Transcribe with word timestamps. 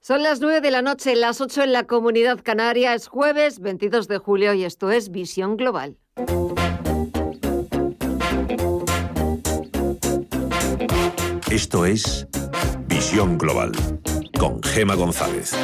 Son 0.00 0.22
las 0.22 0.40
9 0.40 0.60
de 0.60 0.70
la 0.70 0.80
noche, 0.80 1.16
las 1.16 1.40
8 1.40 1.64
en 1.64 1.72
la 1.72 1.84
comunidad 1.84 2.40
canaria. 2.42 2.94
Es 2.94 3.08
jueves 3.08 3.60
22 3.60 4.08
de 4.08 4.18
julio 4.18 4.54
y 4.54 4.64
esto 4.64 4.90
es 4.90 5.10
Visión 5.10 5.56
Global. 5.56 5.98
Esto 11.50 11.84
es 11.84 12.26
Visión 12.86 13.38
Global 13.38 13.72
con 14.38 14.62
Gema 14.62 14.94
González. 14.94 15.54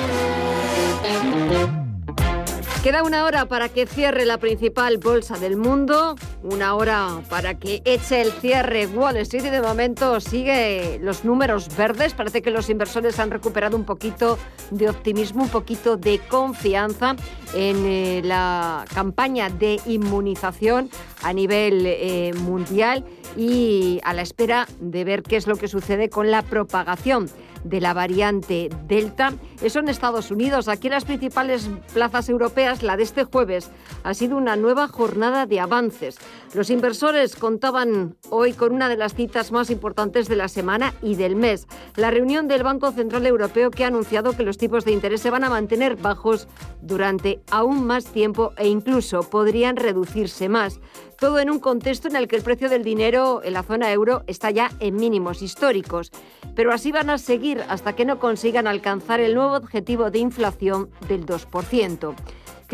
Queda 2.84 3.02
una 3.02 3.24
hora 3.24 3.46
para 3.46 3.70
que 3.70 3.86
cierre 3.86 4.26
la 4.26 4.36
principal 4.36 4.98
bolsa 4.98 5.38
del 5.38 5.56
mundo, 5.56 6.16
una 6.42 6.74
hora 6.74 7.22
para 7.30 7.58
que 7.58 7.80
eche 7.86 8.20
el 8.20 8.30
cierre 8.30 8.86
Wall 8.86 9.16
Street 9.16 9.46
y 9.46 9.48
de 9.48 9.62
momento 9.62 10.20
sigue 10.20 10.98
los 11.00 11.24
números 11.24 11.74
verdes. 11.78 12.12
Parece 12.12 12.42
que 12.42 12.50
los 12.50 12.68
inversores 12.68 13.18
han 13.18 13.30
recuperado 13.30 13.74
un 13.74 13.84
poquito 13.84 14.38
de 14.70 14.90
optimismo, 14.90 15.44
un 15.44 15.48
poquito 15.48 15.96
de 15.96 16.18
confianza 16.28 17.16
en 17.54 17.86
eh, 17.86 18.20
la 18.22 18.84
campaña 18.92 19.48
de 19.48 19.80
inmunización 19.86 20.90
a 21.22 21.32
nivel 21.32 21.86
eh, 21.86 22.34
mundial 22.34 23.02
y 23.34 23.98
a 24.04 24.12
la 24.12 24.20
espera 24.20 24.68
de 24.78 25.04
ver 25.04 25.22
qué 25.22 25.36
es 25.36 25.46
lo 25.46 25.56
que 25.56 25.68
sucede 25.68 26.10
con 26.10 26.30
la 26.30 26.42
propagación 26.42 27.30
de 27.64 27.80
la 27.80 27.94
variante 27.94 28.70
Delta. 28.86 29.32
Eso 29.62 29.80
en 29.80 29.88
Estados 29.88 30.30
Unidos. 30.30 30.68
Aquí 30.68 30.86
en 30.86 30.92
las 30.92 31.04
principales 31.04 31.68
plazas 31.92 32.28
europeas, 32.28 32.82
la 32.82 32.96
de 32.96 33.02
este 33.02 33.24
jueves 33.24 33.70
ha 34.04 34.14
sido 34.14 34.36
una 34.36 34.56
nueva 34.56 34.86
jornada 34.88 35.46
de 35.46 35.60
avances. 35.60 36.18
Los 36.54 36.70
inversores 36.70 37.34
contaban 37.34 38.16
hoy 38.30 38.52
con 38.52 38.72
una 38.72 38.88
de 38.88 38.96
las 38.96 39.14
citas 39.14 39.50
más 39.50 39.70
importantes 39.70 40.28
de 40.28 40.36
la 40.36 40.46
semana 40.46 40.94
y 41.02 41.16
del 41.16 41.34
mes, 41.34 41.66
la 41.96 42.12
reunión 42.12 42.46
del 42.46 42.62
Banco 42.62 42.92
Central 42.92 43.26
Europeo 43.26 43.72
que 43.72 43.82
ha 43.82 43.88
anunciado 43.88 44.36
que 44.36 44.44
los 44.44 44.56
tipos 44.56 44.84
de 44.84 44.92
interés 44.92 45.20
se 45.20 45.30
van 45.30 45.42
a 45.42 45.50
mantener 45.50 45.96
bajos 45.96 46.46
durante 46.80 47.42
aún 47.50 47.84
más 47.84 48.04
tiempo 48.04 48.52
e 48.56 48.68
incluso 48.68 49.28
podrían 49.28 49.74
reducirse 49.74 50.48
más. 50.48 50.78
Todo 51.18 51.40
en 51.40 51.50
un 51.50 51.58
contexto 51.58 52.06
en 52.06 52.14
el 52.14 52.28
que 52.28 52.36
el 52.36 52.42
precio 52.42 52.68
del 52.68 52.84
dinero 52.84 53.40
en 53.42 53.54
la 53.54 53.64
zona 53.64 53.90
euro 53.90 54.22
está 54.28 54.52
ya 54.52 54.70
en 54.78 54.94
mínimos 54.94 55.42
históricos. 55.42 56.12
Pero 56.54 56.72
así 56.72 56.92
van 56.92 57.10
a 57.10 57.18
seguir 57.18 57.64
hasta 57.68 57.96
que 57.96 58.04
no 58.04 58.20
consigan 58.20 58.68
alcanzar 58.68 59.18
el 59.18 59.34
nuevo 59.34 59.56
objetivo 59.56 60.12
de 60.12 60.20
inflación 60.20 60.88
del 61.08 61.26
2%. 61.26 62.14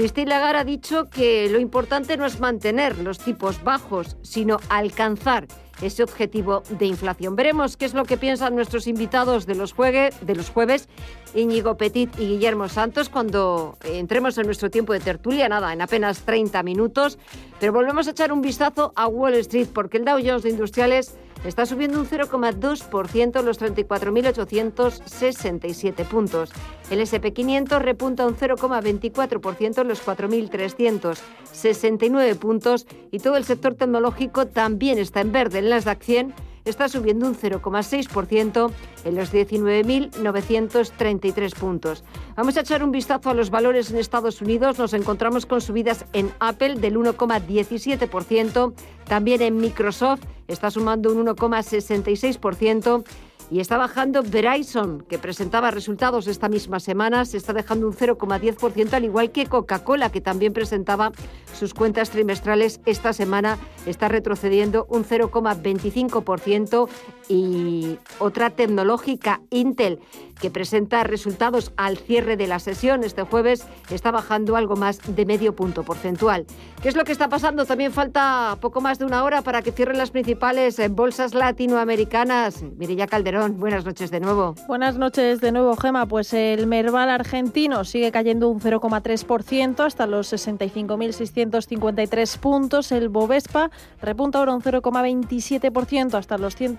Christine 0.00 0.30
Lagarde 0.30 0.60
ha 0.60 0.64
dicho 0.64 1.10
que 1.10 1.50
lo 1.50 1.60
importante 1.60 2.16
no 2.16 2.24
es 2.24 2.40
mantener 2.40 2.96
los 3.00 3.18
tipos 3.18 3.62
bajos, 3.62 4.16
sino 4.22 4.58
alcanzar 4.70 5.46
ese 5.82 6.02
objetivo 6.02 6.62
de 6.70 6.86
inflación. 6.86 7.36
Veremos 7.36 7.76
qué 7.76 7.84
es 7.84 7.92
lo 7.92 8.06
que 8.06 8.16
piensan 8.16 8.54
nuestros 8.54 8.86
invitados 8.86 9.44
de 9.44 9.56
los, 9.56 9.74
de 9.76 10.34
los 10.34 10.48
jueves, 10.48 10.88
Íñigo 11.34 11.76
Petit 11.76 12.18
y 12.18 12.28
Guillermo 12.28 12.70
Santos, 12.70 13.10
cuando 13.10 13.76
entremos 13.84 14.38
en 14.38 14.46
nuestro 14.46 14.70
tiempo 14.70 14.94
de 14.94 15.00
tertulia, 15.00 15.50
nada, 15.50 15.70
en 15.70 15.82
apenas 15.82 16.22
30 16.22 16.62
minutos. 16.62 17.18
Pero 17.58 17.74
volvemos 17.74 18.08
a 18.08 18.12
echar 18.12 18.32
un 18.32 18.40
vistazo 18.40 18.94
a 18.96 19.06
Wall 19.06 19.34
Street, 19.34 19.68
porque 19.70 19.98
el 19.98 20.06
Dow 20.06 20.18
Jones 20.24 20.44
de 20.44 20.48
Industriales 20.48 21.14
está 21.44 21.66
subiendo 21.66 22.00
un 22.00 22.06
0,2% 22.06 23.42
los 23.42 23.60
34.867 23.60 26.06
puntos. 26.06 26.50
El 26.90 27.00
SP500 27.00 27.80
repunta 27.80 28.26
un 28.26 28.36
0,24% 28.36 29.84
los 29.84 30.02
4.369 30.04 32.36
puntos 32.36 32.86
y 33.10 33.18
todo 33.18 33.36
el 33.36 33.44
sector 33.44 33.74
tecnológico 33.74 34.46
también 34.46 34.98
está 34.98 35.20
en 35.20 35.32
verde. 35.32 35.58
En 35.60 35.70
las 35.70 35.84
de 35.84 35.94
100 35.94 36.34
está 36.64 36.88
subiendo 36.88 37.26
un 37.26 37.36
0,6% 37.36 38.70
en 39.04 39.14
los 39.14 39.30
19.933 39.32 41.54
puntos. 41.54 42.02
Vamos 42.36 42.56
a 42.56 42.60
echar 42.60 42.82
un 42.82 42.90
vistazo 42.90 43.28
a 43.30 43.34
los 43.34 43.50
valores 43.50 43.90
en 43.90 43.98
Estados 43.98 44.40
Unidos. 44.40 44.78
Nos 44.78 44.94
encontramos 44.94 45.44
con 45.46 45.60
subidas 45.60 46.06
en 46.12 46.30
Apple 46.40 46.76
del 46.76 46.96
1,17%, 46.96 48.72
también 49.06 49.42
en 49.42 49.56
Microsoft 49.56 50.20
está 50.48 50.70
sumando 50.70 51.12
un 51.12 51.26
1,66% 51.26 53.04
y 53.50 53.58
está 53.58 53.76
bajando 53.76 54.22
Verizon, 54.22 55.02
que 55.02 55.18
presentaba 55.18 55.70
resultados 55.72 56.28
esta 56.28 56.48
misma 56.48 56.78
semana, 56.78 57.24
se 57.24 57.36
está 57.36 57.52
dejando 57.52 57.88
un 57.88 57.94
0,10%, 57.94 58.92
al 58.92 59.04
igual 59.04 59.32
que 59.32 59.46
Coca-Cola, 59.46 60.10
que 60.10 60.20
también 60.20 60.52
presentaba 60.52 61.10
sus 61.58 61.74
cuentas 61.74 62.10
trimestrales 62.10 62.80
esta 62.86 63.12
semana, 63.12 63.58
está 63.86 64.08
retrocediendo 64.08 64.86
un 64.88 65.04
0,25% 65.04 66.88
y 67.28 67.98
otra 68.18 68.50
tecnológica, 68.50 69.40
Intel, 69.50 69.98
que 70.40 70.50
presenta 70.50 71.04
resultados 71.04 71.72
al 71.76 71.98
cierre 71.98 72.36
de 72.36 72.46
la 72.46 72.58
sesión 72.58 73.04
este 73.04 73.22
jueves, 73.22 73.66
está 73.90 74.10
bajando 74.10 74.56
algo 74.56 74.76
más 74.76 74.98
de 75.06 75.26
medio 75.26 75.54
punto 75.54 75.82
porcentual. 75.82 76.46
¿Qué 76.82 76.88
es 76.88 76.96
lo 76.96 77.04
que 77.04 77.12
está 77.12 77.28
pasando? 77.28 77.66
También 77.66 77.92
falta 77.92 78.56
poco 78.60 78.80
más 78.80 78.98
de 78.98 79.04
una 79.04 79.22
hora 79.22 79.42
para 79.42 79.62
que 79.62 79.70
cierren 79.72 79.98
las 79.98 80.10
principales 80.10 80.78
eh, 80.78 80.88
bolsas 80.88 81.34
latinoamericanas. 81.34 82.62
Mirilla 82.62 83.06
Calderón, 83.06 83.39
buenas 83.48 83.84
noches 83.84 84.10
de 84.10 84.20
nuevo. 84.20 84.54
Buenas 84.66 84.96
noches 84.96 85.40
de 85.40 85.52
nuevo, 85.52 85.76
Gema. 85.76 86.06
Pues 86.06 86.32
el 86.32 86.66
Merval 86.66 87.10
argentino 87.10 87.84
sigue 87.84 88.10
cayendo 88.12 88.48
un 88.48 88.60
0,3% 88.60 89.84
hasta 89.84 90.06
los 90.06 90.32
65.653 90.32 92.38
puntos. 92.38 92.92
El 92.92 93.08
Bovespa 93.08 93.72
repunta 94.00 94.38
ahora 94.38 94.54
un 94.54 94.62
0,27% 94.62 96.14
hasta 96.14 96.38
los 96.38 96.54
100 96.56 96.70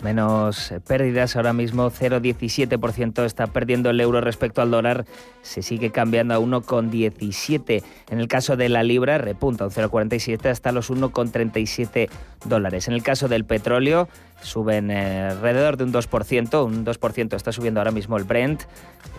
menos 0.03 0.73
pérdidas. 0.87 1.37
Ahora 1.37 1.53
mismo 1.53 1.91
0,17% 1.91 3.25
está 3.25 3.47
perdiendo 3.49 3.91
el 3.91 4.01
euro 4.01 4.21
respecto 4.21 4.63
al 4.63 4.71
dólar. 4.71 5.05
Se 5.43 5.63
sigue 5.63 5.91
cambiando 5.91 6.35
a 6.35 6.39
1,17. 6.39 7.83
En 8.11 8.21
el 8.21 8.29
caso 8.29 8.57
de 8.57 8.69
la 8.69 8.83
libra 8.83 9.19
repunta 9.19 9.65
un 9.65 9.71
0,47 9.71 10.47
hasta 10.47 10.73
los 10.73 10.91
1,37 10.91 12.09
dólares. 12.45 12.89
En 12.89 12.95
el 12.95 13.03
caso 13.03 13.29
del 13.29 13.45
petróleo 13.45 14.09
suben 14.43 14.91
eh, 14.91 15.29
alrededor 15.31 15.77
de 15.77 15.85
un 15.85 15.93
2%. 15.93 16.65
Un 16.65 16.85
2% 16.85 17.37
está 17.37 17.53
subiendo 17.53 17.79
ahora 17.81 17.91
mismo 17.91 18.17
el 18.17 18.25
Brent. 18.25 18.63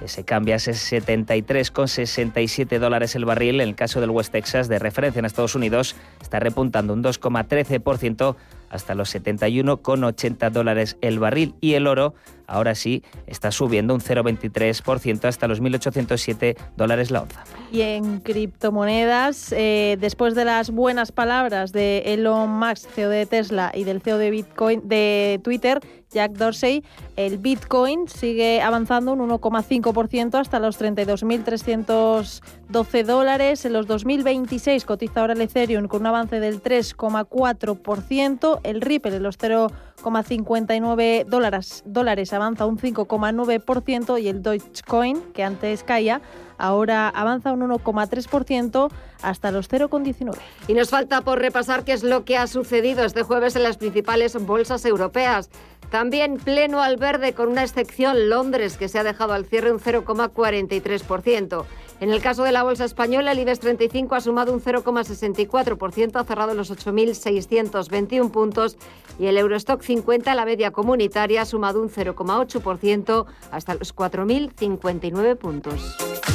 Eh, 0.01 0.07
se 0.07 0.23
cambia 0.23 0.55
a 0.55 0.59
73,67 0.59 2.79
dólares 2.79 3.15
el 3.15 3.25
barril. 3.25 3.61
En 3.61 3.69
el 3.69 3.75
caso 3.75 4.01
del 4.01 4.09
West 4.11 4.31
Texas, 4.31 4.67
de 4.67 4.79
referencia 4.79 5.19
en 5.19 5.25
Estados 5.25 5.53
Unidos, 5.55 5.95
está 6.21 6.39
repuntando 6.39 6.93
un 6.93 7.03
2,13% 7.03 8.35
hasta 8.75 8.93
los 8.95 9.13
71,80 9.15 10.51
dólares 10.51 10.97
el 11.01 11.19
barril 11.19 11.55
y 11.61 11.73
el 11.73 11.87
oro 11.87 12.13
ahora 12.47 12.75
sí 12.75 13.03
está 13.27 13.51
subiendo 13.51 13.93
un 13.93 14.01
0,23% 14.01 15.25
hasta 15.25 15.47
los 15.47 15.61
1.807 15.61 16.55
dólares 16.75 17.11
la 17.11 17.23
onza. 17.23 17.43
Y 17.71 17.81
en 17.81 18.19
criptomonedas, 18.19 19.51
eh, 19.51 19.97
después 19.99 20.35
de 20.35 20.45
las 20.45 20.71
buenas 20.71 21.11
palabras 21.11 21.71
de 21.71 22.03
Elon 22.05 22.49
Musk, 22.49 22.89
CEO 22.91 23.09
de 23.09 23.25
Tesla, 23.25 23.71
y 23.73 23.83
del 23.83 24.01
CEO 24.01 24.17
de 24.17 24.29
Bitcoin 24.29 24.87
de 24.87 25.39
Twitter, 25.43 25.79
Jack 26.15 26.31
Dorsey, 26.31 26.83
el 27.17 27.37
Bitcoin 27.39 28.07
sigue 28.07 28.61
avanzando 28.61 29.11
un 29.11 29.19
1,5% 29.29 30.39
hasta 30.39 30.59
los 30.59 30.79
32.312 30.79 33.03
dólares. 33.03 33.65
En 33.65 33.73
los 33.73 33.85
2026 33.85 34.85
cotiza 34.85 35.19
ahora 35.19 35.33
el 35.33 35.41
Ethereum 35.41 35.89
con 35.89 35.99
un 36.01 36.07
avance 36.07 36.39
del 36.39 36.63
3,4%. 36.63 38.61
El 38.63 38.79
Ripple 38.79 39.17
en 39.17 39.23
los 39.23 39.37
0,59 39.37 41.25
dólares, 41.25 41.83
dólares 41.85 42.31
avanza 42.31 42.65
un 42.65 42.77
5,9% 42.77 44.21
y 44.21 44.29
el 44.29 44.41
Dogecoin, 44.41 45.21
que 45.33 45.43
antes 45.43 45.83
caía, 45.83 46.21
ahora 46.57 47.09
avanza 47.09 47.51
un 47.51 47.61
1,3% 47.61 48.91
hasta 49.21 49.51
los 49.51 49.69
0,19. 49.69 50.37
Y 50.67 50.73
nos 50.73 50.89
falta 50.89 51.21
por 51.21 51.39
repasar 51.39 51.83
qué 51.83 51.93
es 51.93 52.03
lo 52.03 52.25
que 52.25 52.37
ha 52.37 52.47
sucedido 52.47 53.03
este 53.03 53.23
jueves 53.23 53.55
en 53.55 53.63
las 53.63 53.77
principales 53.77 54.35
bolsas 54.45 54.85
europeas. 54.85 55.49
También 55.95 56.35
pleno 56.35 56.81
al 56.81 56.97
verde 56.97 57.31
con 57.31 57.47
una 57.47 57.63
excepción 57.63 58.27
Londres 58.27 58.75
que 58.75 58.89
se 58.89 58.99
ha 58.99 59.03
dejado 59.05 59.31
al 59.31 59.45
cierre 59.45 59.71
un 59.71 59.79
0,43%. 59.79 61.63
En 62.01 62.09
el 62.11 62.21
caso 62.21 62.43
de 62.43 62.51
la 62.51 62.63
bolsa 62.63 62.83
española, 62.83 63.31
el 63.31 63.39
IBEX 63.39 63.61
35 63.61 64.13
ha 64.13 64.19
sumado 64.19 64.51
un 64.51 64.59
0,64%, 64.59 66.19
ha 66.19 66.25
cerrado 66.25 66.53
los 66.53 66.69
8.621 66.69 68.29
puntos 68.29 68.75
y 69.17 69.27
el 69.27 69.37
Eurostock 69.37 69.81
50, 69.83 70.35
la 70.35 70.43
media 70.43 70.71
comunitaria, 70.71 71.43
ha 71.43 71.45
sumado 71.45 71.81
un 71.81 71.89
0,8% 71.89 73.25
hasta 73.51 73.75
los 73.75 73.95
4.059 73.95 75.37
puntos. 75.37 76.34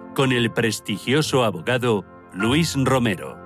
con 0.15 0.31
el 0.31 0.51
prestigioso 0.51 1.43
abogado 1.43 2.05
Luis 2.33 2.75
Romero. 2.77 3.40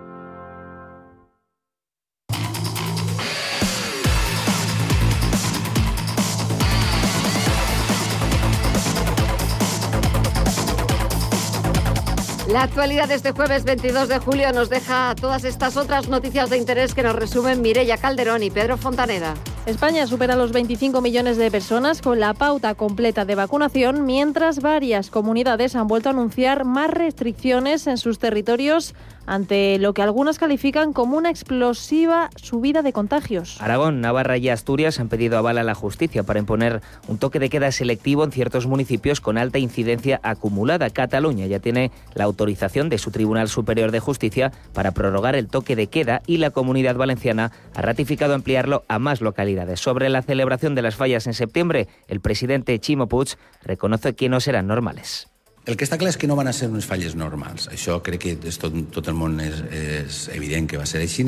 La 12.48 12.62
actualidad 12.62 13.08
de 13.08 13.16
este 13.16 13.32
jueves 13.32 13.64
22 13.64 14.08
de 14.08 14.20
julio 14.20 14.54
nos 14.54 14.70
deja 14.70 15.16
todas 15.20 15.44
estas 15.46 15.78
otras 15.78 16.10
noticias 16.10 16.52
de 16.52 16.58
interés 16.58 16.94
que 16.94 17.02
nos 17.02 17.16
resumen 17.16 17.64
Mireya 17.64 17.98
Calderón 17.98 18.44
y 18.44 18.52
Pedro 18.52 18.78
Fontaneda. 18.78 19.34
España 19.66 20.06
supera 20.06 20.36
los 20.36 20.52
25 20.52 21.02
millones 21.02 21.38
de 21.38 21.50
personas 21.50 22.04
con 22.04 22.20
la 22.20 22.36
pauta 22.36 22.76
completa 22.76 23.26
de 23.26 23.34
vacunación, 23.34 24.06
mientras 24.06 24.60
varias 24.60 25.10
comunidades 25.10 25.76
han 25.76 25.88
vuelto 25.88 26.10
a 26.10 26.12
anunciar 26.12 26.66
más 26.66 26.92
restricciones 26.92 27.88
en 27.88 27.98
sus 27.98 28.20
territorios 28.20 28.94
ante 29.26 29.78
lo 29.80 29.94
que 29.94 30.02
algunas 30.02 30.40
califican 30.40 30.94
como 30.94 31.18
una 31.18 31.30
explosiva 31.30 32.30
subida 32.36 32.82
de 32.82 32.94
contagios. 32.94 33.62
Aragón, 33.62 34.02
Navarra 34.02 34.38
y 34.38 34.50
Asturias 34.50 35.00
han 35.00 35.10
pedido 35.10 35.38
aval 35.38 35.58
a 35.58 35.64
la 35.64 35.76
justicia 35.76 36.24
para 36.24 36.40
imponer 36.40 36.82
un 37.08 37.18
toque 37.18 37.40
de 37.40 37.50
queda 37.50 37.72
selectivo 37.72 38.24
en 38.24 38.32
ciertos 38.32 38.68
municipios 38.68 39.22
con 39.22 39.38
alta 39.38 39.60
incidencia 39.60 40.20
acumulada. 40.24 40.90
Cataluña 40.90 41.46
ya 41.48 41.60
tiene 41.60 41.92
la 42.14 42.26
autorización 42.26 42.90
de 42.90 42.98
su 42.98 43.12
Tribunal 43.12 43.50
Superior 43.50 43.92
de 43.92 44.00
Justicia 44.00 44.52
para 44.74 44.92
prorrogar 44.92 45.36
el 45.36 45.48
toque 45.48 45.76
de 45.76 45.88
queda 45.88 46.22
y 46.28 46.38
la 46.38 46.52
Comunidad 46.52 46.96
Valenciana 46.96 47.52
ha 47.74 47.82
ratificado 47.82 48.34
ampliarlo 48.34 48.84
a 48.88 49.00
más 49.00 49.22
localidades. 49.22 49.80
Sobre 49.80 50.10
la 50.10 50.22
celebración 50.22 50.76
de 50.76 50.82
las 50.82 50.96
fallas 50.96 51.28
en 51.28 51.34
septiembre, 51.34 51.88
el 52.08 52.22
presidente 52.22 52.80
Chimo 52.80 53.08
Puig 53.08 53.38
reconoce 53.64 54.16
que 54.16 54.30
no 54.30 54.40
serán 54.40 54.68
normales. 54.68 55.28
El 55.66 55.78
que 55.78 55.86
està 55.88 55.98
clar 55.98 56.12
és 56.12 56.18
que 56.22 56.28
no 56.30 56.36
van 56.38 56.46
a 56.46 56.54
ser 56.54 56.68
unes 56.70 56.86
falles 56.86 57.16
normals. 57.18 57.66
Això 57.74 57.98
crec 58.06 58.22
que 58.22 58.34
és 58.52 58.60
tot, 58.62 58.76
tot 58.94 59.08
el 59.10 59.16
món 59.18 59.40
és, 59.42 59.64
és 59.74 60.20
evident 60.36 60.68
que 60.70 60.78
va 60.78 60.86
ser 60.86 61.02
així 61.02 61.26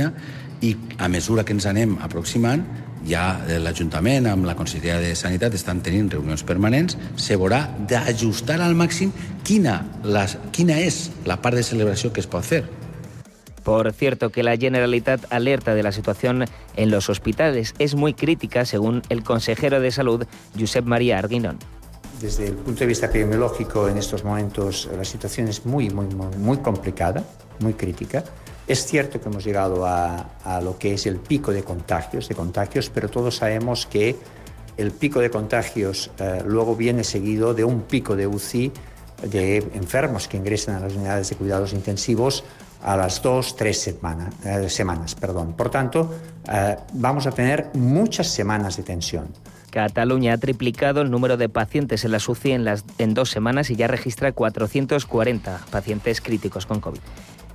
i 0.62 0.76
a 0.98 1.08
mesura 1.10 1.44
que 1.46 1.54
ens 1.54 1.66
anem 1.66 1.98
aproximant 2.02 2.64
ja 3.08 3.40
l'Ajuntament 3.62 4.28
amb 4.28 4.46
la 4.46 4.56
Conselleria 4.56 5.00
de 5.02 5.16
Sanitat 5.16 5.54
estan 5.54 5.82
tenint 5.82 6.10
reunions 6.12 6.44
permanents, 6.44 6.98
se 7.16 7.38
veurà 7.38 7.64
d'ajustar 7.90 8.60
al 8.62 8.76
màxim 8.76 9.14
quina, 9.44 9.80
les, 10.04 10.38
quina 10.52 10.78
és 10.82 11.10
la 11.26 11.40
part 11.42 11.56
de 11.56 11.64
celebració 11.64 12.12
que 12.14 12.22
es 12.22 12.28
pot 12.28 12.46
fer. 12.46 12.66
Por 13.64 13.92
cierto, 13.92 14.30
que 14.30 14.44
la 14.44 14.56
Generalitat 14.56 15.26
alerta 15.32 15.74
de 15.76 15.84
la 15.84 15.92
situación 15.92 16.46
en 16.76 16.92
los 16.92 17.10
hospitales 17.10 17.74
es 17.80 17.96
muy 17.96 18.14
crítica, 18.14 18.66
según 18.66 19.02
el 19.10 19.24
consejero 19.24 19.82
de 19.82 19.92
Salud, 19.92 20.26
Josep 20.58 20.86
María 20.86 21.20
Arguinón. 21.20 21.60
Desde 22.20 22.48
el 22.48 22.56
punto 22.56 22.80
de 22.80 22.88
vista 22.88 23.06
epidemiológico, 23.06 23.88
en 23.88 23.98
estos 23.98 24.24
momentos 24.24 24.90
la 24.96 25.06
situación 25.06 25.48
es 25.48 25.66
muy, 25.66 25.90
muy, 25.90 26.08
muy 26.08 26.58
complicada, 26.58 27.24
muy 27.60 27.74
crítica. 27.74 28.24
Es 28.68 28.86
cierto 28.86 29.22
que 29.22 29.30
hemos 29.30 29.44
llegado 29.44 29.86
a, 29.86 30.32
a, 30.44 30.60
lo 30.60 30.78
que 30.78 30.94
es 30.94 31.06
el 31.06 31.18
pico 31.18 31.52
de 31.52 31.64
contagios, 31.64 32.28
de 32.28 32.36
contagios, 32.36 32.90
pero 32.90 33.08
todos 33.08 33.36
sabemos 33.36 33.86
que 33.86 34.16
el 34.78 34.92
pico 34.92 35.20
de 35.20 35.30
contagios 35.30 36.12
eh, 36.20 36.44
luego 36.46 36.76
viene 36.76 37.04
seguido 37.04 37.54
de 37.54 37.64
un 37.64 37.82
pico 37.82 38.16
de 38.16 38.28
UCI 38.28 38.72
de 39.24 39.58
enfermos 39.74 40.28
que 40.28 40.38
ingresan 40.38 40.76
a 40.76 40.80
las 40.82 40.94
unidades 40.94 41.30
de 41.30 41.36
cuidados 41.36 41.74
intensivos 41.74 42.44
a 42.84 42.96
las 42.96 43.22
dos, 43.22 43.56
tres 43.56 43.80
semanas. 43.82 44.34
Eh, 44.46 44.70
semanas 44.70 45.16
perdón. 45.16 45.54
Por 45.54 45.70
tanto, 45.70 46.14
eh, 46.52 46.78
vamos 46.94 47.26
a 47.26 47.32
tener 47.32 47.72
muchas 47.74 48.28
semanas 48.28 48.78
de 48.78 48.84
tensión. 48.84 49.28
Cataluña 49.78 50.34
ha 50.34 50.38
triplicado 50.40 51.02
el 51.02 51.12
número 51.12 51.38
de 51.38 51.50
pacientes 51.50 52.04
en 52.04 52.12
la 52.12 52.18
SUCI 52.18 52.54
en, 52.54 52.66
en 52.98 53.14
dos 53.14 53.30
semanas 53.30 53.70
y 53.70 53.76
ya 53.76 53.86
registra 53.86 54.32
440 54.32 55.60
pacientes 55.70 56.20
críticos 56.20 56.66
con 56.66 56.80
COVID. 56.80 56.98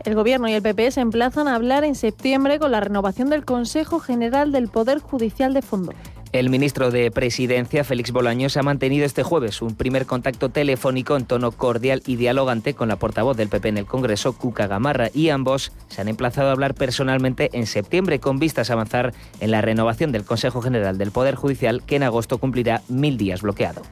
El 0.05 0.15
Gobierno 0.15 0.47
y 0.47 0.53
el 0.53 0.63
PP 0.63 0.93
se 0.93 1.01
emplazan 1.01 1.49
a 1.49 1.57
hablar 1.57 1.83
en 1.83 1.97
septiembre 1.97 2.61
con 2.61 2.71
la 2.71 2.79
renovación 2.79 3.29
del 3.29 3.45
Consejo 3.45 3.99
General 3.99 4.53
del 4.53 4.69
Poder 4.69 5.01
Judicial 5.01 5.53
de 5.53 5.63
Fondo. 5.63 5.95
El 6.33 6.49
ministro 6.49 6.91
de 6.91 7.11
Presidencia, 7.11 7.85
Félix 7.85 8.11
Bolaños, 8.11 8.57
ha 8.57 8.63
mantenido 8.63 9.05
este 9.05 9.23
jueves 9.23 9.61
un 9.61 9.75
primer 9.75 10.07
contacto 10.07 10.49
telefónico 10.49 11.15
en 11.15 11.27
tono 11.27 11.53
cordial 11.53 12.03
y 12.07 12.17
dialogante 12.17 12.73
con 12.73 12.89
la 12.89 12.97
portavoz 12.97 13.37
del 13.37 13.51
PP 13.51 13.69
en 13.69 13.77
el 13.77 13.85
Congreso, 13.85 14.33
Cuca 14.33 14.67
Gamarra, 14.67 15.11
y 15.13 15.29
ambos 15.29 15.73
se 15.89 16.01
han 16.01 16.09
emplazado 16.09 16.49
a 16.49 16.53
hablar 16.53 16.73
personalmente 16.73 17.51
en 17.53 17.67
septiembre 17.67 18.19
con 18.19 18.39
vistas 18.39 18.71
a 18.71 18.73
avanzar 18.73 19.13
en 19.41 19.51
la 19.51 19.61
renovación 19.61 20.11
del 20.11 20.25
Consejo 20.25 20.63
General 20.63 20.97
del 20.97 21.13
Poder 21.13 21.35
Judicial, 21.35 21.83
que 21.85 21.97
en 21.97 22.03
agosto 22.03 22.39
cumplirá 22.39 22.81
mil 22.89 23.19
días 23.19 23.43
bloqueado. 23.43 23.83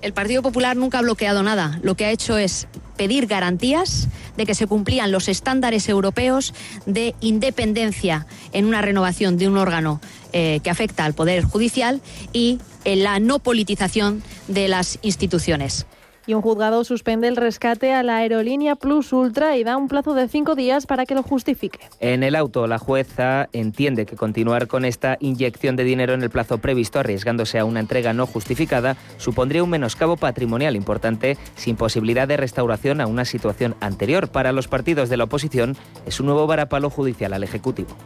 El 0.00 0.12
Partido 0.12 0.42
Popular 0.42 0.76
nunca 0.76 1.00
ha 1.00 1.02
bloqueado 1.02 1.42
nada. 1.42 1.80
Lo 1.82 1.96
que 1.96 2.04
ha 2.04 2.12
hecho 2.12 2.38
es 2.38 2.68
pedir 2.96 3.26
garantías 3.26 4.08
de 4.36 4.46
que 4.46 4.54
se 4.54 4.66
cumplían 4.66 5.10
los 5.10 5.28
estándares 5.28 5.88
europeos 5.88 6.54
de 6.86 7.14
independencia 7.20 8.26
en 8.52 8.66
una 8.66 8.80
renovación 8.80 9.38
de 9.38 9.48
un 9.48 9.56
órgano 9.56 10.00
eh, 10.32 10.60
que 10.62 10.70
afecta 10.70 11.04
al 11.04 11.14
Poder 11.14 11.44
Judicial 11.44 12.00
y 12.32 12.58
en 12.84 13.02
la 13.02 13.20
no 13.20 13.38
politización 13.38 14.22
de 14.46 14.68
las 14.68 14.98
instituciones 15.02 15.86
y 16.28 16.34
un 16.34 16.42
juzgado 16.42 16.84
suspende 16.84 17.26
el 17.26 17.36
rescate 17.36 17.94
a 17.94 18.02
la 18.02 18.18
aerolínea 18.18 18.76
Plus 18.76 19.14
Ultra 19.14 19.56
y 19.56 19.64
da 19.64 19.78
un 19.78 19.88
plazo 19.88 20.12
de 20.12 20.28
cinco 20.28 20.54
días 20.54 20.84
para 20.86 21.06
que 21.06 21.14
lo 21.14 21.22
justifique. 21.22 21.80
En 22.00 22.22
el 22.22 22.36
auto, 22.36 22.66
la 22.66 22.78
jueza 22.78 23.48
entiende 23.54 24.04
que 24.04 24.14
continuar 24.14 24.66
con 24.66 24.84
esta 24.84 25.16
inyección 25.20 25.74
de 25.74 25.84
dinero 25.84 26.12
en 26.12 26.22
el 26.22 26.28
plazo 26.28 26.58
previsto, 26.58 27.00
arriesgándose 27.00 27.58
a 27.58 27.64
una 27.64 27.80
entrega 27.80 28.12
no 28.12 28.26
justificada, 28.26 28.98
supondría 29.16 29.64
un 29.64 29.70
menoscabo 29.70 30.18
patrimonial 30.18 30.76
importante 30.76 31.38
sin 31.56 31.76
posibilidad 31.76 32.28
de 32.28 32.36
restauración 32.36 33.00
a 33.00 33.06
una 33.06 33.24
situación 33.24 33.74
anterior. 33.80 34.28
Para 34.28 34.52
los 34.52 34.68
partidos 34.68 35.08
de 35.08 35.16
la 35.16 35.24
oposición, 35.24 35.78
es 36.04 36.20
un 36.20 36.26
nuevo 36.26 36.46
varapalo 36.46 36.90
judicial 36.90 37.32
al 37.32 37.42
Ejecutivo. 37.42 37.96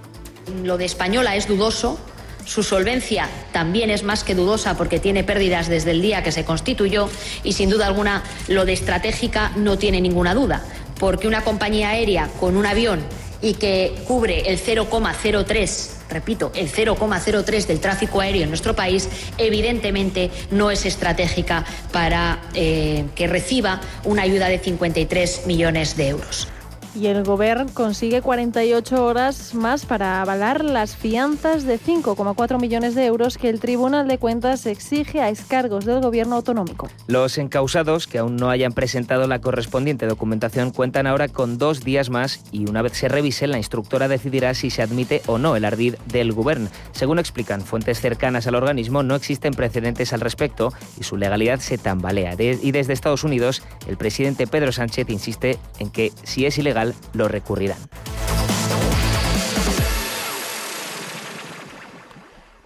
Lo 0.62 0.78
de 0.78 0.84
Española 0.84 1.36
es 1.36 1.48
dudoso 1.48 1.98
su 2.44 2.62
solvencia 2.62 3.28
también 3.52 3.90
es 3.90 4.02
más 4.02 4.24
que 4.24 4.34
dudosa 4.34 4.76
porque 4.76 4.98
tiene 4.98 5.24
pérdidas 5.24 5.68
desde 5.68 5.92
el 5.92 6.02
día 6.02 6.22
que 6.22 6.32
se 6.32 6.44
constituyó 6.44 7.08
y 7.44 7.52
sin 7.52 7.70
duda 7.70 7.86
alguna 7.86 8.22
lo 8.48 8.64
de 8.64 8.72
estratégica 8.72 9.52
no 9.56 9.78
tiene 9.78 10.00
ninguna 10.00 10.34
duda, 10.34 10.64
porque 10.98 11.28
una 11.28 11.44
compañía 11.44 11.90
aérea 11.90 12.28
con 12.40 12.56
un 12.56 12.66
avión 12.66 13.00
y 13.40 13.54
que 13.54 13.94
cubre 14.06 14.50
el 14.50 14.58
0,03 14.58 15.88
repito, 16.10 16.52
el 16.54 16.70
0,03 16.70 17.66
del 17.66 17.80
tráfico 17.80 18.20
aéreo 18.20 18.42
en 18.42 18.50
nuestro 18.50 18.76
país, 18.76 19.08
evidentemente 19.38 20.30
no 20.50 20.70
es 20.70 20.84
estratégica 20.84 21.64
para 21.90 22.42
eh, 22.52 23.06
que 23.14 23.26
reciba 23.26 23.80
una 24.04 24.22
ayuda 24.22 24.48
de 24.48 24.58
53 24.58 25.46
millones 25.46 25.96
de 25.96 26.08
euros 26.08 26.48
y 26.94 27.06
el 27.06 27.24
Gobierno 27.24 27.66
consigue 27.72 28.22
48 28.22 29.04
horas 29.04 29.54
más 29.54 29.86
para 29.86 30.20
avalar 30.20 30.64
las 30.64 30.96
fianzas 30.96 31.64
de 31.64 31.78
5,4 31.78 32.60
millones 32.60 32.94
de 32.94 33.06
euros 33.06 33.38
que 33.38 33.48
el 33.48 33.60
Tribunal 33.60 34.08
de 34.08 34.18
Cuentas 34.18 34.66
exige 34.66 35.20
a 35.20 35.28
escargos 35.28 35.84
del 35.84 36.00
Gobierno 36.00 36.36
autonómico. 36.36 36.88
Los 37.06 37.38
encausados, 37.38 38.06
que 38.06 38.18
aún 38.18 38.36
no 38.36 38.50
hayan 38.50 38.72
presentado 38.72 39.26
la 39.26 39.40
correspondiente 39.40 40.06
documentación, 40.06 40.70
cuentan 40.70 41.06
ahora 41.06 41.28
con 41.28 41.58
dos 41.58 41.82
días 41.82 42.10
más 42.10 42.44
y 42.52 42.68
una 42.68 42.82
vez 42.82 42.92
se 42.92 43.08
revise, 43.08 43.46
la 43.46 43.58
instructora 43.58 44.08
decidirá 44.08 44.54
si 44.54 44.70
se 44.70 44.82
admite 44.82 45.22
o 45.26 45.38
no 45.38 45.56
el 45.56 45.64
ardid 45.64 45.94
del 46.06 46.32
Gobierno. 46.32 46.68
Según 46.92 47.18
explican 47.18 47.62
fuentes 47.62 48.00
cercanas 48.00 48.46
al 48.46 48.54
organismo, 48.54 49.02
no 49.02 49.14
existen 49.14 49.54
precedentes 49.54 50.12
al 50.12 50.20
respecto 50.20 50.72
y 50.98 51.04
su 51.04 51.16
legalidad 51.16 51.60
se 51.60 51.78
tambalea. 51.78 52.34
y 52.38 52.72
desde 52.72 52.92
Estados 52.92 53.24
Unidos, 53.24 53.62
el 53.86 53.96
presidente 53.96 54.46
Pedro 54.46 54.72
Sánchez 54.72 55.08
insiste 55.10 55.58
en 55.78 55.90
que 55.90 56.12
si 56.24 56.46
es 56.46 56.58
ilegal, 56.58 56.81
lo 57.14 57.28
recurrirán. 57.28 57.78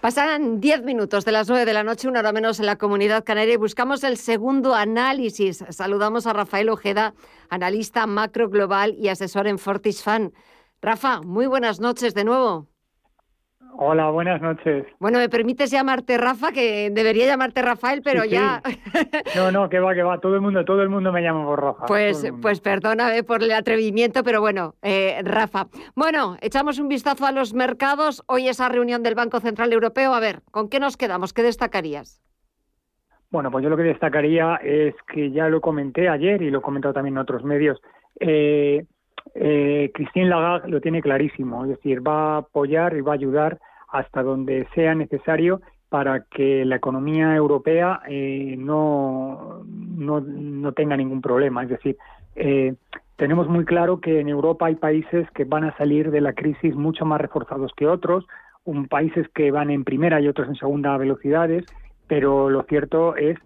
Pasan 0.01 0.61
10 0.61 0.83
minutos 0.83 1.25
de 1.25 1.31
las 1.31 1.49
9 1.49 1.65
de 1.65 1.73
la 1.73 1.83
noche, 1.83 2.07
una 2.07 2.19
hora 2.19 2.31
menos 2.31 2.59
en 2.59 2.65
la 2.65 2.77
comunidad 2.77 3.23
canaria, 3.23 3.55
y 3.55 3.57
buscamos 3.57 4.03
el 4.03 4.17
segundo 4.17 4.73
análisis. 4.73 5.65
Saludamos 5.69 6.27
a 6.27 6.33
Rafael 6.33 6.69
Ojeda, 6.69 7.13
analista 7.49 8.07
macro 8.07 8.47
global 8.47 8.95
y 8.97 9.09
asesor 9.09 9.47
en 9.47 9.57
FortisFan. 9.57 10.33
Rafa, 10.81 11.21
muy 11.21 11.47
buenas 11.47 11.79
noches 11.79 12.13
de 12.13 12.23
nuevo. 12.23 12.67
Hola, 13.79 14.09
buenas 14.09 14.41
noches. 14.41 14.87
Bueno, 14.99 15.19
¿me 15.19 15.29
permites 15.29 15.69
llamarte 15.69 16.17
Rafa? 16.17 16.51
Que 16.51 16.89
debería 16.89 17.27
llamarte 17.27 17.61
Rafael, 17.61 18.01
pero 18.03 18.25
ya... 18.25 18.63
no, 19.35 19.51
no, 19.51 19.69
que 19.69 19.79
va, 19.79 19.93
que 19.93 20.01
va. 20.01 20.19
Todo 20.19 20.33
el 20.33 20.41
mundo, 20.41 20.65
todo 20.65 20.81
el 20.81 20.89
mundo 20.89 21.11
me 21.11 21.21
llama 21.21 21.45
por 21.45 21.61
Rafa. 21.61 21.85
Pues, 21.85 22.25
pues 22.41 22.59
perdóname 22.59 23.21
por 23.21 23.43
el 23.43 23.51
atrevimiento, 23.51 24.23
pero 24.23 24.41
bueno, 24.41 24.73
eh, 24.81 25.21
Rafa. 25.23 25.67
Bueno, 25.95 26.37
echamos 26.41 26.79
un 26.79 26.87
vistazo 26.87 27.27
a 27.27 27.31
los 27.31 27.53
mercados. 27.53 28.23
Hoy 28.25 28.47
esa 28.47 28.67
reunión 28.67 29.03
del 29.03 29.13
Banco 29.13 29.39
Central 29.39 29.71
Europeo. 29.71 30.15
A 30.15 30.19
ver, 30.19 30.41
¿con 30.49 30.69
qué 30.69 30.79
nos 30.79 30.97
quedamos? 30.97 31.31
¿Qué 31.31 31.43
destacarías? 31.43 32.19
Bueno, 33.29 33.51
pues 33.51 33.63
yo 33.63 33.69
lo 33.69 33.77
que 33.77 33.83
destacaría 33.83 34.55
es 34.63 34.95
que 35.13 35.29
ya 35.29 35.49
lo 35.49 35.61
comenté 35.61 36.09
ayer 36.09 36.41
y 36.41 36.49
lo 36.49 36.59
he 36.59 36.61
comentado 36.63 36.95
también 36.95 37.13
en 37.13 37.19
otros 37.19 37.43
medios. 37.43 37.79
Eh, 38.19 38.85
eh, 39.35 39.91
Christine 39.93 40.27
Lagarde 40.27 40.69
lo 40.69 40.81
tiene 40.81 41.01
clarísimo, 41.01 41.63
es 41.63 41.69
decir, 41.71 42.05
va 42.05 42.35
a 42.35 42.37
apoyar 42.37 42.95
y 42.95 43.01
va 43.01 43.13
a 43.13 43.15
ayudar 43.15 43.59
hasta 43.89 44.23
donde 44.23 44.67
sea 44.75 44.95
necesario 44.95 45.61
para 45.89 46.25
que 46.25 46.65
la 46.65 46.75
economía 46.75 47.35
europea 47.35 48.01
eh, 48.07 48.55
no, 48.57 49.63
no, 49.65 50.71
tenga 50.73 50.97
ningún 50.97 51.21
problema. 51.21 51.63
Es 51.63 51.69
decir, 51.69 51.97
eh, 52.35 52.75
tenemos 53.15 53.47
muy 53.47 53.63
claro 53.63 54.01
que 54.01 54.19
en 54.19 54.27
Europa 54.27 54.65
hay 54.65 54.75
países 54.75 55.29
que 55.31 55.45
van 55.45 55.63
a 55.63 55.75
salir 55.77 56.11
de 56.11 56.21
la 56.21 56.33
crisis 56.33 56.75
mucho 56.75 57.05
más 57.05 57.21
reforzados 57.21 57.71
que 57.75 57.87
otros, 57.87 58.27
un, 58.65 58.87
países 58.87 59.27
que 59.29 59.49
van 59.51 59.69
en 59.69 59.85
primera 59.85 60.19
y 60.19 60.27
otros 60.27 60.49
en 60.49 60.55
segunda 60.55 60.97
velocidades, 60.97 61.65
pero 62.07 62.49
lo 62.49 62.63
cierto 62.63 63.15
es 63.15 63.37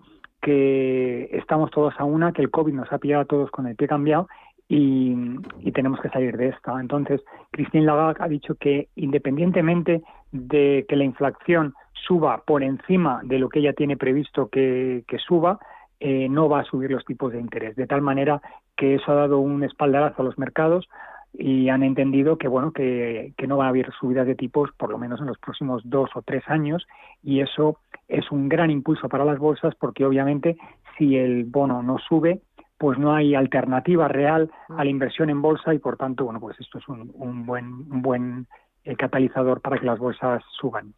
que 0.42 1.30
estamos 1.34 1.70
todos 1.70 1.94
a 2.00 2.04
una, 2.04 2.32
que 2.34 2.42
el 2.42 2.50
COVID 2.50 2.74
nos 2.74 2.92
ha 2.92 2.98
pillado 2.98 3.22
a 3.22 3.26
todos 3.26 3.52
con 3.52 3.68
el 3.68 3.76
pie 3.76 3.88
cambiado 3.88 4.28
y, 4.74 5.72
tenemos 5.74 6.00
que 6.00 6.10
salir 6.10 6.38
de 6.38 6.50
esta. 6.50 6.80
Entonces, 6.80 7.22
Christine 7.52 7.86
Lagarde 7.86 8.24
ha 8.24 8.28
dicho 8.28 8.56
que 8.56 8.88
independientemente 8.96 10.02
de 10.32 10.86
que 10.88 10.96
la 10.96 11.04
inflación 11.04 11.74
suba 12.08 12.44
por 12.46 12.64
encima 12.64 13.20
de 13.24 13.40
lo 13.40 13.50
que 13.50 13.60
ella 13.60 13.74
tiene 13.74 13.98
previsto 13.98 14.48
que, 14.50 15.04
suba, 15.28 15.60
eh, 16.00 16.28
no 16.30 16.48
va 16.48 16.62
a 16.62 16.66
subir 16.66 16.92
los 16.92 17.06
tipos 17.06 17.34
de 17.34 17.40
interés. 17.40 17.76
De 17.76 17.86
tal 17.86 18.02
manera 18.02 18.42
que 18.78 18.96
eso 18.96 19.12
ha 19.12 19.16
dado 19.16 19.40
un 19.40 19.64
espaldarazo 19.64 20.22
a 20.22 20.26
los 20.26 20.38
mercados 20.38 20.88
y 21.34 21.70
han 21.70 21.84
entendido 21.84 22.38
que 22.38 22.48
bueno 22.48 22.72
que, 22.72 23.34
que 23.38 23.48
no 23.48 23.58
va 23.58 23.66
a 23.66 23.70
haber 23.70 23.92
subidas 23.94 24.28
de 24.28 24.36
tipos 24.36 24.70
por 24.78 24.90
lo 24.90 24.98
menos 24.98 25.22
en 25.22 25.28
los 25.28 25.38
próximos 25.38 25.82
dos 25.86 26.10
o 26.16 26.22
tres 26.22 26.44
años 26.48 26.86
y 27.24 27.40
eso 27.40 27.78
es 28.10 28.30
un 28.32 28.50
gran 28.50 28.70
impulso 28.70 29.08
para 29.08 29.24
las 29.24 29.40
bolsas 29.40 29.74
porque 29.76 30.04
obviamente 30.04 30.58
si 30.98 31.16
el 31.16 31.46
bono 31.46 31.84
no 31.84 32.00
sube 32.00 32.42
pues 32.82 32.98
no 32.98 33.14
hay 33.14 33.36
alternativa 33.36 34.08
real 34.08 34.50
a 34.70 34.84
la 34.84 34.90
inversión 34.90 35.30
en 35.30 35.40
bolsa 35.40 35.72
y 35.72 35.78
por 35.78 35.98
tanto, 35.98 36.26
bueno, 36.26 36.40
pues 36.40 36.60
esto 36.60 36.80
es 36.80 36.88
un, 36.88 37.46
buen, 37.46 37.66
un 37.68 38.02
buen 38.02 38.48
eh, 38.84 38.96
catalizador 38.96 39.62
para 39.62 39.78
que 39.78 39.86
las 39.86 40.00
bolsas 40.00 40.42
suban. 40.60 40.96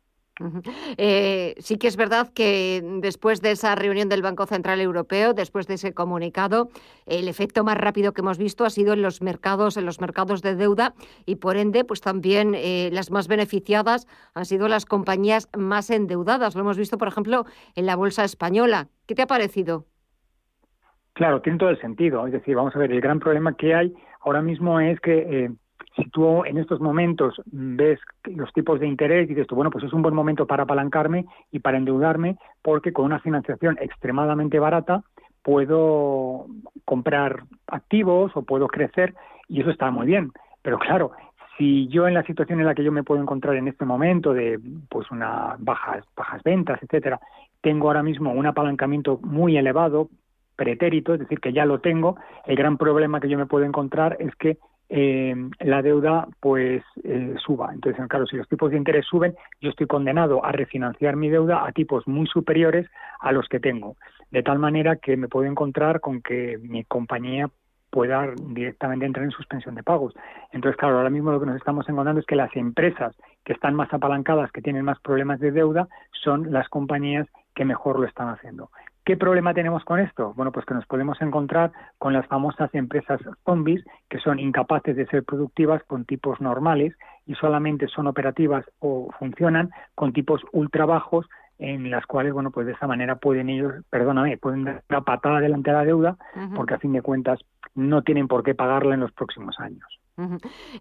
Eh, 0.98 1.56
sí 1.60 1.78
que 1.78 1.88
es 1.88 1.98
verdad 1.98 2.32
que 2.34 2.82
después 3.02 3.42
de 3.42 3.52
esa 3.52 3.76
reunión 3.76 4.08
del 4.08 4.22
Banco 4.22 4.46
Central 4.46 4.80
Europeo, 4.80 5.34
después 5.34 5.68
de 5.68 5.74
ese 5.74 5.94
comunicado, 5.94 6.70
el 7.06 7.28
efecto 7.28 7.66
más 7.66 7.78
rápido 7.78 8.14
que 8.14 8.22
hemos 8.22 8.38
visto 8.38 8.64
ha 8.64 8.70
sido 8.70 8.94
en 8.94 9.02
los 9.02 9.22
mercados, 9.22 9.76
en 9.76 9.86
los 9.86 10.00
mercados 10.00 10.42
de 10.42 10.56
deuda 10.56 10.94
y 11.26 11.36
por 11.36 11.58
ende, 11.58 11.84
pues 11.84 12.00
también 12.00 12.56
eh, 12.56 12.92
las 12.94 13.12
más 13.12 13.28
beneficiadas 13.28 14.08
han 14.34 14.46
sido 14.46 14.70
las 14.70 14.86
compañías 14.86 15.50
más 15.58 15.90
endeudadas. 15.90 16.56
Lo 16.56 16.62
hemos 16.62 16.78
visto, 16.78 16.98
por 16.98 17.10
ejemplo, 17.10 17.46
en 17.76 17.86
la 17.86 17.98
bolsa 17.98 18.24
española. 18.24 18.88
¿Qué 19.06 19.16
te 19.16 19.24
ha 19.24 19.28
parecido? 19.28 19.86
Claro, 21.14 21.42
tiene 21.42 21.60
todo 21.60 21.70
el 21.70 21.80
sentido. 21.80 22.26
Es 22.26 22.34
decir, 22.34 22.56
vamos 22.56 22.76
a 22.76 22.80
ver, 22.80 22.92
el 22.92 23.02
gran 23.02 23.20
problema 23.20 23.56
que 23.56 23.76
hay 23.76 23.94
ahora 24.22 24.42
mismo 24.42 24.80
es 24.80 25.00
que 25.00 25.46
eh, 25.46 25.52
si 25.96 26.10
tú 26.10 26.44
en 26.46 26.58
estos 26.58 26.80
momentos 26.80 27.40
ves 27.46 28.00
los 28.26 28.52
tipos 28.54 28.80
de 28.80 28.88
interés 28.88 29.26
y 29.26 29.34
dices 29.34 29.48
tú, 29.48 29.56
bueno, 29.56 29.70
pues 29.70 29.84
es 29.84 29.94
un 29.94 30.02
buen 30.02 30.16
momento 30.16 30.48
para 30.48 30.64
apalancarme 30.64 31.26
y 31.52 31.60
para 31.60 31.78
endeudarme 31.78 32.38
porque 32.62 32.94
con 32.94 33.06
una 33.06 33.20
financiación 33.20 33.78
extremadamente 33.80 34.60
barata 34.60 35.04
puedo 35.44 36.48
comprar 36.86 37.44
activos 37.68 38.32
o 38.36 38.42
puedo 38.44 38.68
crecer 38.68 39.14
y 39.48 39.62
eso 39.62 39.70
está 39.70 39.92
muy 39.92 40.08
bien. 40.08 40.32
Pero 40.64 40.80
claro, 40.80 41.12
si 41.58 41.88
yo 41.90 42.08
en 42.08 42.16
la 42.16 42.24
situación 42.24 42.60
en 42.60 42.66
la 42.66 42.74
que 42.74 42.84
yo 42.84 42.92
me 42.92 43.04
puedo 43.04 43.22
encontrar 43.22 43.56
en 43.56 43.68
este 43.68 43.86
momento 43.86 44.34
de 44.34 44.60
pues 44.90 45.12
una 45.12 45.58
bajas 45.60 46.04
bajas 46.16 46.42
ventas, 46.42 46.82
etcétera, 46.82 47.20
tengo 47.62 47.88
ahora 47.88 48.02
mismo 48.02 48.32
un 48.32 48.48
apalancamiento 48.48 49.20
muy 49.22 49.58
elevado 49.58 50.10
pretérito, 50.64 51.14
es 51.14 51.20
decir, 51.20 51.40
que 51.40 51.52
ya 51.52 51.66
lo 51.66 51.80
tengo. 51.80 52.16
El 52.46 52.56
gran 52.56 52.78
problema 52.78 53.20
que 53.20 53.28
yo 53.28 53.38
me 53.38 53.46
puedo 53.46 53.66
encontrar 53.66 54.16
es 54.20 54.34
que 54.36 54.58
eh, 54.90 55.36
la 55.60 55.82
deuda 55.82 56.28
pues 56.40 56.84
eh, 57.04 57.36
suba. 57.46 57.72
Entonces, 57.74 58.06
claro, 58.08 58.26
si 58.28 58.38
los 58.38 58.48
tipos 58.48 58.72
de 58.72 58.78
interés 58.78 59.06
suben, 59.06 59.36
yo 59.60 59.70
estoy 59.70 59.88
condenado 59.88 60.46
a 60.46 60.52
refinanciar 60.52 61.16
mi 61.16 61.30
deuda 61.30 61.66
a 61.66 61.72
tipos 61.72 62.08
muy 62.08 62.28
superiores 62.28 62.90
a 63.20 63.32
los 63.32 63.48
que 63.50 63.60
tengo. 63.60 63.96
De 64.32 64.44
tal 64.44 64.60
manera 64.60 64.96
que 64.96 65.18
me 65.18 65.28
puedo 65.28 65.46
encontrar 65.46 66.00
con 66.00 66.22
que 66.22 66.58
mi 66.62 66.84
compañía 66.86 67.50
pueda 67.90 68.28
directamente 68.42 69.06
entrar 69.06 69.26
en 69.26 69.32
suspensión 69.32 69.76
de 69.76 69.84
pagos. 69.84 70.14
Entonces, 70.52 70.78
claro, 70.78 70.98
ahora 70.98 71.12
mismo 71.12 71.32
lo 71.32 71.40
que 71.40 71.46
nos 71.46 71.58
estamos 71.58 71.88
encontrando 71.90 72.22
es 72.22 72.26
que 72.26 72.36
las 72.36 72.56
empresas 72.56 73.16
que 73.44 73.54
están 73.54 73.76
más 73.76 73.94
apalancadas, 73.94 74.52
que 74.52 74.62
tienen 74.62 74.86
más 74.86 75.00
problemas 75.02 75.40
de 75.40 75.52
deuda, 75.52 75.88
son 76.24 76.52
las 76.52 76.70
compañías 76.70 77.28
que 77.54 77.66
mejor 77.66 78.00
lo 78.00 78.08
están 78.08 78.30
haciendo. 78.30 78.70
¿Qué 79.06 79.18
problema 79.18 79.54
tenemos 79.54 79.84
con 79.84 80.00
esto? 80.00 80.34
Bueno, 80.36 80.52
pues 80.52 80.66
que 80.66 80.74
nos 80.74 80.86
podemos 80.86 81.22
encontrar 81.22 81.74
con 81.98 82.14
las 82.14 82.26
famosas 82.28 82.74
empresas 82.74 83.20
zombies 83.46 83.84
que 84.10 84.20
son 84.20 84.40
incapaces 84.40 84.96
de 84.96 85.06
ser 85.08 85.24
productivas 85.24 85.84
con 85.84 86.06
tipos 86.06 86.40
normales 86.40 86.96
y 87.26 87.36
solamente 87.36 87.88
son 87.88 88.08
operativas 88.08 88.66
o 88.80 89.12
funcionan 89.20 89.72
con 89.96 90.14
tipos 90.14 90.42
ultra 90.54 90.86
bajos 90.86 91.28
en 91.60 91.92
las 91.92 92.06
cuales, 92.06 92.34
bueno, 92.34 92.52
pues 92.52 92.66
de 92.66 92.74
esa 92.74 92.88
manera 92.88 93.18
pueden 93.18 93.50
ellos, 93.50 93.74
perdóname, 93.90 94.38
pueden 94.38 94.64
dar 94.64 94.84
una 94.90 95.02
patada 95.02 95.40
delante 95.40 95.70
de 95.70 95.78
la 95.78 95.86
deuda 95.86 96.18
porque 96.56 96.74
a 96.74 96.80
fin 96.80 96.94
de 96.94 97.02
cuentas 97.02 97.40
no 97.76 98.04
tienen 98.04 98.28
por 98.28 98.44
qué 98.44 98.56
pagarla 98.56 98.94
en 98.94 99.02
los 99.02 99.12
próximos 99.12 99.60
años. 99.60 99.88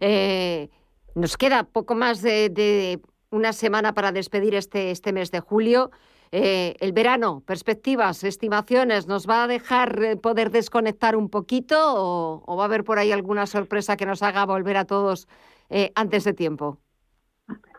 Eh, 0.01 0.71
nos 1.15 1.37
queda 1.37 1.65
poco 1.65 1.95
más 1.95 2.23
de, 2.23 2.49
de, 2.51 3.01
una 3.31 3.53
semana 3.53 3.95
para 3.95 4.13
despedir 4.13 4.55
este, 4.55 4.91
este 4.91 5.13
mes 5.13 5.31
de 5.31 5.41
julio. 5.41 5.91
Eh, 6.35 6.77
el 6.81 6.95
verano, 6.95 7.43
perspectivas, 7.47 8.25
estimaciones, 8.25 9.07
¿nos 9.07 9.29
va 9.29 9.45
a 9.45 9.47
dejar 9.47 10.03
eh, 10.03 10.17
poder 10.17 10.51
desconectar 10.51 11.15
un 11.15 11.29
poquito 11.29 11.77
o, 11.79 12.57
va 12.57 12.63
a 12.63 12.65
haber 12.65 12.85
por 12.85 12.99
ahí 12.99 13.13
alguna 13.13 13.45
sorpresa 13.45 13.99
que 13.99 14.07
nos 14.07 14.23
haga 14.23 14.47
volver 14.47 14.79
a 14.79 14.87
todos 14.87 15.29
eh, 15.69 15.93
antes 15.95 16.25
de 16.25 16.33
tiempo? 16.33 16.79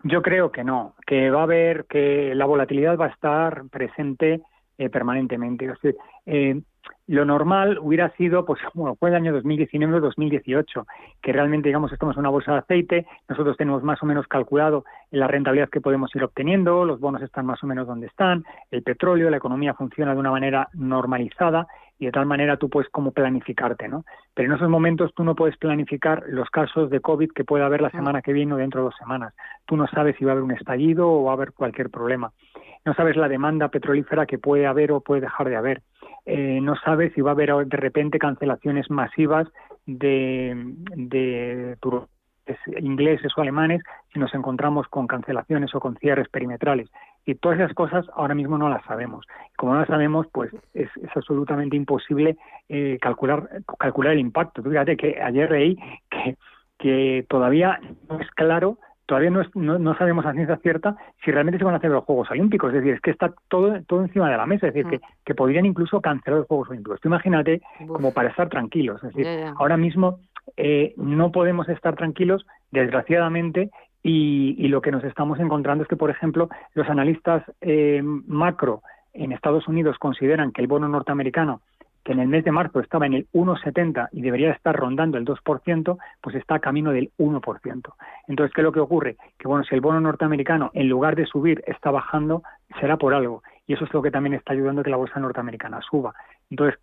Yo 0.03 0.21
creo 0.21 0.51
que 0.51 0.63
no, 0.63 0.93
que 1.07 1.31
va 1.31 1.39
a 1.39 1.43
haber, 1.43 1.85
que 1.85 2.35
la 2.35 2.45
volatilidad 2.45 2.95
va 2.95 3.07
a 3.07 3.09
estar 3.09 3.63
presente 3.69 4.41
permanentemente. 4.91 5.71
Lo 7.07 7.25
normal 7.25 7.77
hubiera 7.81 8.09
sido, 8.15 8.45
pues, 8.45 8.61
bueno, 8.73 8.95
fue 8.95 9.09
el 9.09 9.15
año 9.15 9.33
2019 9.33 9.99
2018, 9.99 10.85
que 11.21 11.33
realmente, 11.33 11.69
digamos, 11.69 11.91
estamos 11.91 12.15
en 12.15 12.21
una 12.21 12.29
bolsa 12.29 12.53
de 12.53 12.59
aceite, 12.59 13.07
nosotros 13.27 13.57
tenemos 13.57 13.83
más 13.83 14.01
o 14.01 14.05
menos 14.05 14.27
calculado 14.27 14.85
la 15.11 15.27
rentabilidad 15.27 15.69
que 15.69 15.81
podemos 15.81 16.15
ir 16.15 16.23
obteniendo, 16.23 16.85
los 16.85 16.99
bonos 16.99 17.21
están 17.21 17.45
más 17.45 17.63
o 17.63 17.67
menos 17.67 17.87
donde 17.87 18.07
están, 18.07 18.43
el 18.71 18.83
petróleo, 18.83 19.29
la 19.29 19.37
economía 19.37 19.73
funciona 19.73 20.13
de 20.13 20.19
una 20.19 20.31
manera 20.31 20.69
normalizada 20.73 21.67
y 21.99 22.05
de 22.05 22.11
tal 22.11 22.25
manera 22.25 22.57
tú 22.57 22.69
puedes 22.69 22.89
como 22.89 23.11
planificarte, 23.11 23.87
¿no? 23.87 24.03
Pero 24.33 24.49
en 24.49 24.55
esos 24.55 24.69
momentos 24.69 25.13
tú 25.13 25.23
no 25.23 25.35
puedes 25.35 25.57
planificar 25.57 26.23
los 26.27 26.49
casos 26.49 26.89
de 26.89 26.99
COVID 26.99 27.31
que 27.31 27.45
pueda 27.45 27.65
haber 27.65 27.81
la 27.81 27.91
semana 27.91 28.21
que 28.21 28.33
viene 28.33 28.53
o 28.53 28.57
dentro 28.57 28.81
de 28.81 28.85
dos 28.85 28.95
semanas. 28.97 29.33
Tú 29.65 29.77
no 29.77 29.87
sabes 29.87 30.15
si 30.17 30.25
va 30.25 30.31
a 30.31 30.33
haber 30.33 30.43
un 30.43 30.51
estallido 30.51 31.09
o 31.09 31.23
va 31.23 31.31
a 31.31 31.35
haber 31.35 31.53
cualquier 31.53 31.89
problema. 31.89 32.31
No 32.85 32.93
sabes 32.93 33.15
la 33.15 33.29
demanda 33.29 33.69
petrolífera 33.69 34.25
que 34.25 34.37
puede 34.37 34.65
haber 34.65 34.91
o 34.91 35.01
puede 35.01 35.21
dejar 35.21 35.49
de 35.49 35.55
haber 35.55 35.81
eh, 36.25 36.59
no 36.61 36.75
sabe 36.77 37.11
si 37.11 37.21
va 37.21 37.31
a 37.31 37.33
haber 37.33 37.67
de 37.67 37.77
repente 37.77 38.19
cancelaciones 38.19 38.89
masivas 38.89 39.47
de, 39.85 40.53
de 40.95 41.77
ingleses 42.79 43.31
o 43.37 43.41
alemanes 43.41 43.81
si 44.11 44.19
nos 44.19 44.33
encontramos 44.33 44.87
con 44.87 45.07
cancelaciones 45.07 45.73
o 45.75 45.79
con 45.79 45.97
cierres 45.97 46.29
perimetrales. 46.29 46.89
Y 47.25 47.35
todas 47.35 47.59
esas 47.59 47.73
cosas 47.73 48.05
ahora 48.15 48.35
mismo 48.35 48.57
no 48.57 48.69
las 48.69 48.83
sabemos. 48.85 49.25
Como 49.57 49.73
no 49.73 49.79
las 49.79 49.87
sabemos, 49.87 50.27
pues 50.31 50.51
es, 50.73 50.89
absolutamente 51.15 51.75
imposible 51.75 52.37
eh, 52.69 52.97
calcular, 53.01 53.49
calcular 53.79 54.13
el 54.13 54.19
impacto. 54.19 54.63
fíjate 54.63 54.95
que 54.97 55.21
ayer 55.21 55.51
leí 55.51 55.77
que 56.79 57.25
todavía 57.29 57.79
no 58.09 58.19
es 58.19 58.29
claro 58.31 58.77
todavía 59.05 59.29
no, 59.29 59.79
no, 59.79 59.97
sabemos 59.97 60.25
a 60.25 60.33
ciencia 60.33 60.57
cierta 60.57 60.95
si 61.23 61.31
realmente 61.31 61.57
se 61.57 61.65
van 61.65 61.73
a 61.73 61.77
hacer 61.77 61.91
los 61.91 62.03
Juegos 62.05 62.31
Olímpicos. 62.31 62.69
Es 62.69 62.75
decir, 62.75 62.95
es 62.95 63.01
que 63.01 63.11
está 63.11 63.33
todo, 63.47 63.81
todo 63.83 64.01
encima 64.01 64.29
de 64.29 64.37
la 64.37 64.45
mesa. 64.45 64.67
Es 64.67 64.73
decir, 64.73 64.89
que, 64.89 64.97
mm. 64.97 65.09
que, 65.25 65.35
podrían 65.35 65.65
incluso 65.65 66.01
cancelar 66.01 66.39
los 66.39 66.47
Juegos 66.47 66.69
Olímpicos. 66.69 67.01
Tú 67.01 67.09
imagínate 67.09 67.61
como 67.87 68.13
para 68.13 68.29
estar 68.29 68.49
tranquilos. 68.49 69.03
Es 69.03 69.13
decir, 69.13 69.27
ahora 69.57 69.77
mismo 69.77 70.19
eh, 70.57 70.93
no 70.97 71.31
podemos 71.31 71.69
estar 71.69 71.95
tranquilos, 71.95 72.45
desgraciadamente, 72.71 73.69
Y, 74.05 74.67
lo 74.67 74.81
que 74.81 74.91
nos 74.91 75.03
estamos 75.03 75.39
encontrando 75.39 75.83
es 75.83 75.87
que, 75.87 75.95
por 75.95 76.09
ejemplo, 76.09 76.49
los 76.73 76.89
analistas 76.89 77.43
eh, 77.61 78.01
macro 78.03 78.81
en 79.13 79.31
Estados 79.31 79.67
Unidos 79.67 79.97
consideran 79.97 80.51
que 80.51 80.61
el 80.61 80.67
bono 80.67 80.87
norteamericano 80.87 81.61
que 82.03 82.11
en 82.11 82.19
el 82.19 82.27
mes 82.27 82.43
de 82.43 82.51
marzo 82.51 82.79
estaba 82.79 83.05
en 83.05 83.13
el 83.13 83.27
1,70 83.33 84.09
y 84.11 84.21
debería 84.21 84.51
estar 84.51 84.75
rondando 84.75 85.17
el 85.17 85.25
2%, 85.25 85.97
pues 86.21 86.35
está 86.35 86.55
a 86.55 86.59
camino 86.59 86.91
del 86.91 87.11
1%. 87.17 87.93
Entonces, 88.27 88.53
¿qué 88.53 88.61
es 88.61 88.65
lo 88.65 88.71
que 88.71 88.79
ocurre? 88.79 89.17
Que 89.37 89.47
bueno, 89.47 89.63
si 89.63 89.73
el 89.73 89.81
bono 89.81 90.01
norteamericano 90.01 90.71
en 90.73 90.89
lugar 90.89 91.15
de 91.15 91.25
subir 91.25 91.63
está 91.65 91.91
bajando, 91.91 92.43
será 92.79 92.97
por 92.97 93.13
algo. 93.13 93.43
Y 93.65 93.73
eso 93.73 93.85
es 93.85 93.93
lo 93.93 94.01
que 94.01 94.11
también 94.11 94.33
está 94.33 94.53
ayudando 94.53 94.81
a 94.81 94.83
que 94.83 94.89
la 94.89 94.97
bolsa 94.97 95.19
norteamericana 95.19 95.79
suba. 95.89 96.13
Entonces, 96.49 96.79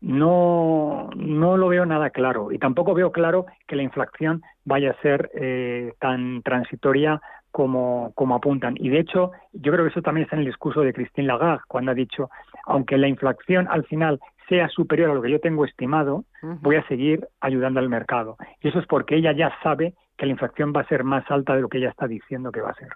no, 0.00 1.08
no 1.16 1.56
lo 1.56 1.68
veo 1.68 1.86
nada 1.86 2.10
claro 2.10 2.52
y 2.52 2.58
tampoco 2.58 2.92
veo 2.92 3.10
claro 3.10 3.46
que 3.66 3.76
la 3.76 3.82
inflación 3.82 4.42
vaya 4.64 4.90
a 4.90 5.00
ser 5.00 5.30
eh, 5.34 5.94
tan 5.98 6.42
transitoria 6.42 7.20
como, 7.50 8.12
como 8.14 8.34
apuntan. 8.34 8.74
Y 8.76 8.88
de 8.88 8.98
hecho, 8.98 9.30
yo 9.52 9.72
creo 9.72 9.84
que 9.84 9.90
eso 9.90 10.02
también 10.02 10.24
está 10.24 10.36
en 10.36 10.40
el 10.40 10.48
discurso 10.48 10.80
de 10.80 10.92
Christine 10.92 11.28
Lagarde, 11.28 11.62
cuando 11.68 11.92
ha 11.92 11.94
dicho, 11.94 12.28
aunque 12.66 12.98
la 12.98 13.06
inflación 13.06 13.68
al 13.70 13.84
final 13.84 14.20
sea 14.48 14.68
superior 14.68 15.10
a 15.10 15.14
lo 15.14 15.22
que 15.22 15.30
yo 15.30 15.40
tengo 15.40 15.64
estimado, 15.64 16.24
voy 16.60 16.76
a 16.76 16.86
seguir 16.86 17.26
ayudando 17.40 17.80
al 17.80 17.88
mercado. 17.88 18.36
Y 18.60 18.68
eso 18.68 18.78
es 18.78 18.86
porque 18.86 19.16
ella 19.16 19.32
ya 19.32 19.52
sabe 19.62 19.94
que 20.16 20.26
la 20.26 20.32
inflación 20.32 20.72
va 20.74 20.82
a 20.82 20.88
ser 20.88 21.04
más 21.04 21.28
alta 21.30 21.54
de 21.54 21.62
lo 21.62 21.68
que 21.68 21.78
ella 21.78 21.90
está 21.90 22.06
diciendo 22.06 22.52
que 22.52 22.60
va 22.60 22.70
a 22.70 22.74
ser. 22.74 22.88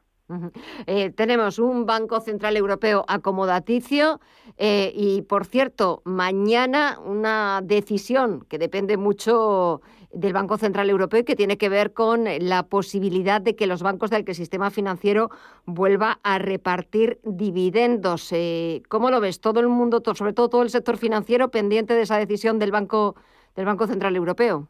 Eh, 0.86 1.10
tenemos 1.10 1.58
un 1.58 1.86
Banco 1.86 2.20
Central 2.20 2.56
Europeo 2.56 3.04
acomodaticio 3.08 4.20
eh, 4.58 4.92
y, 4.94 5.22
por 5.22 5.46
cierto, 5.46 6.02
mañana 6.04 6.98
una 7.02 7.60
decisión 7.62 8.44
que 8.48 8.58
depende 8.58 8.98
mucho 8.98 9.80
del 10.12 10.32
Banco 10.32 10.56
Central 10.56 10.88
Europeo 10.90 11.20
y 11.20 11.24
que 11.24 11.36
tiene 11.36 11.58
que 11.58 11.68
ver 11.68 11.92
con 11.92 12.24
la 12.40 12.64
posibilidad 12.64 13.40
de 13.40 13.56
que 13.56 13.66
los 13.66 13.82
bancos 13.82 14.10
del 14.10 14.24
que 14.24 14.34
sistema 14.34 14.70
financiero 14.70 15.30
vuelva 15.66 16.18
a 16.22 16.38
repartir 16.38 17.18
dividendos. 17.24 18.32
Eh, 18.32 18.82
¿Cómo 18.88 19.10
lo 19.10 19.20
ves? 19.20 19.40
Todo 19.40 19.60
el 19.60 19.68
mundo, 19.68 20.02
sobre 20.14 20.32
todo 20.32 20.48
todo 20.48 20.62
el 20.62 20.70
sector 20.70 20.96
financiero, 20.96 21.50
pendiente 21.50 21.94
de 21.94 22.02
esa 22.02 22.16
decisión 22.16 22.58
del 22.58 22.72
Banco, 22.72 23.16
del 23.54 23.66
Banco 23.66 23.86
Central 23.86 24.16
Europeo. 24.16 24.68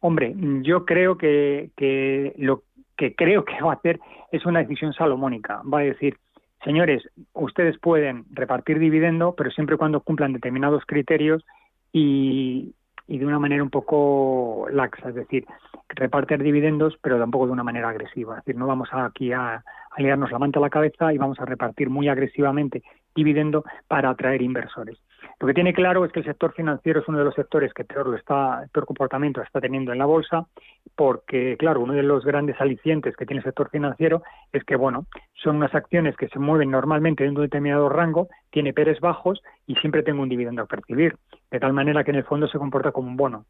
Hombre, 0.00 0.34
yo 0.62 0.84
creo 0.84 1.18
que, 1.18 1.70
que 1.76 2.34
lo 2.38 2.64
que 2.96 3.14
creo 3.14 3.44
que 3.44 3.60
va 3.62 3.72
a 3.72 3.76
hacer 3.76 4.00
es 4.32 4.44
una 4.46 4.60
decisión 4.60 4.92
salomónica. 4.92 5.62
Va 5.62 5.80
a 5.80 5.84
decir, 5.84 6.18
señores, 6.64 7.02
ustedes 7.32 7.78
pueden 7.78 8.24
repartir 8.30 8.78
dividendo, 8.78 9.34
pero 9.34 9.50
siempre 9.50 9.76
y 9.76 9.78
cuando 9.78 10.00
cumplan 10.00 10.32
determinados 10.32 10.84
criterios 10.86 11.44
y, 11.92 12.74
y 13.10 13.18
de 13.18 13.26
una 13.26 13.40
manera 13.40 13.60
un 13.60 13.70
poco 13.70 14.68
laxa, 14.70 15.08
es 15.08 15.16
decir, 15.16 15.44
repartir 15.88 16.40
dividendos, 16.44 16.96
pero 17.02 17.18
tampoco 17.18 17.46
de 17.46 17.52
una 17.52 17.64
manera 17.64 17.88
agresiva. 17.88 18.38
Es 18.38 18.44
decir, 18.44 18.56
no 18.56 18.68
vamos 18.68 18.88
aquí 18.92 19.32
a, 19.32 19.56
a 19.56 20.00
liarnos 20.00 20.30
la 20.30 20.38
manta 20.38 20.60
a 20.60 20.62
la 20.62 20.70
cabeza 20.70 21.12
y 21.12 21.18
vamos 21.18 21.40
a 21.40 21.44
repartir 21.44 21.90
muy 21.90 22.08
agresivamente 22.08 22.84
dividendo 23.12 23.64
para 23.88 24.10
atraer 24.10 24.42
inversores. 24.42 24.96
Lo 25.40 25.46
que 25.46 25.54
tiene 25.54 25.72
claro 25.72 26.04
es 26.04 26.12
que 26.12 26.20
el 26.20 26.26
sector 26.26 26.52
financiero 26.52 27.00
es 27.00 27.08
uno 27.08 27.16
de 27.16 27.24
los 27.24 27.34
sectores 27.34 27.72
que 27.72 27.82
peor, 27.82 28.06
lo 28.06 28.16
está, 28.16 28.62
peor 28.74 28.84
comportamiento 28.84 29.40
está 29.40 29.58
teniendo 29.58 29.90
en 29.90 29.98
la 29.98 30.04
bolsa, 30.04 30.46
porque, 30.94 31.56
claro, 31.58 31.80
uno 31.80 31.94
de 31.94 32.02
los 32.02 32.26
grandes 32.26 32.60
alicientes 32.60 33.16
que 33.16 33.24
tiene 33.24 33.38
el 33.38 33.44
sector 33.44 33.70
financiero 33.70 34.22
es 34.52 34.62
que, 34.64 34.76
bueno, 34.76 35.06
son 35.32 35.56
unas 35.56 35.74
acciones 35.74 36.14
que 36.18 36.28
se 36.28 36.38
mueven 36.38 36.70
normalmente 36.70 37.24
dentro 37.24 37.40
de 37.40 37.44
un 37.44 37.48
determinado 37.48 37.88
rango, 37.88 38.28
tiene 38.50 38.74
peres 38.74 39.00
bajos 39.00 39.40
y 39.66 39.76
siempre 39.76 40.02
tengo 40.02 40.22
un 40.22 40.28
dividendo 40.28 40.60
a 40.60 40.66
percibir, 40.66 41.16
de 41.50 41.58
tal 41.58 41.72
manera 41.72 42.04
que 42.04 42.10
en 42.10 42.18
el 42.18 42.24
fondo 42.24 42.46
se 42.46 42.58
comporta 42.58 42.92
como 42.92 43.08
un 43.08 43.16
bono. 43.16 43.46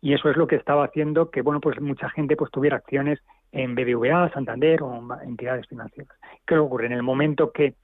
Y 0.00 0.12
eso 0.12 0.30
es 0.30 0.36
lo 0.36 0.46
que 0.46 0.54
estaba 0.54 0.84
haciendo 0.84 1.30
que, 1.32 1.42
bueno, 1.42 1.60
pues 1.60 1.80
mucha 1.80 2.10
gente 2.10 2.36
pues 2.36 2.52
tuviera 2.52 2.76
acciones 2.76 3.18
en 3.50 3.74
BBVA, 3.74 4.30
Santander 4.30 4.84
o 4.84 4.94
en 4.94 5.30
entidades 5.30 5.66
financieras. 5.66 6.16
¿Qué 6.46 6.56
ocurre? 6.58 6.86
En 6.86 6.92
el 6.92 7.02
momento 7.02 7.50
que 7.50 7.74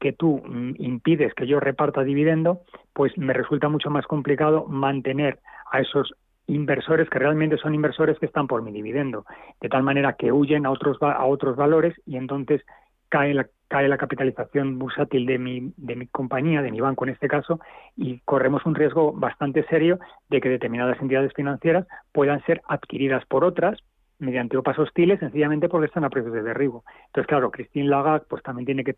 que 0.00 0.12
tú 0.12 0.42
mm, 0.44 0.74
impides 0.78 1.34
que 1.34 1.46
yo 1.46 1.60
reparta 1.60 2.02
dividendo, 2.02 2.60
pues 2.96 3.12
me 3.18 3.34
resulta 3.34 3.68
mucho 3.68 3.90
más 3.90 4.06
complicado 4.06 4.64
mantener 4.68 5.38
a 5.70 5.80
esos 5.80 6.14
inversores 6.46 7.10
que 7.10 7.18
realmente 7.18 7.58
son 7.58 7.74
inversores 7.74 8.18
que 8.18 8.24
están 8.24 8.46
por 8.46 8.62
mi 8.62 8.72
dividendo, 8.72 9.26
de 9.60 9.68
tal 9.68 9.82
manera 9.82 10.14
que 10.14 10.32
huyen 10.32 10.64
a 10.64 10.70
otros 10.70 10.96
a 11.02 11.26
otros 11.26 11.56
valores 11.56 11.94
y 12.06 12.16
entonces 12.16 12.62
cae 13.10 13.34
la 13.34 13.46
cae 13.68 13.88
la 13.88 13.98
capitalización 13.98 14.78
bursátil 14.78 15.26
de 15.26 15.38
mi 15.38 15.74
de 15.76 15.94
mi 15.94 16.06
compañía, 16.06 16.62
de 16.62 16.70
mi 16.70 16.80
banco 16.80 17.04
en 17.04 17.10
este 17.10 17.28
caso, 17.28 17.60
y 17.96 18.20
corremos 18.20 18.64
un 18.64 18.74
riesgo 18.74 19.12
bastante 19.12 19.66
serio 19.66 19.98
de 20.30 20.40
que 20.40 20.48
determinadas 20.48 20.98
entidades 20.98 21.34
financieras 21.34 21.86
puedan 22.12 22.42
ser 22.46 22.62
adquiridas 22.66 23.26
por 23.26 23.44
otras 23.44 23.76
mediante 24.18 24.56
OPAs 24.56 24.78
hostiles 24.78 25.20
sencillamente 25.20 25.68
porque 25.68 25.86
están 25.86 26.04
a 26.04 26.10
precios 26.10 26.32
de 26.32 26.42
derribo. 26.42 26.84
Entonces, 27.06 27.26
claro, 27.26 27.50
Christine 27.50 27.88
Lagarde 27.88 28.26
pues 28.28 28.42
también 28.42 28.66
tiene 28.66 28.84
que, 28.84 28.96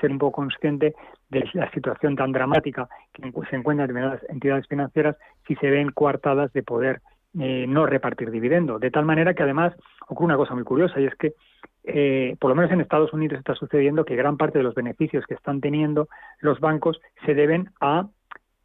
ser 0.00 0.10
un 0.10 0.18
poco 0.18 0.42
consciente 0.42 0.94
de 1.30 1.48
la 1.54 1.70
situación 1.70 2.16
tan 2.16 2.32
dramática 2.32 2.88
que 3.12 3.22
se 3.22 3.56
encuentran 3.56 3.86
determinadas 3.86 4.20
entidades 4.28 4.66
financieras 4.66 5.16
si 5.46 5.54
se 5.56 5.70
ven 5.70 5.90
coartadas 5.90 6.52
de 6.52 6.62
poder 6.62 7.00
eh, 7.38 7.66
no 7.68 7.86
repartir 7.86 8.30
dividendo. 8.30 8.78
De 8.78 8.90
tal 8.90 9.04
manera 9.04 9.34
que 9.34 9.42
además 9.42 9.74
ocurre 10.08 10.26
una 10.26 10.36
cosa 10.36 10.54
muy 10.54 10.64
curiosa 10.64 11.00
y 11.00 11.06
es 11.06 11.14
que 11.16 11.34
eh, 11.84 12.36
por 12.40 12.50
lo 12.50 12.56
menos 12.56 12.72
en 12.72 12.80
Estados 12.80 13.12
Unidos 13.12 13.38
está 13.38 13.54
sucediendo 13.54 14.04
que 14.04 14.16
gran 14.16 14.36
parte 14.36 14.58
de 14.58 14.64
los 14.64 14.74
beneficios 14.74 15.24
que 15.26 15.34
están 15.34 15.60
teniendo 15.60 16.08
los 16.40 16.58
bancos 16.58 17.00
se 17.24 17.34
deben 17.34 17.70
a 17.80 18.08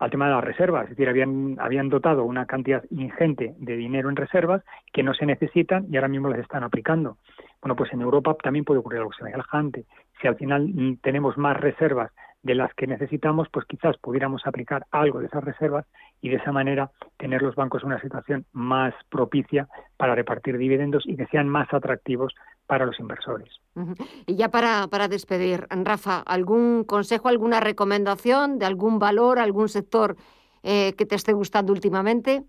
al 0.02 0.10
tema 0.10 0.26
de 0.26 0.32
las 0.32 0.44
reservas, 0.44 0.86
es 0.86 0.90
decir, 0.90 1.08
habían, 1.08 1.58
habían 1.60 1.88
dotado 1.88 2.24
una 2.24 2.48
cantidad 2.48 2.84
ingente 2.90 3.54
de 3.60 3.78
dinero 3.78 4.10
en 4.10 4.16
reservas 4.16 4.64
que 4.92 5.04
no 5.04 5.14
se 5.14 5.28
necesitan 5.28 5.86
y 5.92 5.96
ahora 5.96 6.08
mismo 6.08 6.28
las 6.28 6.40
están 6.40 6.64
aplicando. 6.64 7.18
Bueno, 7.62 7.76
pues 7.76 7.94
en 7.94 8.02
Europa 8.02 8.36
también 8.42 8.66
puede 8.66 8.80
ocurrir 8.80 9.02
algo 9.02 9.14
semejante. 9.14 9.86
Si 10.20 10.28
al 10.28 10.38
final 10.38 10.70
mm, 10.70 10.98
tenemos 11.04 11.38
más 11.38 11.56
reservas 11.56 12.12
de 12.42 12.56
las 12.56 12.74
que 12.74 12.88
necesitamos, 12.88 13.48
pues 13.50 13.68
quizás 13.68 13.96
pudiéramos 13.98 14.48
aplicar 14.48 14.88
algo 14.90 15.20
de 15.20 15.28
esas 15.28 15.44
reservas 15.44 15.86
y 16.20 16.30
de 16.30 16.38
esa 16.38 16.52
manera 16.52 16.90
tener 17.18 17.44
los 17.44 17.54
bancos 17.54 17.84
en 17.84 17.90
una 17.90 18.02
situación 18.02 18.46
más 18.54 18.96
propicia 19.10 19.68
para 19.98 20.16
repartir 20.16 20.58
dividendos 20.58 21.04
y 21.06 21.16
que 21.16 21.28
sean 21.28 21.48
más 21.48 21.72
atractivos 21.72 22.34
para 22.72 22.86
los 22.86 22.98
inversores. 23.02 23.50
Y 24.26 24.36
ya 24.38 24.48
para, 24.48 24.88
para 24.88 25.10
despedir, 25.10 25.68
Rafa, 25.70 26.20
¿algún 26.20 26.86
consejo, 26.86 27.28
alguna 27.28 27.60
recomendación 27.60 28.60
de 28.60 28.66
algún 28.66 28.98
valor, 28.98 29.40
algún 29.40 29.68
sector 29.68 30.16
eh, 30.64 30.94
que 30.98 31.06
te 31.06 31.16
esté 31.16 31.34
gustando 31.34 31.74
últimamente? 31.74 32.46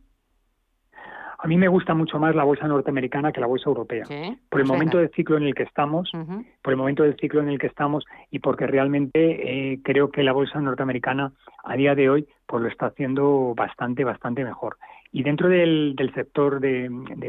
A 1.40 1.48
mí 1.48 1.56
me 1.56 1.66
gusta 1.66 1.92
mucho 1.92 2.20
más 2.20 2.36
la 2.36 2.44
bolsa 2.44 2.68
norteamericana 2.68 3.32
que 3.32 3.40
la 3.40 3.48
bolsa 3.48 3.68
europea. 3.68 4.04
Por 4.04 4.14
el 4.14 4.38
pues 4.48 4.68
momento 4.68 4.98
del 4.98 5.10
ciclo 5.10 5.38
en 5.38 5.42
el 5.42 5.56
que 5.56 5.64
estamos, 5.64 6.12
por 6.62 6.72
el 6.72 6.76
momento 6.76 7.02
del 7.02 7.16
ciclo 7.16 7.40
en 7.40 7.48
el 7.48 7.58
que 7.58 7.66
estamos 7.66 8.04
y 8.30 8.38
porque 8.38 8.68
realmente 8.68 9.72
eh, 9.72 9.80
creo 9.82 10.12
que 10.12 10.22
la 10.22 10.32
bolsa 10.32 10.60
norteamericana 10.60 11.32
a 11.64 11.74
día 11.74 11.96
de 11.96 12.08
hoy 12.08 12.28
pues 12.46 12.62
lo 12.62 12.68
está 12.68 12.86
haciendo 12.86 13.54
bastante, 13.56 14.04
bastante 14.04 14.44
mejor. 14.44 14.76
Y 15.10 15.24
dentro 15.24 15.48
del, 15.48 15.94
sector 16.14 16.58
de, 16.58 16.88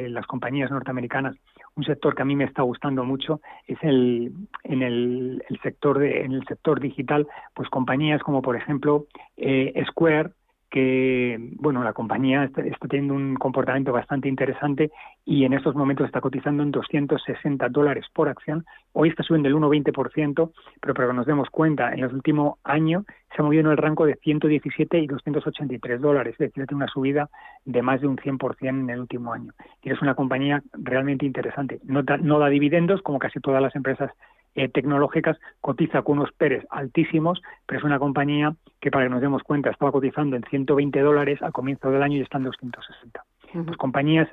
las 0.10 0.26
compañías 0.26 0.72
norteamericanas, 0.72 1.36
un 1.76 1.84
sector 1.84 2.16
que 2.16 2.22
a 2.22 2.26
mí 2.26 2.36
me 2.36 2.44
está 2.44 2.62
gustando 2.62 3.04
mucho 3.04 3.42
es 3.68 3.78
el 3.82 4.32
en 4.64 4.82
el, 4.82 5.44
sector 5.62 6.00
de, 6.00 6.22
en 6.22 6.34
el 6.34 6.46
sector 6.46 6.80
digital, 6.80 7.28
pues 7.54 7.70
compañías 7.70 8.22
como 8.22 8.42
por 8.42 8.56
ejemplo 8.56 9.08
eh, 9.38 9.84
Square, 9.90 10.32
que 10.74 11.38
bueno 11.58 11.84
la 11.84 11.94
compañía 11.94 12.46
está, 12.46 12.64
teniendo 12.90 13.14
un 13.14 13.36
comportamiento 13.36 13.94
bastante 13.94 14.28
interesante 14.28 14.90
y 15.24 15.46
en 15.46 15.54
estos 15.54 15.76
momentos 15.76 16.08
está 16.08 16.20
cotizando 16.20 16.64
en 16.64 16.72
260 16.72 17.70
dólares 17.70 18.08
por 18.12 18.28
acción. 18.28 18.66
Hoy 18.92 19.10
está 19.10 19.22
subiendo 19.22 19.50
el 19.50 19.56
1,20%, 19.56 20.52
pero 20.82 20.94
para 20.96 21.10
que 21.10 21.14
nos 21.14 21.28
demos 21.28 21.52
cuenta, 21.52 21.94
en 21.94 22.00
el 22.00 22.12
último 22.12 22.58
año 22.64 23.06
se 23.36 23.42
ha 23.42 23.46
movido 23.46 23.62
en 23.62 23.68
el 23.68 23.78
rango 23.78 24.08
de 24.08 24.16
117 24.16 24.98
y 24.98 25.06
283 25.06 26.02
dólares, 26.02 26.34
es 26.34 26.40
decir, 26.40 26.66
tiene 26.66 26.76
una 26.76 26.88
subida 26.88 27.30
de 27.66 27.82
más 27.84 28.02
de 28.02 28.08
un 28.08 28.18
100% 28.18 28.68
en 28.68 28.90
el 28.90 29.02
último 29.02 29.32
año. 29.32 29.54
Y 29.84 29.92
es 29.92 30.02
una 30.02 30.16
compañía 30.16 30.64
realmente 30.74 31.28
interesante. 31.28 31.82
No 31.84 32.02
no 32.02 32.40
da 32.40 32.50
dividendos 32.50 33.04
como 33.04 33.20
casi 33.20 33.40
todas 33.40 33.62
las 33.62 33.76
empresas 33.76 34.10
eh, 34.56 34.70
tecnológicas 34.70 35.38
cotiza 35.62 36.02
con 36.02 36.20
unos 36.20 36.32
PERES 36.34 36.66
altísimos, 36.70 37.42
pero 37.66 37.80
es 37.80 37.86
una 37.86 38.00
compañía 38.00 38.56
que, 38.80 38.92
para 38.92 39.06
que 39.06 39.10
nos 39.10 39.22
demos 39.22 39.44
cuenta, 39.44 39.70
estaba 39.70 39.92
cotizando 39.92 40.36
en 40.36 40.44
120 40.44 41.00
dólares 41.02 41.42
al 41.42 41.52
comienzo 41.52 41.89
del 41.89 42.04
año 42.04 42.18
y 42.18 42.22
está 42.22 42.38
en 42.38 42.46
260. 42.46 43.24
Pues 43.66 43.78
compañías 43.78 44.28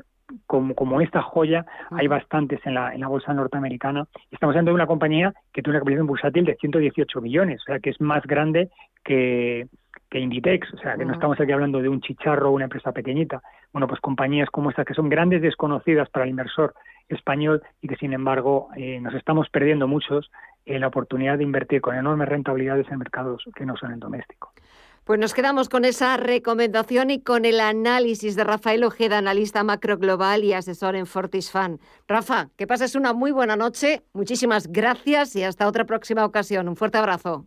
como, 0.47 0.75
como, 0.75 1.01
esta 1.01 1.23
joya 1.23 1.67
hay 1.91 2.07
bastantes 2.07 2.61
en 2.65 2.75
la, 2.75 2.95
en 2.95 3.01
la 3.01 3.09
bolsa 3.09 3.35
norteamericana. 3.35 4.07
Estamos 4.31 4.55
hablando 4.55 4.71
de 4.71 4.77
una 4.77 4.87
compañía 4.87 5.35
que 5.53 5.63
tiene 5.63 5.77
una 5.77 5.81
capitalización 5.81 6.07
bursátil 6.07 6.45
de 6.45 6.57
118 6.57 7.21
millones, 7.21 7.61
o 7.63 7.65
sea 7.65 7.81
que 7.81 7.91
es 7.91 8.01
más 8.01 8.23
grande 8.25 8.71
que, 9.05 9.67
que 10.11 10.19
Inditex, 10.19 10.75
o 10.75 10.79
sea, 10.79 10.97
que 10.97 11.05
no 11.05 11.13
estamos 11.13 11.41
aquí 11.41 11.53
hablando 11.53 11.81
de 11.81 11.89
un 11.89 12.01
chicharro 12.01 12.51
o 12.51 12.53
una 12.53 12.65
empresa 12.65 12.93
pequeñita. 12.93 13.43
Bueno, 13.73 13.87
pues 13.87 14.01
compañías 14.01 14.51
como 14.51 14.71
estas 14.71 14.85
que 14.85 14.95
son 14.95 15.09
grandes 15.09 15.41
desconocidas 15.41 16.11
para 16.11 16.25
el 16.25 16.31
inversor 16.31 16.75
español 17.09 17.63
y 17.81 17.89
que, 17.89 17.97
sin 17.97 18.13
embargo, 18.13 18.69
eh, 18.77 19.01
nos 19.01 19.15
estamos 19.15 19.49
perdiendo 19.51 19.87
muchos 19.87 20.31
en 20.67 20.81
la 20.81 20.89
oportunidad 20.89 21.39
de 21.39 21.45
invertir 21.45 21.81
con 21.81 21.97
enormes 21.97 22.29
rentabilidades 22.29 22.91
en 22.91 22.99
mercados 22.99 23.45
que 23.55 23.65
no 23.65 23.77
son 23.77 23.93
en 23.93 24.01
doméstico. 24.01 24.53
Pues 25.05 25.19
nos 25.19 25.33
quedamos 25.33 25.69
con 25.69 25.85
esa 25.85 26.17
recomendación 26.17 27.11
y 27.11 27.23
con 27.23 27.45
el 27.45 27.61
análisis 27.61 28.37
de 28.37 28.45
Rafael 28.45 28.85
Ojeda, 28.85 29.19
analista 29.19 29.65
macro 29.65 29.97
global 29.97 30.45
y 30.45 30.53
asesor 30.53 30.95
en 30.95 31.07
Fortisfan. 31.07 31.79
Rafa, 32.07 32.51
que 32.57 32.67
pases 32.67 32.95
una 32.95 33.13
muy 33.13 33.31
buena 33.31 33.57
noche, 33.57 34.03
muchísimas 34.13 34.69
gracias 34.69 35.35
y 35.37 35.43
hasta 35.43 35.67
otra 35.67 35.85
próxima 35.85 36.25
ocasión. 36.25 36.69
Un 36.69 36.77
fuerte 36.77 36.99
abrazo. 36.99 37.47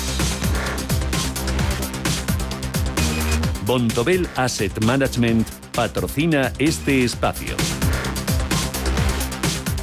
Bontobel 3.71 4.27
Asset 4.35 4.83
Management 4.83 5.47
patrocina 5.73 6.51
este 6.59 7.05
espacio. 7.05 7.55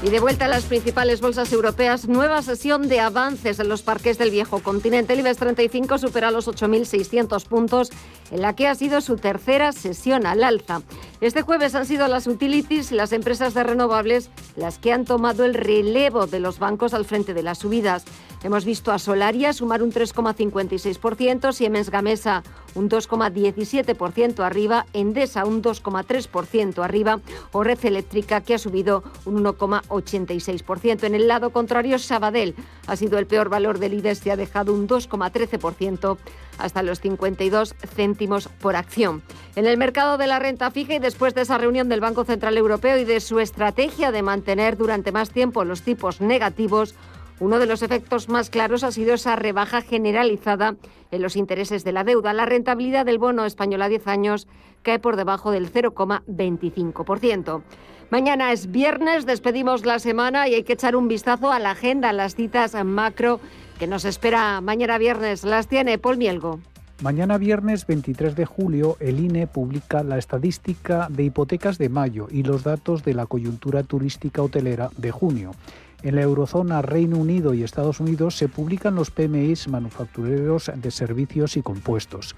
Y 0.03 0.11
de 0.11 0.21
vuelta 0.21 0.45
a 0.45 0.49
las 0.49 0.65
principales 0.65 1.23
bolsas 1.23 1.51
europeas, 1.55 2.07
nueva 2.07 2.43
sesión 2.43 2.87
de 2.87 3.01
avances 3.01 3.59
en 3.61 3.71
los 3.71 3.81
parques 3.81 4.19
del 4.19 4.31
viejo 4.31 4.59
continente. 4.59 5.15
El 5.15 5.21
IBEX 5.21 5.39
35 5.39 5.97
supera 5.97 6.31
los 6.31 6.49
8.600 6.49 7.47
puntos, 7.47 7.91
en 8.31 8.43
la 8.43 8.55
que 8.55 8.69
ha 8.69 8.75
sido 8.75 9.01
su 9.01 9.17
tercera 9.17 9.73
sesión 9.73 10.27
al 10.27 10.45
alza. 10.45 10.83
Este 11.23 11.41
jueves 11.41 11.75
han 11.75 11.87
sido 11.87 12.09
las 12.09 12.27
utilities 12.27 12.93
y 12.93 12.95
las 12.95 13.13
empresas 13.13 13.55
de 13.55 13.65
renovables 13.65 14.29
las 14.55 14.79
que 14.79 14.93
han 14.93 15.07
tomado 15.07 15.47
el 15.47 15.55
relevo 15.55 16.27
de 16.27 16.41
los 16.41 16.59
bancos 16.59 16.93
al 16.93 17.07
frente 17.07 17.33
de 17.33 17.43
las 17.43 17.57
subidas. 17.57 18.05
Hemos 18.43 18.65
visto 18.65 18.93
a 18.93 18.99
Solaria 18.99 19.53
sumar 19.53 19.83
un 19.83 19.93
3,56%, 19.93 21.53
Siemens 21.53 21.91
Gamesa 21.91 22.45
un 22.75 22.89
2,17% 22.89 24.45
arriba, 24.45 24.87
Endesa 24.93 25.45
un 25.45 25.63
2,3% 25.63 26.85
arriba 26.85 27.21
o 27.53 27.65
Red 27.65 27.85
Eléctrica 27.85 28.41
que 28.41 28.55
ha 28.55 28.59
subido 28.59 29.03
un 29.25 29.43
1,86%. 29.43 31.05
En 31.05 31.15
el 31.15 31.27
lado 31.27 31.51
contrario, 31.51 31.99
Sabadell 31.99 32.55
ha 32.87 32.97
sido 32.97 33.19
el 33.19 33.27
peor 33.27 33.49
valor 33.49 33.79
del 33.79 33.95
IBEX 33.95 34.27
y 34.27 34.31
ha 34.31 34.37
dejado 34.37 34.73
un 34.73 34.87
2,13% 34.87 36.17
hasta 36.59 36.83
los 36.83 37.01
52 37.01 37.75
céntimos 37.97 38.49
por 38.61 38.77
acción. 38.77 39.23
En 39.57 39.67
el 39.67 39.77
mercado 39.77 40.19
de 40.19 40.27
la 40.27 40.39
renta 40.39 40.71
fija 40.71 40.95
y 40.95 40.99
después 40.99 41.35
de 41.35 41.43
esa 41.43 41.59
reunión 41.59 41.89
del 41.89 42.01
Banco 42.01 42.25
Central 42.25 42.57
Europeo 42.57 42.99
y 42.99 43.05
de 43.05 43.21
su 43.21 43.41
estrategia 43.41 44.13
de 44.13 44.23
mantener 44.23 44.77
durante 44.77 45.13
más 45.13 45.31
tiempo 45.31 45.65
los 45.65 45.83
tipos 45.83 46.21
negativos, 46.21 46.95
uno 47.41 47.59
de 47.59 47.67
los 47.67 47.83
efectos 47.83 48.29
más 48.29 48.51
claros 48.51 48.85
ha 48.85 48.93
sido 48.93 49.15
esa 49.15 49.37
rebaja 49.37 49.83
generalizada 49.83 50.77
en 51.11 51.23
los 51.23 51.37
intereses 51.37 51.85
de 51.85 51.93
la 51.93 52.05
deuda. 52.05 52.33
La 52.33 52.47
rentabilidad 52.47 53.07
del 53.07 53.19
bono 53.19 53.45
español 53.45 53.83
a 53.83 53.89
10 53.89 54.09
años 54.09 54.49
cae 54.83 54.99
por 54.99 55.17
debajo 55.17 55.51
del 55.51 55.73
0,25%. 55.73 57.63
Mañana 58.11 58.53
es 58.53 58.71
viernes, 58.71 59.27
despedimos 59.27 59.85
la 59.85 59.99
semana 59.99 60.49
y 60.49 60.55
hay 60.55 60.65
que 60.65 60.73
echar 60.73 60.97
un 60.97 61.09
vistazo 61.09 61.53
a 61.53 61.59
la 61.59 61.73
agenda, 61.73 62.13
las 62.13 62.35
citas 62.35 62.75
macro 62.85 63.39
que 63.79 63.87
nos 63.87 64.05
espera 64.05 64.61
mañana 64.61 64.99
viernes. 64.99 65.45
Las 65.45 65.69
tiene 65.69 65.99
Paul 65.99 66.17
Mielgo. 66.17 66.59
Mañana 67.01 67.39
viernes 67.39 67.87
23 67.87 68.35
de 68.35 68.45
julio 68.45 68.97
el 68.99 69.21
INE 69.21 69.47
publica 69.47 70.03
la 70.03 70.19
estadística 70.19 71.07
de 71.09 71.25
hipotecas 71.25 71.79
de 71.79 71.89
mayo 71.89 72.27
y 72.29 72.43
los 72.43 72.65
datos 72.65 73.05
de 73.05 73.15
la 73.15 73.27
coyuntura 73.27 73.85
turística 73.85 74.43
hotelera 74.43 74.91
de 74.97 75.13
junio. 75.13 75.53
En 76.03 76.15
la 76.15 76.23
eurozona, 76.23 76.81
Reino 76.81 77.17
Unido 77.17 77.55
y 77.55 77.65
Estados 77.65 77.99
Unidos 77.99 78.37
se 78.37 78.49
publican 78.49 78.95
los 78.95 79.11
PMIs 79.11 79.67
manufactureros 79.67 80.71
de 80.73 80.91
servicios 80.93 81.57
y 81.57 81.63
compuestos. 81.63 82.37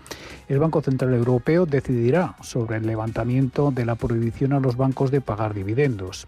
El 0.48 0.58
Banco 0.58 0.80
Central 0.80 1.12
Europeo 1.12 1.66
decidirá 1.66 2.36
sobre 2.40 2.78
el 2.78 2.86
levantamiento 2.86 3.70
de 3.70 3.84
la 3.84 3.96
prohibición 3.96 4.54
a 4.54 4.60
los 4.60 4.76
bancos 4.76 5.10
de 5.10 5.20
pagar 5.20 5.52
dividendos. 5.52 6.26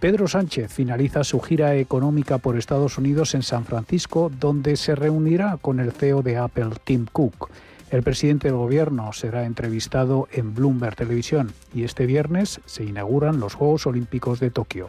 Pedro 0.00 0.26
Sánchez 0.26 0.72
finaliza 0.72 1.22
su 1.22 1.38
gira 1.38 1.76
económica 1.76 2.38
por 2.38 2.56
Estados 2.56 2.96
Unidos 2.96 3.34
en 3.34 3.42
San 3.42 3.66
Francisco, 3.66 4.32
donde 4.40 4.76
se 4.76 4.94
reunirá 4.94 5.58
con 5.60 5.80
el 5.80 5.92
CEO 5.92 6.22
de 6.22 6.38
Apple, 6.38 6.70
Tim 6.82 7.06
Cook. 7.12 7.50
El 7.90 8.02
presidente 8.02 8.48
del 8.48 8.56
gobierno 8.56 9.12
será 9.12 9.44
entrevistado 9.44 10.26
en 10.32 10.54
Bloomberg 10.54 10.96
Televisión 10.96 11.52
y 11.74 11.84
este 11.84 12.06
viernes 12.06 12.62
se 12.64 12.84
inauguran 12.84 13.38
los 13.38 13.52
Juegos 13.52 13.86
Olímpicos 13.86 14.40
de 14.40 14.50
Tokio. 14.50 14.88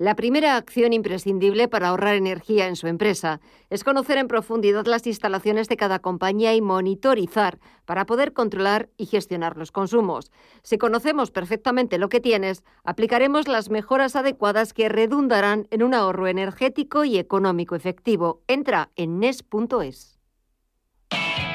La 0.00 0.16
primera 0.16 0.56
acción 0.56 0.94
imprescindible 0.94 1.68
para 1.68 1.88
ahorrar 1.88 2.14
energía 2.14 2.68
en 2.68 2.76
su 2.76 2.86
empresa 2.86 3.42
es 3.68 3.84
conocer 3.84 4.16
en 4.16 4.28
profundidad 4.28 4.86
las 4.86 5.06
instalaciones 5.06 5.68
de 5.68 5.76
cada 5.76 5.98
compañía 5.98 6.54
y 6.54 6.62
monitorizar 6.62 7.58
para 7.84 8.06
poder 8.06 8.32
controlar 8.32 8.88
y 8.96 9.04
gestionar 9.04 9.58
los 9.58 9.72
consumos. 9.72 10.32
Si 10.62 10.78
conocemos 10.78 11.30
perfectamente 11.30 11.98
lo 11.98 12.08
que 12.08 12.18
tienes, 12.18 12.64
aplicaremos 12.82 13.46
las 13.46 13.68
mejoras 13.68 14.16
adecuadas 14.16 14.72
que 14.72 14.88
redundarán 14.88 15.68
en 15.70 15.82
un 15.82 15.92
ahorro 15.92 16.28
energético 16.28 17.04
y 17.04 17.18
económico 17.18 17.76
efectivo. 17.76 18.40
Entra 18.48 18.88
en 18.96 19.20
nes.es. 19.20 20.18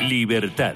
Libertad. 0.02 0.76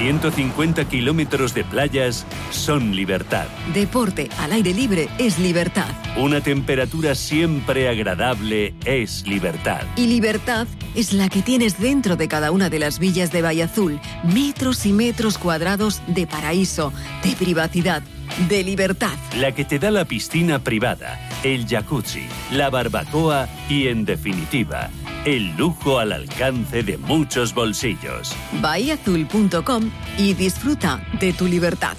150 0.00 0.86
kilómetros 0.86 1.52
de 1.52 1.62
playas 1.62 2.24
son 2.50 2.96
libertad. 2.96 3.44
Deporte 3.74 4.30
al 4.38 4.52
aire 4.52 4.72
libre 4.72 5.10
es 5.18 5.38
libertad. 5.38 5.90
Una 6.16 6.40
temperatura 6.40 7.14
siempre 7.14 7.86
agradable 7.86 8.72
es 8.86 9.26
libertad. 9.26 9.82
Y 9.96 10.06
libertad 10.06 10.66
es 10.94 11.12
la 11.12 11.28
que 11.28 11.42
tienes 11.42 11.78
dentro 11.78 12.16
de 12.16 12.28
cada 12.28 12.50
una 12.50 12.70
de 12.70 12.78
las 12.78 12.98
villas 12.98 13.30
de 13.30 13.42
Valle 13.42 13.64
Azul. 13.64 14.00
Metros 14.24 14.86
y 14.86 14.94
metros 14.94 15.36
cuadrados 15.36 16.00
de 16.06 16.26
paraíso, 16.26 16.94
de 17.22 17.36
privacidad, 17.36 18.02
de 18.48 18.64
libertad. 18.64 19.18
La 19.36 19.52
que 19.52 19.66
te 19.66 19.78
da 19.78 19.90
la 19.90 20.06
piscina 20.06 20.60
privada, 20.60 21.20
el 21.42 21.66
jacuzzi, 21.66 22.26
la 22.52 22.70
barbacoa 22.70 23.48
y, 23.68 23.88
en 23.88 24.04
definitiva, 24.04 24.90
el 25.24 25.56
lujo 25.56 25.98
al 25.98 26.12
alcance 26.12 26.82
de 26.82 26.98
muchos 26.98 27.54
bolsillos. 27.54 28.34
Bahiazul.com 28.60 29.90
y 30.18 30.34
disfruta 30.34 31.02
de 31.18 31.32
tu 31.32 31.46
libertad. 31.46 31.96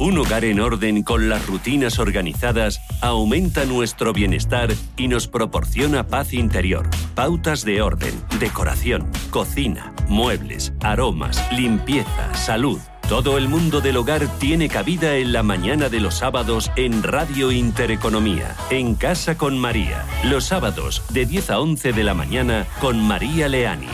Un 0.00 0.16
hogar 0.16 0.44
en 0.44 0.60
orden 0.60 1.02
con 1.02 1.28
las 1.28 1.44
rutinas 1.46 1.98
organizadas 1.98 2.80
aumenta 3.00 3.64
nuestro 3.64 4.12
bienestar 4.12 4.72
y 4.96 5.08
nos 5.08 5.26
proporciona 5.26 6.06
paz 6.06 6.34
interior. 6.34 6.88
Pautas 7.16 7.64
de 7.64 7.82
orden, 7.82 8.14
decoración, 8.38 9.10
cocina, 9.30 9.92
muebles, 10.08 10.72
aromas, 10.82 11.44
limpieza, 11.52 12.32
salud. 12.34 12.78
Todo 13.08 13.38
el 13.38 13.48
mundo 13.48 13.80
del 13.80 13.96
hogar 13.96 14.28
tiene 14.38 14.68
cabida 14.68 15.16
en 15.16 15.32
la 15.32 15.42
mañana 15.42 15.88
de 15.88 15.98
los 15.98 16.16
sábados 16.16 16.70
en 16.76 17.02
Radio 17.02 17.50
Intereconomía, 17.50 18.54
en 18.68 18.96
Casa 18.96 19.38
con 19.38 19.58
María. 19.58 20.04
Los 20.24 20.44
sábados 20.44 21.02
de 21.08 21.24
10 21.24 21.50
a 21.50 21.60
11 21.60 21.94
de 21.94 22.04
la 22.04 22.12
mañana 22.12 22.66
con 22.82 23.02
María 23.02 23.48
Leániz. 23.48 23.88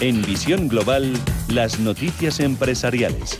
En 0.00 0.22
Visión 0.22 0.68
Global, 0.68 1.12
las 1.48 1.80
noticias 1.80 2.40
empresariales. 2.40 3.38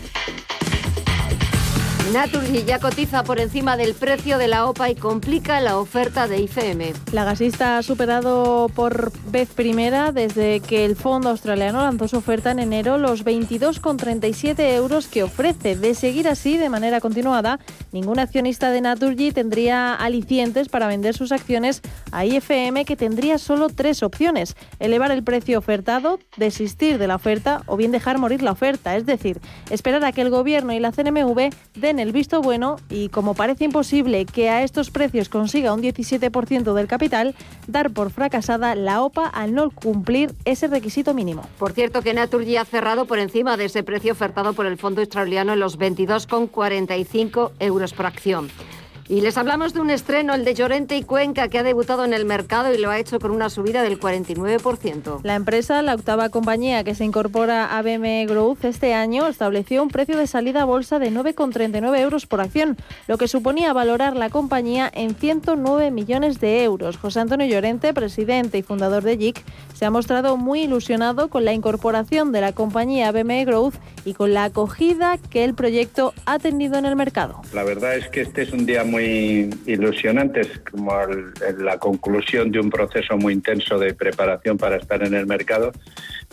Naturgy 2.13 2.65
ya 2.65 2.79
cotiza 2.79 3.25
por 3.25 3.41
encima 3.41 3.79
del 3.79 3.95
precio 3.95 4.37
de 4.37 4.47
la 4.47 4.67
OPA 4.67 4.91
y 4.91 4.95
complica 4.95 5.61
la 5.61 5.79
oferta 5.79 6.29
de 6.29 6.43
IFM. 6.43 6.93
La 7.13 7.25
gasista 7.25 7.79
ha 7.79 7.83
superado 7.83 8.71
por 8.75 9.11
vez 9.31 9.49
primera 9.49 10.13
desde 10.13 10.61
que 10.61 10.85
el 10.85 10.97
fondo 10.97 11.31
australiano 11.31 11.81
lanzó 11.81 12.07
su 12.07 12.19
oferta 12.19 12.51
en 12.51 12.59
enero 12.59 12.99
los 12.99 13.25
22,37 13.25 14.75
euros 14.75 15.09
que 15.09 15.23
ofrece. 15.23 15.77
De 15.77 15.95
seguir 15.95 16.29
así 16.29 16.59
de 16.59 16.69
manera 16.69 17.01
continuada, 17.01 17.59
ningún 17.91 18.19
accionista 18.19 18.71
de 18.71 18.83
Naturgy 18.83 19.33
tendría 19.33 19.95
alicientes 19.95 20.69
para 20.69 20.89
vender 20.89 21.15
sus 21.15 21.33
acciones 21.33 21.81
a 22.13 22.27
IFM 22.27 22.85
que 22.85 22.97
tendría 22.97 23.39
solo 23.39 23.71
tres 23.71 24.03
opciones. 24.03 24.57
Elevar 24.79 25.11
el 25.11 25.25
precio 25.25 25.59
ofertado, 25.59 26.21
desistir 26.37 26.99
de 26.99 27.09
la 27.09 27.17
oferta 27.17 27.63
o 27.67 27.79
bien 27.79 27.93
dejar 27.93 28.19
morir 28.19 28.43
la 28.43 28.53
oferta. 28.53 28.95
Es 28.95 29.07
decir, 29.07 29.41
esperar 29.71 30.05
a 30.05 30.13
que 30.13 30.21
el 30.21 30.31
gobierno 30.31 30.73
y 30.75 30.81
la 30.81 30.93
CNMV 30.93 31.51
den 31.75 31.94
el 31.99 32.13
visto 32.13 32.41
bueno 32.43 32.77
y 32.89 33.09
como 33.09 33.35
parece 33.35 33.65
imposible 33.65 34.27
que 34.27 34.51
a 34.51 34.63
estos 34.63 34.91
precios 34.91 35.29
consiga 35.29 35.73
un 35.73 35.83
17% 35.83 36.73
del 36.75 36.87
capital, 36.87 37.35
dar 37.67 37.91
por 37.91 38.11
fracasada 38.11 38.75
la 38.75 39.03
OPA 39.03 39.27
al 39.27 39.55
no 39.55 39.71
cumplir 39.71 40.35
ese 40.45 40.67
requisito 40.67 41.15
mínimo. 41.15 41.43
Por 41.59 41.73
cierto 41.73 42.03
que 42.03 42.15
Naturgy 42.15 42.57
ha 42.57 42.65
cerrado 42.65 43.05
por 43.07 43.19
encima 43.19 43.57
de 43.57 43.67
ese 43.67 43.83
precio 43.83 44.13
ofertado 44.13 44.53
por 44.53 44.67
el 44.67 44.79
fondo 44.79 45.01
australiano 45.01 45.53
en 45.53 45.61
los 45.61 45.79
22,45 45.79 47.53
euros 47.59 47.93
por 47.93 48.07
acción. 48.07 48.51
Y 49.07 49.21
les 49.21 49.37
hablamos 49.37 49.75
de 49.75 49.81
un 49.81 49.91
estreno, 49.91 50.33
el 50.33 50.47
de 50.47 50.55
Llorente 50.55 50.97
y 50.97 51.03
Cuenca, 51.03 51.49
que 51.49 51.59
ha 51.59 51.63
debutado 51.63 52.07
en 52.07 52.15
el 52.15 52.25
mercado 52.25 52.73
y 52.73 52.79
lo 52.79 52.89
ha 52.89 52.99
hecho 52.99 53.19
con 53.19 53.33
una 53.33 53.51
subida 53.51 53.83
del 53.83 54.01
49%. 54.01 55.21
La 55.23 55.35
empresa, 55.35 55.83
la 55.83 55.95
octava 55.95 56.31
compañía 56.31 56.85
que 56.85 56.95
se 56.95 57.05
incorpora 57.05 57.77
a 57.77 57.83
BM 57.83 58.25
Growth 58.27 58.65
este 58.65 58.95
año, 58.95 59.27
estableció 59.27 59.83
un 59.83 59.91
precio 59.91 60.17
de 60.17 60.27
salida 60.27 60.63
a 60.63 60.65
bolsa 60.65 60.99
de 60.99 61.11
9,39 61.13 61.99
euros 62.01 62.25
por 62.25 62.41
acción, 62.41 62.79
lo 63.07 63.19
que 63.19 63.29
suponía 63.29 63.75
valorar 63.75 64.17
la 64.17 64.31
compañía 64.31 64.91
en 64.95 65.15
109 65.15 65.91
millones 65.91 66.41
de 66.41 66.65
euros. 66.65 66.97
José 66.97 67.21
Antonio 67.21 67.47
Llorente, 67.47 67.93
presidente 67.93 68.57
y 68.57 68.63
fundador 68.63 69.03
de 69.03 69.19
JIC, 69.19 69.45
se 69.75 69.85
ha 69.85 69.91
mostrado 69.91 70.39
muy 70.39 70.63
ilusionado 70.63 71.29
con 71.29 71.45
la 71.45 71.53
incorporación 71.53 72.33
de 72.33 72.41
la 72.41 72.53
compañía 72.53 73.13
BM 73.13 73.45
Growth 73.45 73.75
y 74.07 74.15
con 74.15 74.33
la 74.33 74.45
acogida 74.45 75.19
que 75.19 75.45
el 75.45 75.55
proyecto 75.55 76.15
ha 76.25 76.39
tenido 76.39 76.79
en 76.79 76.87
el 76.87 76.97
mercado. 76.97 77.43
La 77.53 77.65
verdad 77.65 77.97
es 77.97 78.09
que 78.09 78.23
este 78.23 78.43
es 78.43 78.53
un 78.53 78.65
día 78.65 78.85
muy 78.85 78.94
muy 78.95 79.51
ilusionantes, 79.67 80.47
como 80.71 80.93
la 81.59 81.79
conclusión 81.79 82.53
de 82.53 82.61
un 82.61 82.71
proceso 82.71 83.17
muy 83.17 83.33
intenso 83.33 83.77
de 83.77 83.93
preparación 83.93 84.57
para 84.57 84.77
estar 84.77 85.03
en 85.03 85.15
el 85.15 85.27
mercado, 85.27 85.73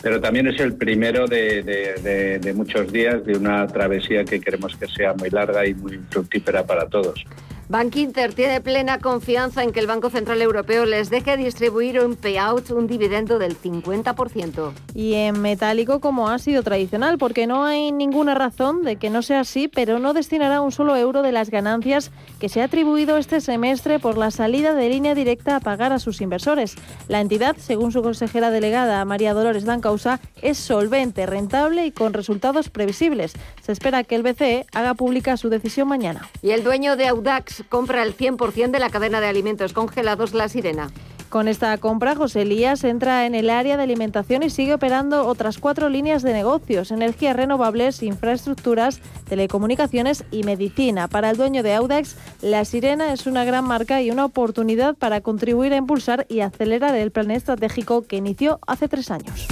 pero 0.00 0.20
también 0.20 0.46
es 0.46 0.60
el 0.60 0.74
primero 0.74 1.26
de 1.26 2.52
muchos 2.54 2.92
días 2.92 3.24
de 3.24 3.36
una 3.36 3.66
travesía 3.66 4.24
que 4.24 4.40
queremos 4.40 4.76
que 4.76 4.86
sea 4.86 5.12
muy 5.14 5.30
larga 5.30 5.66
y 5.66 5.74
muy 5.74 5.98
fructífera 6.08 6.64
para 6.64 6.86
todos. 6.88 7.24
Bank 7.72 7.96
Inter 7.96 8.34
tiene 8.34 8.60
plena 8.60 8.98
confianza 8.98 9.62
en 9.62 9.72
que 9.72 9.80
el 9.80 9.86
Banco 9.86 10.10
Central 10.10 10.42
Europeo 10.42 10.84
les 10.84 11.08
deje 11.08 11.38
distribuir 11.38 12.00
un 12.00 12.16
payout, 12.16 12.70
un 12.70 12.86
dividendo 12.86 13.38
del 13.38 13.58
50%. 13.58 14.72
Y 14.94 15.14
en 15.14 15.40
metálico 15.40 15.98
como 15.98 16.28
ha 16.28 16.38
sido 16.38 16.62
tradicional, 16.62 17.16
porque 17.16 17.46
no 17.46 17.64
hay 17.64 17.90
ninguna 17.90 18.34
razón 18.34 18.82
de 18.82 18.96
que 18.96 19.08
no 19.08 19.22
sea 19.22 19.40
así, 19.40 19.68
pero 19.68 19.98
no 19.98 20.12
destinará 20.12 20.60
un 20.60 20.70
solo 20.70 20.96
euro 20.96 21.22
de 21.22 21.32
las 21.32 21.48
ganancias 21.48 22.10
que 22.38 22.50
se 22.50 22.60
ha 22.60 22.64
atribuido 22.64 23.16
este 23.16 23.40
semestre 23.40 23.98
por 23.98 24.18
la 24.18 24.30
salida 24.30 24.74
de 24.74 24.90
línea 24.90 25.14
directa 25.14 25.56
a 25.56 25.60
pagar 25.60 25.94
a 25.94 25.98
sus 25.98 26.20
inversores. 26.20 26.74
La 27.08 27.22
entidad, 27.22 27.56
según 27.56 27.90
su 27.90 28.02
consejera 28.02 28.50
delegada 28.50 29.02
María 29.06 29.32
Dolores 29.32 29.64
Dancausa, 29.64 30.20
es 30.42 30.58
solvente, 30.58 31.24
rentable 31.24 31.86
y 31.86 31.90
con 31.90 32.12
resultados 32.12 32.68
previsibles. 32.68 33.32
Se 33.62 33.72
espera 33.72 34.04
que 34.04 34.16
el 34.16 34.24
BCE 34.24 34.66
haga 34.74 34.92
pública 34.92 35.38
su 35.38 35.48
decisión 35.48 35.88
mañana. 35.88 36.28
Y 36.42 36.50
el 36.50 36.64
dueño 36.64 36.96
de 36.96 37.08
Audax 37.08 37.61
compra 37.68 38.02
el 38.02 38.16
100% 38.16 38.70
de 38.70 38.78
la 38.78 38.90
cadena 38.90 39.20
de 39.20 39.28
alimentos 39.28 39.72
congelados 39.72 40.34
La 40.34 40.48
Sirena. 40.48 40.90
Con 41.32 41.48
esta 41.48 41.78
compra, 41.78 42.14
José 42.14 42.42
Elías 42.42 42.84
entra 42.84 43.24
en 43.24 43.34
el 43.34 43.48
área 43.48 43.78
de 43.78 43.84
alimentación 43.84 44.42
y 44.42 44.50
sigue 44.50 44.74
operando 44.74 45.26
otras 45.26 45.56
cuatro 45.56 45.88
líneas 45.88 46.22
de 46.22 46.34
negocios, 46.34 46.90
energías 46.90 47.34
renovables, 47.34 48.02
infraestructuras, 48.02 49.00
telecomunicaciones 49.30 50.24
y 50.30 50.42
medicina. 50.42 51.08
Para 51.08 51.30
el 51.30 51.38
dueño 51.38 51.62
de 51.62 51.72
Audax, 51.72 52.16
La 52.42 52.66
Sirena 52.66 53.14
es 53.14 53.26
una 53.26 53.46
gran 53.46 53.64
marca 53.64 54.02
y 54.02 54.10
una 54.10 54.26
oportunidad 54.26 54.94
para 54.94 55.22
contribuir 55.22 55.72
a 55.72 55.76
impulsar 55.76 56.26
y 56.28 56.40
acelerar 56.40 56.94
el 56.96 57.12
plan 57.12 57.30
estratégico 57.30 58.02
que 58.02 58.16
inició 58.16 58.60
hace 58.66 58.88
tres 58.88 59.10
años. 59.10 59.48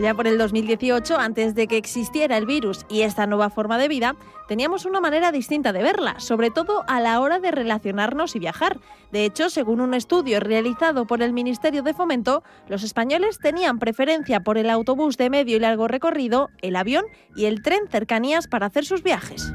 Allá 0.00 0.14
por 0.14 0.26
el 0.26 0.38
2018, 0.38 1.18
antes 1.18 1.54
de 1.54 1.66
que 1.66 1.76
existiera 1.76 2.38
el 2.38 2.46
virus 2.46 2.86
y 2.88 3.02
esta 3.02 3.26
nueva 3.26 3.50
forma 3.50 3.76
de 3.76 3.86
vida, 3.86 4.16
teníamos 4.48 4.86
una 4.86 4.98
manera 4.98 5.30
distinta 5.30 5.74
de 5.74 5.82
verla, 5.82 6.18
sobre 6.20 6.50
todo 6.50 6.84
a 6.88 7.00
la 7.00 7.20
hora 7.20 7.38
de 7.38 7.50
relacionarnos 7.50 8.34
y 8.34 8.38
viajar. 8.38 8.80
De 9.12 9.26
hecho, 9.26 9.50
según 9.50 9.78
un 9.82 9.92
estudio 9.92 10.40
realizado 10.40 11.06
por 11.06 11.20
el 11.20 11.34
Ministerio 11.34 11.82
de 11.82 11.92
Fomento, 11.92 12.42
los 12.66 12.82
españoles 12.82 13.40
tenían 13.40 13.78
preferencia 13.78 14.40
por 14.40 14.56
el 14.56 14.70
autobús 14.70 15.18
de 15.18 15.28
medio 15.28 15.58
y 15.58 15.60
largo 15.60 15.86
recorrido, 15.86 16.48
el 16.62 16.76
avión 16.76 17.04
y 17.36 17.44
el 17.44 17.60
tren 17.60 17.86
cercanías 17.90 18.48
para 18.48 18.68
hacer 18.68 18.86
sus 18.86 19.02
viajes. 19.02 19.52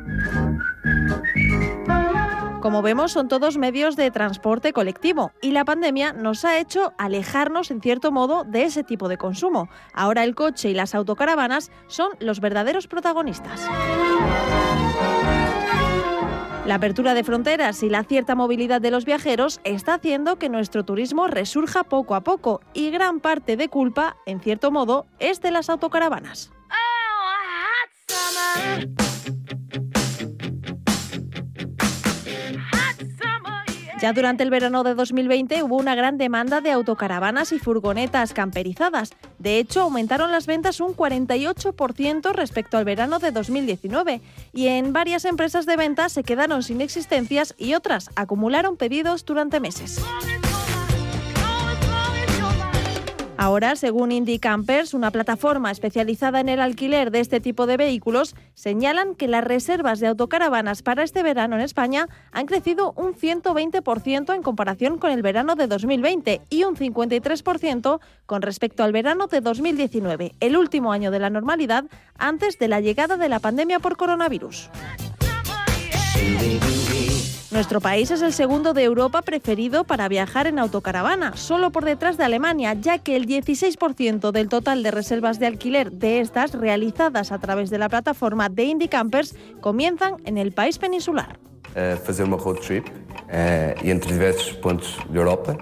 Como 2.66 2.82
vemos, 2.82 3.12
son 3.12 3.28
todos 3.28 3.60
medios 3.60 3.96
de 3.96 4.10
transporte 4.10 4.74
colectivo 4.74 5.32
y 5.40 5.52
la 5.52 5.66
pandemia 5.66 6.14
nos 6.14 6.46
ha 6.46 6.58
hecho 6.58 6.94
alejarnos 6.98 7.70
en 7.70 7.80
cierto 7.80 8.12
modo 8.12 8.44
de 8.44 8.64
ese 8.64 8.84
tipo 8.84 9.08
de 9.08 9.20
consumo. 9.20 9.70
Ahora 9.94 10.24
el 10.24 10.34
coche 10.34 10.72
y 10.72 10.74
las 10.74 10.96
autocaravanas 10.96 11.70
son 11.86 12.10
los 12.20 12.40
verdaderos 12.40 12.88
protagonistas. 12.88 13.70
La 16.66 16.74
apertura 16.74 17.14
de 17.14 17.24
fronteras 17.24 17.84
y 17.84 17.90
la 17.92 18.04
cierta 18.04 18.34
movilidad 18.34 18.82
de 18.82 18.90
los 18.90 19.06
viajeros 19.06 19.62
está 19.64 19.94
haciendo 19.94 20.38
que 20.40 20.50
nuestro 20.50 20.84
turismo 20.84 21.28
resurja 21.28 21.84
poco 21.84 22.16
a 22.16 22.22
poco 22.22 22.62
y 22.74 22.90
gran 22.90 23.20
parte 23.20 23.58
de 23.58 23.70
culpa, 23.70 24.18
en 24.26 24.40
cierto 24.40 24.72
modo, 24.72 25.06
es 25.20 25.40
de 25.40 25.52
las 25.52 25.70
autocaravanas. 25.70 26.52
Ya 34.06 34.14
durante 34.14 34.44
el 34.44 34.52
verano 34.52 34.84
de 34.84 34.94
2020 34.94 35.64
hubo 35.64 35.78
una 35.78 35.96
gran 35.96 36.20
demanda 36.20 36.62
de 36.62 36.70
autocaravanas 36.70 37.52
y 37.52 37.58
furgonetas 37.58 38.34
camperizadas. 38.34 39.10
De 39.40 39.58
hecho, 39.58 39.82
aumentaron 39.82 40.32
las 40.32 40.46
ventas 40.46 40.80
un 40.80 40.96
48% 40.96 42.32
respecto 42.32 42.78
al 42.78 42.86
verano 42.86 43.18
de 43.18 43.32
2019 43.32 44.22
y 44.54 44.68
en 44.68 44.94
varias 44.94 45.26
empresas 45.26 45.66
de 45.66 45.76
venta 45.76 46.08
se 46.10 46.22
quedaron 46.22 46.62
sin 46.62 46.82
existencias 46.82 47.56
y 47.58 47.74
otras 47.74 48.12
acumularon 48.16 48.78
pedidos 48.78 49.26
durante 49.26 49.60
meses. 49.60 50.00
Ahora, 53.38 53.76
según 53.76 54.12
Indie 54.14 54.40
Campers, 54.40 54.94
una 54.94 55.12
plataforma 55.12 55.70
especializada 55.70 56.40
en 56.40 56.48
el 56.48 56.62
alquiler 56.62 57.12
de 57.12 57.20
este 57.20 57.42
tipo 57.42 57.68
de 57.68 57.76
vehículos, 57.76 58.34
señalan 58.54 59.14
que 59.14 59.28
las 59.28 59.44
reservas 59.44 60.00
de 60.00 60.08
autocaravanas 60.08 60.82
para 60.82 61.04
este 61.04 61.22
verano 61.22 61.56
en 61.56 61.62
España 61.62 62.08
han 62.32 62.46
crecido 62.46 62.94
un 62.96 63.14
120% 63.14 64.34
en 64.34 64.42
comparación 64.42 64.98
con 64.98 65.12
el 65.12 65.22
verano 65.22 65.56
de 65.56 65.68
2020 65.68 66.42
y 66.50 66.64
un 66.64 66.76
53% 66.76 68.00
con 68.26 68.42
respecto 68.42 68.84
al 68.84 68.94
verano 68.94 69.28
de 69.28 69.42
2019, 69.42 70.36
el 70.40 70.56
último 70.56 70.94
año 70.94 71.12
de 71.12 71.20
la 71.20 71.30
normalidad 71.30 71.86
antes 72.18 72.58
de 72.58 72.70
la 72.70 72.80
llegada 72.80 73.18
de 73.18 73.30
la 73.30 73.40
pandemia 73.40 73.80
por 73.80 73.98
coronavirus. 73.98 74.70
Nuestro 77.56 77.80
país 77.80 78.12
es 78.12 78.22
el 78.22 78.34
segundo 78.34 78.74
de 78.74 78.84
Europa 78.84 79.22
preferido 79.22 79.86
para 79.86 80.10
viajar 80.10 80.46
en 80.46 80.60
autocaravana, 80.60 81.38
solo 81.38 81.72
por 81.72 81.86
detrás 81.86 82.18
de 82.18 82.26
Alemania, 82.26 82.74
ya 82.74 82.98
que 82.98 83.16
el 83.16 83.28
16% 83.28 84.32
del 84.34 84.50
total 84.50 84.84
de 84.84 84.92
reservas 84.92 85.40
de 85.40 85.46
alquiler 85.46 85.94
de 85.94 86.20
estas 86.20 86.52
realizadas 86.52 87.32
a 87.32 87.40
través 87.40 87.70
de 87.70 87.78
la 87.78 87.88
plataforma 87.88 88.50
de 88.50 88.66
Indie 88.66 88.90
Campers 88.90 89.36
comienzan 89.62 90.18
en 90.26 90.38
el 90.38 90.52
país 90.52 90.78
peninsular. 90.78 91.40
Uh, 91.78 91.96
fazer 92.06 92.26
uma 92.26 92.36
road 92.36 92.60
trip 92.60 92.88
uh, 92.88 93.88
entre 93.88 94.12
diversos 94.12 94.54
pontos 94.58 94.98
de 95.10 95.18
Europa 95.18 95.58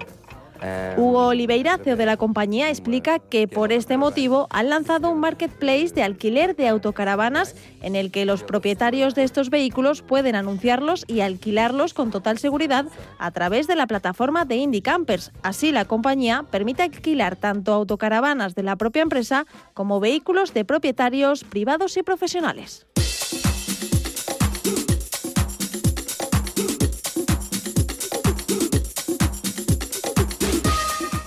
Hugo 0.96 1.26
Oliveira, 1.26 1.78
CEO 1.78 1.96
de 1.96 2.06
la 2.06 2.16
compañía, 2.16 2.70
explica 2.70 3.18
que 3.18 3.48
por 3.48 3.72
este 3.72 3.96
motivo 3.96 4.46
han 4.50 4.70
lanzado 4.70 5.10
un 5.10 5.20
marketplace 5.20 5.90
de 5.94 6.02
alquiler 6.02 6.56
de 6.56 6.68
autocaravanas 6.68 7.54
en 7.82 7.96
el 7.96 8.10
que 8.10 8.24
los 8.24 8.42
propietarios 8.42 9.14
de 9.14 9.24
estos 9.24 9.50
vehículos 9.50 10.02
pueden 10.02 10.36
anunciarlos 10.36 11.04
y 11.06 11.20
alquilarlos 11.20 11.94
con 11.94 12.10
total 12.10 12.38
seguridad 12.38 12.86
a 13.18 13.30
través 13.30 13.66
de 13.66 13.76
la 13.76 13.86
plataforma 13.86 14.44
de 14.44 14.56
Indie 14.56 14.82
Campers. 14.82 15.32
Así, 15.42 15.72
la 15.72 15.84
compañía 15.84 16.44
permite 16.50 16.82
alquilar 16.82 17.36
tanto 17.36 17.72
autocaravanas 17.72 18.54
de 18.54 18.62
la 18.62 18.76
propia 18.76 19.02
empresa 19.02 19.46
como 19.74 20.00
vehículos 20.00 20.54
de 20.54 20.64
propietarios 20.64 21.44
privados 21.44 21.96
y 21.96 22.02
profesionales. 22.02 22.86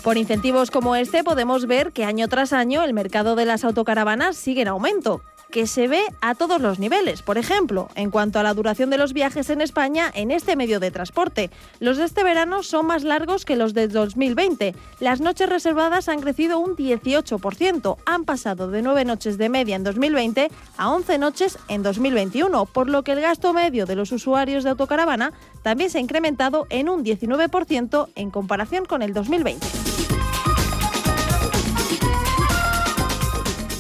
Por 0.08 0.17
incentivos 0.17 0.72
como 0.72 0.96
este 0.96 1.22
podemos 1.22 1.65
ver 1.65 1.91
que 1.91 2.06
año 2.06 2.30
tras 2.30 2.54
año 2.54 2.82
el 2.82 2.93
mercado 2.93 3.36
de 3.36 3.43
las 3.43 3.65
autocaravanas 3.65 4.38
sigue 4.38 4.62
en 4.62 4.70
aumento 4.70 5.20
que 5.58 5.65
se 5.65 5.88
ve 5.88 6.04
a 6.22 6.36
todos 6.36 6.62
los 6.62 6.78
niveles. 6.78 7.24
Por 7.24 7.39
ejemplo, 7.39 7.89
en 7.96 8.12
cuanto 8.12 8.38
a 8.38 8.43
la 8.43 8.54
duración 8.54 8.91
de 8.91 9.00
los 9.00 9.13
viajes 9.13 9.50
en 9.50 9.60
España 9.60 10.12
en 10.13 10.30
este 10.30 10.56
medio 10.56 10.80
de 10.80 10.91
transporte. 10.91 11.50
Los 11.80 11.98
de 11.98 12.04
este 12.04 12.24
verano 12.24 12.62
son 12.62 12.86
más 12.86 13.04
largos 13.04 13.43
que 13.43 13.56
los 13.56 13.74
de 13.74 13.88
2020. 13.88 14.76
Las 15.00 15.20
noches 15.20 15.50
reservadas 15.50 16.10
han 16.10 16.22
crecido 16.22 16.60
un 16.60 16.76
18%. 16.76 17.98
Han 18.06 18.24
pasado 18.26 18.70
de 18.70 18.84
9 18.84 19.04
noches 19.04 19.39
de 19.39 19.50
media 19.50 19.76
en 19.76 19.84
2020 19.84 20.52
a 20.78 20.91
11 20.91 21.17
noches 21.17 21.58
en 21.70 21.82
2021, 21.82 22.67
por 22.67 22.88
lo 22.88 23.02
que 23.02 23.13
el 23.13 23.22
gasto 23.22 23.52
medio 23.52 23.88
de 23.88 23.96
los 23.96 24.12
usuarios 24.12 24.63
de 24.63 24.70
autocaravana 24.70 25.34
también 25.63 25.89
se 25.89 25.98
ha 25.98 26.02
incrementado 26.02 26.67
en 26.70 26.88
un 26.88 27.04
19% 27.04 28.10
en 28.13 28.30
comparación 28.30 28.86
con 28.86 29.02
el 29.02 29.12
2020. 29.12 30.07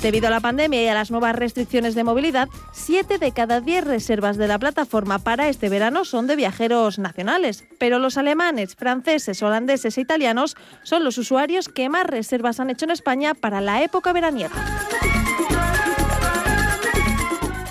Debido 0.01 0.27
a 0.27 0.31
la 0.31 0.39
pandemia 0.39 0.83
y 0.83 0.87
a 0.87 0.93
las 0.93 1.09
nuevas 1.09 1.35
restricciones 1.35 1.95
de 1.95 2.03
movilidad, 2.03 2.49
7 2.71 3.17
de 3.17 3.31
cada 3.31 3.61
10 3.61 3.83
reservas 3.83 4.37
de 4.37 4.47
la 4.47 4.59
plataforma 4.59 5.17
para 5.17 5.49
este 5.49 5.69
verano 5.69 6.05
son 6.05 6.27
de 6.27 6.35
viajeros 6.35 6.99
nacionales, 6.99 7.65
pero 7.79 7.97
los 7.97 8.17
alemanes, 8.17 8.75
franceses, 8.75 9.41
holandeses 9.41 9.97
e 9.97 10.01
italianos 10.01 10.55
son 10.83 11.03
los 11.03 11.17
usuarios 11.17 11.67
que 11.67 11.89
más 11.89 12.05
reservas 12.05 12.59
han 12.59 12.69
hecho 12.69 12.85
en 12.85 12.91
España 12.91 13.33
para 13.33 13.59
la 13.59 13.81
época 13.81 14.13
veraniega. 14.13 14.55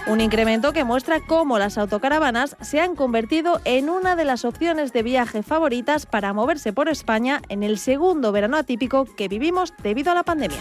Un 0.08 0.20
incremento 0.20 0.72
que 0.72 0.84
muestra 0.84 1.20
cómo 1.20 1.58
las 1.58 1.78
autocaravanas 1.78 2.56
se 2.60 2.80
han 2.80 2.94
convertido 2.96 3.60
en 3.64 3.88
una 3.88 4.14
de 4.14 4.24
las 4.24 4.44
opciones 4.44 4.92
de 4.92 5.02
viaje 5.02 5.42
favoritas 5.42 6.06
para 6.06 6.32
moverse 6.32 6.72
por 6.72 6.88
España 6.88 7.40
en 7.48 7.62
el 7.62 7.78
segundo 7.78 8.30
verano 8.30 8.56
atípico 8.56 9.04
que 9.04 9.28
vivimos 9.28 9.74
debido 9.82 10.12
a 10.12 10.14
la 10.14 10.22
pandemia. 10.22 10.60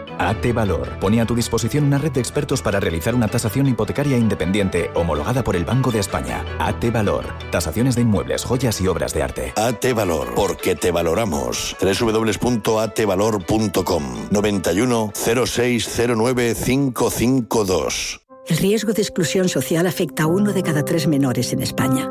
AT 0.17 0.53
Valor 0.53 0.99
pone 0.99 1.21
a 1.21 1.25
tu 1.25 1.35
disposición 1.35 1.85
una 1.85 1.97
red 1.97 2.11
de 2.11 2.19
expertos 2.19 2.61
para 2.61 2.79
realizar 2.79 3.15
una 3.15 3.27
tasación 3.27 3.67
hipotecaria 3.67 4.17
independiente 4.17 4.91
homologada 4.93 5.43
por 5.43 5.55
el 5.55 5.65
Banco 5.65 5.91
de 5.91 5.99
España. 5.99 6.45
AT 6.59 6.91
Valor. 6.91 7.25
Tasaciones 7.51 7.95
de 7.95 8.01
inmuebles, 8.01 8.43
joyas 8.43 8.81
y 8.81 8.87
obras 8.87 9.13
de 9.13 9.23
arte. 9.23 9.53
AT 9.55 9.93
Valor, 9.93 10.33
porque 10.35 10.75
te 10.75 10.91
valoramos. 10.91 11.77
www.atvalor.com 11.79 14.03
91 14.29 15.13
0609 15.15 16.55
552. 16.55 18.21
El 18.47 18.57
riesgo 18.57 18.93
de 18.93 19.01
exclusión 19.01 19.47
social 19.47 19.87
afecta 19.87 20.23
a 20.23 20.27
uno 20.27 20.51
de 20.51 20.63
cada 20.63 20.83
tres 20.83 21.07
menores 21.07 21.53
en 21.53 21.61
España. 21.61 22.10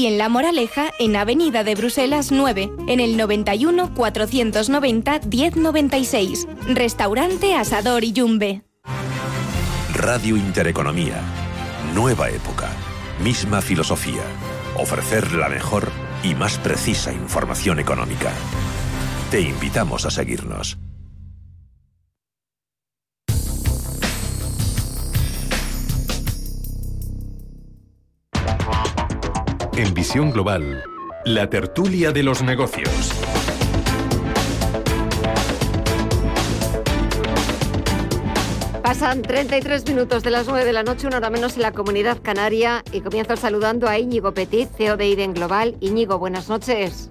y 0.00 0.06
en 0.06 0.16
La 0.16 0.30
Moraleja, 0.30 0.92
en 0.98 1.14
Avenida 1.14 1.62
de 1.62 1.74
Bruselas 1.74 2.32
9, 2.32 2.70
en 2.88 3.00
el 3.00 3.18
91 3.18 3.94
490 3.94 5.20
1096. 5.30 6.48
Restaurante 6.68 7.54
Asador 7.54 8.02
y 8.04 8.12
Yumbe. 8.12 8.62
Radio 9.92 10.38
Intereconomía. 10.38 11.20
Nueva 11.94 12.30
época. 12.30 12.70
Misma 13.22 13.60
filosofía. 13.60 14.22
Ofrecer 14.78 15.34
la 15.34 15.50
mejor 15.50 15.90
y 16.22 16.34
más 16.34 16.56
precisa 16.56 17.12
información 17.12 17.78
económica. 17.78 18.32
Te 19.30 19.42
invitamos 19.42 20.06
a 20.06 20.10
seguirnos. 20.10 20.78
En 29.76 29.94
Visión 29.94 30.30
Global, 30.32 30.82
la 31.24 31.48
tertulia 31.48 32.10
de 32.10 32.22
los 32.22 32.42
negocios. 32.42 32.90
Pasan 38.82 39.22
33 39.22 39.88
minutos 39.88 40.24
de 40.24 40.30
las 40.30 40.48
9 40.48 40.64
de 40.64 40.72
la 40.72 40.82
noche, 40.82 41.06
una 41.06 41.18
hora 41.18 41.30
menos 41.30 41.56
en 41.56 41.62
la 41.62 41.72
comunidad 41.72 42.18
canaria, 42.20 42.82
y 42.92 43.00
comienzo 43.00 43.36
saludando 43.36 43.88
a 43.88 43.98
Íñigo 43.98 44.34
Petit, 44.34 44.68
CEO 44.76 44.96
de 44.96 45.08
IDEN 45.08 45.34
Global. 45.34 45.76
Íñigo, 45.80 46.18
buenas 46.18 46.48
noches. 46.48 47.08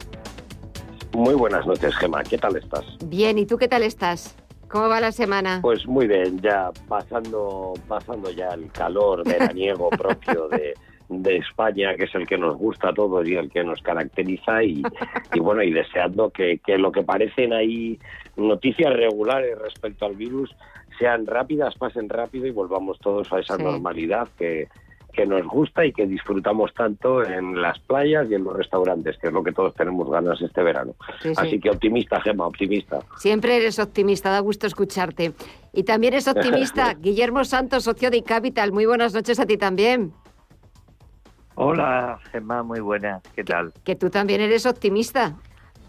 Muy 1.13 1.35
buenas 1.35 1.65
noches, 1.65 1.95
Gemma. 1.95 2.23
¿Qué 2.23 2.37
tal 2.37 2.57
estás? 2.57 2.85
Bien, 3.05 3.37
¿y 3.37 3.45
tú 3.45 3.57
qué 3.57 3.67
tal 3.67 3.83
estás? 3.83 4.35
¿Cómo 4.67 4.89
va 4.89 4.99
la 4.99 5.11
semana? 5.11 5.59
Pues 5.61 5.87
muy 5.87 6.07
bien, 6.07 6.39
ya 6.41 6.69
pasando, 6.87 7.73
pasando 7.87 8.29
ya 8.29 8.49
el 8.49 8.71
calor 8.71 9.23
veraniego 9.23 9.89
propio 9.89 10.47
de, 10.49 10.75
de 11.09 11.37
España, 11.37 11.95
que 11.95 12.05
es 12.05 12.15
el 12.15 12.27
que 12.27 12.37
nos 12.37 12.55
gusta 12.55 12.89
a 12.89 12.93
todos 12.93 13.27
y 13.27 13.35
el 13.35 13.49
que 13.49 13.63
nos 13.63 13.81
caracteriza, 13.81 14.63
y, 14.63 14.83
y 15.33 15.39
bueno, 15.39 15.63
y 15.63 15.71
deseando 15.71 16.29
que, 16.29 16.59
que, 16.65 16.77
lo 16.77 16.91
que 16.91 17.03
parecen 17.03 17.51
ahí 17.51 17.99
noticias 18.37 18.93
regulares 18.93 19.57
respecto 19.59 20.05
al 20.05 20.15
virus 20.15 20.55
sean 20.97 21.25
rápidas, 21.25 21.75
pasen 21.75 22.09
rápido 22.09 22.45
y 22.45 22.51
volvamos 22.51 22.99
todos 22.99 23.31
a 23.33 23.39
esa 23.39 23.57
sí. 23.57 23.63
normalidad 23.63 24.27
que, 24.37 24.67
que 25.13 25.25
nos 25.25 25.45
gusta 25.47 25.85
y 25.85 25.91
que 25.91 26.05
disfrutamos 26.05 26.73
tanto 26.73 27.23
en 27.23 27.61
las 27.61 27.79
playas 27.79 28.29
y 28.29 28.35
en 28.35 28.43
los 28.43 28.55
restaurantes, 28.55 29.17
que 29.17 29.27
es 29.27 29.33
lo 29.33 29.43
que 29.43 29.51
todos 29.51 29.73
tenemos 29.73 30.09
ganas 30.09 30.41
este 30.41 30.61
verano. 30.61 30.95
Sí, 31.21 31.31
Así 31.35 31.51
sí. 31.51 31.59
que 31.59 31.69
optimista, 31.69 32.21
Gema, 32.21 32.45
optimista. 32.45 32.99
Siempre 33.17 33.57
eres 33.57 33.79
optimista, 33.79 34.29
da 34.29 34.39
gusto 34.39 34.67
escucharte. 34.67 35.33
Y 35.73 35.83
también 35.83 36.13
es 36.13 36.27
optimista 36.27 36.93
Guillermo 36.99 37.43
Santos, 37.43 37.83
socio 37.83 38.11
de 38.11 38.23
Capital. 38.23 38.71
Muy 38.71 38.85
buenas 38.85 39.13
noches 39.13 39.39
a 39.39 39.45
ti 39.45 39.57
también. 39.57 40.13
Hola, 41.61 42.17
Gemma, 42.31 42.63
muy 42.63 42.79
buenas. 42.79 43.21
¿Qué 43.35 43.43
tal? 43.43 43.73
Que, 43.73 43.81
que 43.83 43.95
tú 43.97 44.09
también 44.09 44.39
eres 44.39 44.65
optimista. 44.65 45.35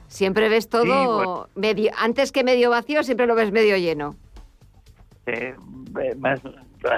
Siempre 0.09 0.49
ves 0.49 0.69
todo 0.69 0.83
sí, 0.83 0.89
bueno. 0.89 1.49
medio, 1.55 1.93
antes 1.97 2.33
que 2.33 2.43
medio 2.43 2.71
vacío, 2.71 3.05
siempre 3.05 3.29
lo 3.29 3.37
ves 3.37 3.53
medio 3.53 3.77
lleno. 3.77 4.17
Eh, 5.27 5.55
más, 6.19 6.41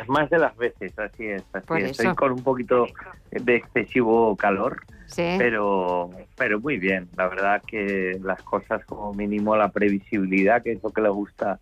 más 0.09 0.31
de 0.31 0.39
las 0.39 0.57
veces, 0.57 0.99
así 0.99 1.27
es. 1.27 1.45
Así 1.53 1.83
Estoy 1.83 2.15
con 2.15 2.33
un 2.33 2.43
poquito 2.43 2.87
de 3.31 3.57
excesivo 3.57 4.35
calor, 4.37 4.81
sí. 5.05 5.35
pero, 5.37 6.09
pero 6.35 6.59
muy 6.59 6.79
bien. 6.79 7.11
La 7.19 7.29
verdad 7.29 7.63
que 7.67 8.19
las 8.23 8.43
cosas, 8.43 8.83
como 8.87 9.13
mínimo, 9.13 9.55
la 9.55 9.69
previsibilidad, 9.69 10.63
que 10.63 10.73
es 10.73 10.83
lo 10.83 10.89
que 10.89 11.03
le 11.03 11.11
gusta 11.11 11.61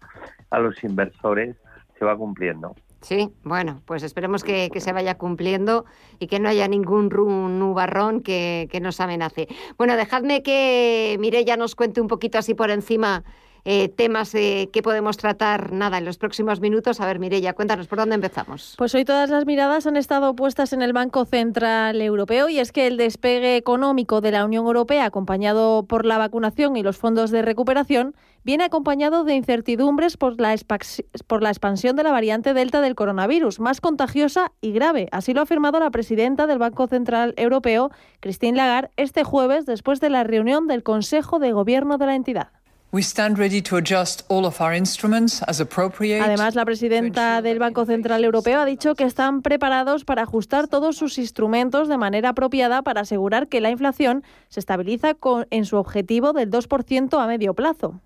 a 0.50 0.58
los 0.61 0.84
inversores, 0.84 1.56
se 1.98 2.04
va 2.04 2.16
cumpliendo. 2.16 2.76
Sí, 3.01 3.30
bueno, 3.44 3.80
pues 3.86 4.03
esperemos 4.03 4.44
que, 4.44 4.70
se 4.76 4.92
vaya 4.92 5.16
cumpliendo 5.16 5.86
y 6.18 6.26
que 6.26 6.38
no 6.38 6.51
haya 6.51 6.68
ningún 6.68 7.09
nubarrón 7.59 8.20
que, 8.20 8.68
que 8.70 8.80
nos 8.80 9.01
amenace. 9.01 9.48
Bueno, 9.78 9.96
dejadme 9.96 10.42
que 10.42 11.16
Mireya 11.18 11.57
nos 11.57 11.74
cuente 11.74 12.01
un 12.01 12.09
poquito 12.09 12.38
así 12.38 12.53
por 12.55 12.70
encima 12.70 13.24
eh, 13.64 13.88
temas 13.88 14.34
eh, 14.34 14.68
que 14.72 14.82
podemos 14.82 15.16
tratar 15.16 15.72
nada 15.72 15.98
en 15.98 16.04
los 16.04 16.18
próximos 16.18 16.61
minutos. 16.61 17.00
A 17.00 17.06
ver, 17.06 17.18
Mireya, 17.18 17.52
cuéntanos 17.52 17.86
por 17.86 17.98
dónde 17.98 18.14
empezamos. 18.14 18.74
Pues 18.78 18.94
hoy 18.94 19.04
todas 19.04 19.30
las 19.30 19.46
miradas 19.46 19.86
han 19.86 19.96
estado 19.96 20.34
puestas 20.34 20.72
en 20.72 20.82
el 20.82 20.92
Banco 20.92 21.24
Central 21.24 22.00
Europeo 22.00 22.48
y 22.48 22.58
es 22.58 22.72
que 22.72 22.86
el 22.86 22.96
despegue 22.96 23.56
económico 23.56 24.20
de 24.20 24.32
la 24.32 24.44
Unión 24.44 24.66
Europea, 24.66 25.04
acompañado 25.04 25.84
por 25.84 26.06
la 26.06 26.18
vacunación 26.18 26.76
y 26.76 26.82
los 26.82 26.96
fondos 26.96 27.30
de 27.30 27.42
recuperación, 27.42 28.14
viene 28.42 28.64
acompañado 28.64 29.24
de 29.24 29.34
incertidumbres 29.34 30.16
por 30.16 30.40
la, 30.40 30.56
por 31.26 31.42
la 31.42 31.50
expansión 31.50 31.96
de 31.96 32.02
la 32.02 32.12
variante 32.12 32.54
Delta 32.54 32.80
del 32.80 32.94
coronavirus, 32.94 33.61
más 33.61 33.80
contagiosa 33.80 34.52
y 34.61 34.72
grave. 34.72 35.08
Así 35.12 35.34
lo 35.34 35.40
ha 35.40 35.44
afirmado 35.44 35.78
la 35.78 35.90
presidenta 35.90 36.46
del 36.46 36.58
Banco 36.58 36.86
Central 36.86 37.34
Europeo, 37.36 37.90
Christine 38.20 38.56
Lagarde, 38.56 38.90
este 38.96 39.24
jueves 39.24 39.66
después 39.66 40.00
de 40.00 40.11
la 40.11 40.24
reunión 40.24 40.66
del 40.66 40.82
Consejo 40.82 41.38
de 41.38 41.52
Gobierno 41.52 41.98
de 41.98 42.06
la 42.06 42.14
entidad. 42.14 42.48
Además, 46.24 46.57
la 46.57 46.64
presidenta 46.64 47.41
del 47.41 47.61
Banco 47.61 47.84
Central 47.86 48.24
Europeo 48.24 48.61
ha 48.61 48.64
dicho 48.64 48.97
que 48.97 49.05
están 49.05 49.43
preparados 49.43 50.05
para 50.05 50.22
ajustar 50.22 50.66
todos 50.66 50.97
sus 50.97 51.16
instrumentos 51.18 51.88
de 51.88 51.97
manera 51.97 52.30
apropiada 52.30 52.82
para 52.82 53.03
asegurar 53.03 53.47
que 53.47 53.61
la 53.61 53.70
inflación 53.70 54.24
se 54.49 54.59
estabiliza 54.59 55.16
en 55.51 55.66
su 55.66 55.76
objetivo 55.76 56.32
del 56.32 56.51
2% 56.51 57.22
a 57.22 57.26
medio 57.28 57.55
plazo. 57.55 58.01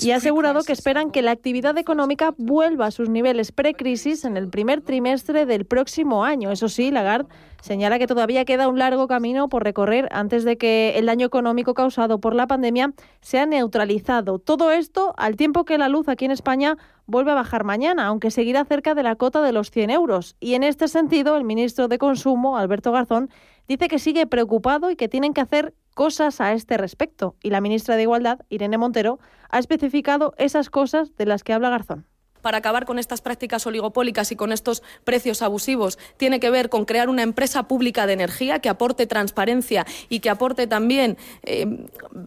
Y 0.00 0.10
ha 0.10 0.16
asegurado 0.16 0.64
que 0.64 0.72
esperan 0.72 1.12
que 1.12 1.22
la 1.22 1.30
actividad 1.30 1.78
económica 1.78 2.34
vuelva 2.36 2.86
a 2.86 2.90
sus 2.90 3.08
niveles 3.08 3.52
precrisis 3.52 4.24
en 4.24 4.36
el 4.36 4.48
primer 4.48 4.80
trimestre 4.80 5.46
del 5.46 5.66
próximo 5.66 6.24
año. 6.24 6.50
Eso 6.50 6.68
sí, 6.68 6.90
Lagarde 6.90 7.28
señala 7.60 7.98
que 7.98 8.06
todavía 8.06 8.44
queda 8.44 8.68
un 8.68 8.78
largo 8.78 9.08
camino 9.08 9.48
por 9.48 9.64
recorrer 9.64 10.08
antes 10.12 10.44
de 10.44 10.56
que 10.56 10.94
el 10.96 11.06
daño 11.06 11.26
económico 11.26 11.74
causado 11.74 12.20
por 12.20 12.34
la 12.34 12.46
pandemia 12.46 12.92
sea 13.20 13.46
neutralizado. 13.46 14.38
Todo 14.38 14.70
esto 14.70 15.14
al 15.16 15.36
tiempo 15.36 15.64
que 15.64 15.78
la 15.78 15.88
luz 15.88 16.08
aquí 16.08 16.24
en 16.24 16.30
España 16.30 16.76
vuelve 17.06 17.32
a 17.32 17.34
bajar 17.34 17.64
mañana, 17.64 18.06
aunque 18.06 18.30
seguirá 18.30 18.64
cerca 18.64 18.94
de 18.94 19.02
la 19.02 19.16
cota 19.16 19.42
de 19.42 19.52
los 19.52 19.70
100 19.70 19.90
euros. 19.90 20.36
Y 20.40 20.54
en 20.54 20.62
este 20.62 20.88
sentido, 20.88 21.36
el 21.36 21.44
ministro 21.44 21.88
de 21.88 21.98
Consumo, 21.98 22.58
Alberto 22.58 22.92
Garzón, 22.92 23.30
dice 23.66 23.88
que 23.88 23.98
sigue 23.98 24.26
preocupado 24.26 24.90
y 24.90 24.96
que 24.96 25.08
tienen 25.08 25.34
que 25.34 25.40
hacer 25.40 25.74
cosas 25.94 26.40
a 26.40 26.52
este 26.52 26.76
respecto. 26.76 27.34
Y 27.42 27.50
la 27.50 27.60
ministra 27.60 27.96
de 27.96 28.02
Igualdad, 28.02 28.40
Irene 28.48 28.78
Montero, 28.78 29.18
ha 29.50 29.58
especificado 29.58 30.34
esas 30.38 30.70
cosas 30.70 31.16
de 31.16 31.26
las 31.26 31.42
que 31.42 31.52
habla 31.52 31.70
Garzón 31.70 32.06
para 32.48 32.56
acabar 32.56 32.86
con 32.86 32.98
estas 32.98 33.20
prácticas 33.20 33.66
oligopólicas 33.66 34.32
y 34.32 34.36
con 34.36 34.52
estos 34.52 34.82
precios 35.04 35.42
abusivos 35.42 35.98
tiene 36.16 36.40
que 36.40 36.48
ver 36.48 36.70
con 36.70 36.86
crear 36.86 37.10
una 37.10 37.22
empresa 37.22 37.68
pública 37.68 38.06
de 38.06 38.14
energía 38.14 38.60
que 38.60 38.70
aporte 38.70 39.06
transparencia 39.06 39.84
y 40.08 40.20
que 40.20 40.30
aporte 40.30 40.66
también 40.66 41.18
eh, 41.42 41.66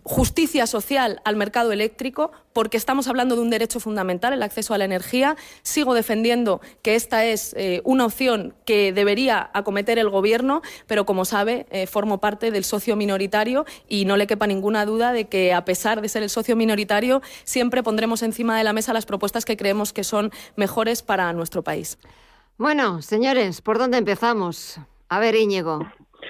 justicia 0.04 0.68
social 0.68 1.22
al 1.26 1.38
mercado 1.38 1.72
eléctrico, 1.72 2.32
porque 2.54 2.78
estamos 2.78 3.08
hablando 3.08 3.36
de 3.36 3.42
un 3.42 3.50
derecho 3.50 3.80
fundamental, 3.80 4.34
el 4.34 4.44
acceso 4.44 4.76
a 4.76 4.78
la 4.78 4.86
energía. 4.86 5.38
Sigo 5.64 5.96
defendiendo 5.96 6.62
que 6.84 6.94
esta 6.94 7.26
es 7.26 7.56
eh, 7.58 7.82
una 7.84 8.06
opción 8.06 8.54
que 8.66 8.94
debería 8.94 9.50
acometer 9.54 9.98
el 9.98 10.10
Gobierno, 10.10 10.62
pero 10.86 11.08
como 11.08 11.26
sabe, 11.26 11.66
eh, 11.72 11.88
formo 11.88 12.20
parte 12.20 12.52
del 12.52 12.64
socio 12.64 12.96
minoritario 12.96 13.66
y 13.90 14.06
no 14.06 14.18
le 14.18 14.28
quepa 14.28 14.46
ninguna 14.46 14.86
duda 14.86 15.14
de 15.14 15.26
que, 15.26 15.54
a 15.54 15.66
pesar 15.66 16.02
de 16.02 16.10
ser 16.10 16.22
el 16.22 16.30
socio 16.30 16.56
minoritario, 16.56 17.24
siempre 17.44 17.82
pondremos 17.82 18.22
encima 18.22 18.56
de 18.56 18.64
la 18.64 18.74
mesa 18.74 18.94
las 18.94 19.08
propuestas 19.08 19.46
que 19.46 19.58
creemos 19.58 19.94
que 19.94 20.04
son 20.04 20.11
mejores 20.55 21.01
para 21.01 21.34
nuestro 21.34 21.64
país. 21.64 21.97
Bueno, 22.57 23.01
señores, 23.01 23.62
¿por 23.62 23.78
dónde 23.78 23.97
empezamos? 23.97 24.80
A 25.09 25.20
ver, 25.20 25.36
Íñigo. 25.36 25.80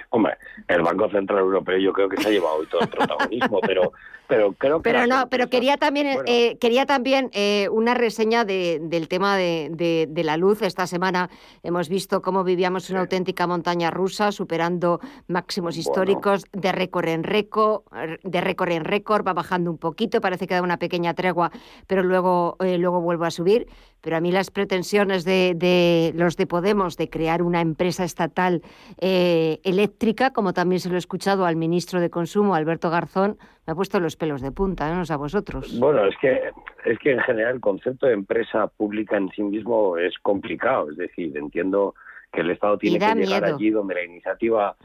Hombre, 0.09 0.37
el 0.67 0.81
Banco 0.81 1.09
Central 1.09 1.39
Europeo 1.39 1.77
yo 1.77 1.93
creo 1.93 2.09
que 2.09 2.21
se 2.21 2.29
ha 2.29 2.31
llevado 2.31 2.55
hoy 2.55 2.67
todo 2.67 2.81
el 2.81 2.89
protagonismo, 2.89 3.59
pero 3.67 3.93
pero 4.31 4.53
creo 4.53 4.77
que 4.77 4.83
pero 4.83 5.07
no 5.07 5.27
pero 5.27 5.49
quería 5.49 5.75
también 5.75 6.07
eh, 6.25 6.57
quería 6.57 6.85
también 6.85 7.29
eh, 7.33 7.67
una 7.69 7.93
reseña 7.93 8.45
de, 8.45 8.79
del 8.81 9.09
tema 9.09 9.35
de, 9.35 10.07
de, 10.07 10.23
la 10.23 10.37
luz. 10.37 10.61
Esta 10.61 10.87
semana 10.87 11.29
hemos 11.63 11.89
visto 11.89 12.21
cómo 12.21 12.45
vivíamos 12.45 12.89
una 12.89 13.01
auténtica 13.01 13.45
montaña 13.45 13.91
rusa 13.91 14.31
superando 14.31 15.01
máximos 15.27 15.75
históricos 15.75 16.45
de 16.53 16.71
récord 16.71 17.09
en 17.09 17.23
récord 17.23 17.81
de 18.23 18.39
récord 18.39 18.71
en 18.71 18.85
récord 18.85 19.27
va 19.27 19.33
bajando 19.33 19.69
un 19.69 19.77
poquito 19.77 20.21
parece 20.21 20.47
que 20.47 20.53
da 20.53 20.61
una 20.61 20.77
pequeña 20.77 21.13
tregua 21.13 21.51
pero 21.87 22.01
luego 22.01 22.55
eh, 22.61 22.77
luego 22.77 23.01
vuelve 23.01 23.27
a 23.27 23.31
subir. 23.31 23.67
Pero 23.99 24.17
a 24.17 24.19
mí 24.19 24.31
las 24.31 24.49
pretensiones 24.49 25.25
de, 25.25 25.53
de, 25.55 26.11
los 26.15 26.35
de 26.35 26.47
Podemos 26.47 26.97
de 26.97 27.07
crear 27.07 27.43
una 27.43 27.61
empresa 27.61 28.03
estatal 28.03 28.63
eléctrica, 28.97 30.33
como 30.33 30.53
también 30.53 30.79
se 30.79 30.89
lo 30.89 30.95
he 30.95 30.97
escuchado 30.97 31.45
al 31.45 31.55
ministro 31.55 32.01
de 32.01 32.09
Consumo, 32.09 32.55
Alberto 32.55 32.89
Garzón, 32.89 33.37
ha 33.71 33.75
puesto 33.75 33.99
los 33.99 34.15
pelos 34.15 34.41
de 34.41 34.51
punta, 34.51 34.89
¿eh? 34.89 34.95
no 34.95 35.05
sé 35.05 35.13
a 35.13 35.17
vosotros. 35.17 35.79
Bueno, 35.79 36.05
es 36.05 36.15
que, 36.17 36.51
es 36.85 36.99
que 36.99 37.11
en 37.11 37.19
general 37.19 37.55
el 37.55 37.61
concepto 37.61 38.07
de 38.07 38.13
empresa 38.13 38.67
pública 38.67 39.17
en 39.17 39.29
sí 39.29 39.43
mismo 39.43 39.97
es 39.97 40.17
complicado. 40.19 40.89
Es 40.91 40.97
decir, 40.97 41.35
entiendo 41.37 41.95
que 42.31 42.41
el 42.41 42.51
Estado 42.51 42.77
tiene 42.77 42.99
que 42.99 43.15
llegar 43.15 43.43
allí 43.43 43.69
donde 43.69 43.95
la 43.95 44.03
iniciativa 44.03 44.75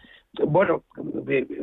bueno, 0.44 0.84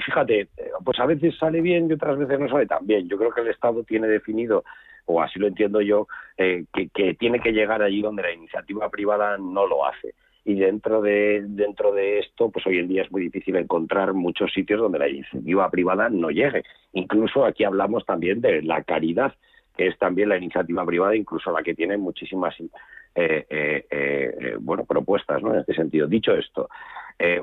fíjate, 0.04 0.50
pues 0.84 1.00
a 1.00 1.06
veces 1.06 1.38
sale 1.38 1.62
bien 1.62 1.88
y 1.90 1.94
otras 1.94 2.18
veces 2.18 2.40
no 2.40 2.50
sale 2.50 2.66
tan 2.66 2.88
bien. 2.88 3.08
Yo 3.08 3.18
creo 3.18 3.32
que 3.32 3.42
el 3.42 3.50
Estado 3.50 3.84
tiene 3.84 4.08
definido, 4.08 4.64
o 5.06 5.22
así 5.22 5.38
lo 5.38 5.48
entiendo 5.48 5.82
yo, 5.82 6.08
eh, 6.38 6.66
que, 6.74 6.90
que, 6.90 7.14
tiene 7.14 7.40
que 7.40 7.52
llegar 7.52 7.84
allí 7.84 8.02
donde 8.02 8.24
la 8.24 8.32
iniciativa 8.32 8.90
privada 8.90 9.38
no 9.38 9.68
lo 9.68 9.86
hace 9.86 10.16
y 10.46 10.56
dentro 10.56 11.02
de 11.02 11.44
dentro 11.48 11.94
de 11.94 12.20
esto 12.20 12.50
pues 12.50 12.66
hoy 12.68 12.80
en 12.80 12.88
día 12.88 13.04
es 13.04 13.12
muy 13.12 13.24
difícil 13.24 13.56
encontrar 13.56 14.14
muchos 14.14 14.52
sitios 14.52 14.80
donde 14.80 15.00
la 15.00 15.08
iniciativa 15.08 15.70
privada 15.70 16.10
no 16.10 16.30
llegue. 16.30 16.64
Incluso 16.94 17.46
aquí 17.46 17.64
hablamos 17.64 18.06
también 18.06 18.42
de 18.42 18.62
la 18.62 18.84
caridad 18.84 19.34
que 19.76 19.88
es 19.88 19.98
también 19.98 20.30
la 20.30 20.38
iniciativa 20.38 20.86
privada 20.86 21.16
incluso 21.16 21.52
la 21.52 21.64
que 21.64 21.74
tiene 21.74 21.98
muchísimas 21.98 22.56
eh, 22.60 22.68
eh, 23.16 23.86
eh, 23.90 24.56
bueno 24.60 24.86
propuestas 24.86 25.42
¿no? 25.42 25.54
en 25.54 25.62
este 25.62 25.74
sentido. 25.74 26.08
Dicho 26.08 26.34
esto 26.34 26.70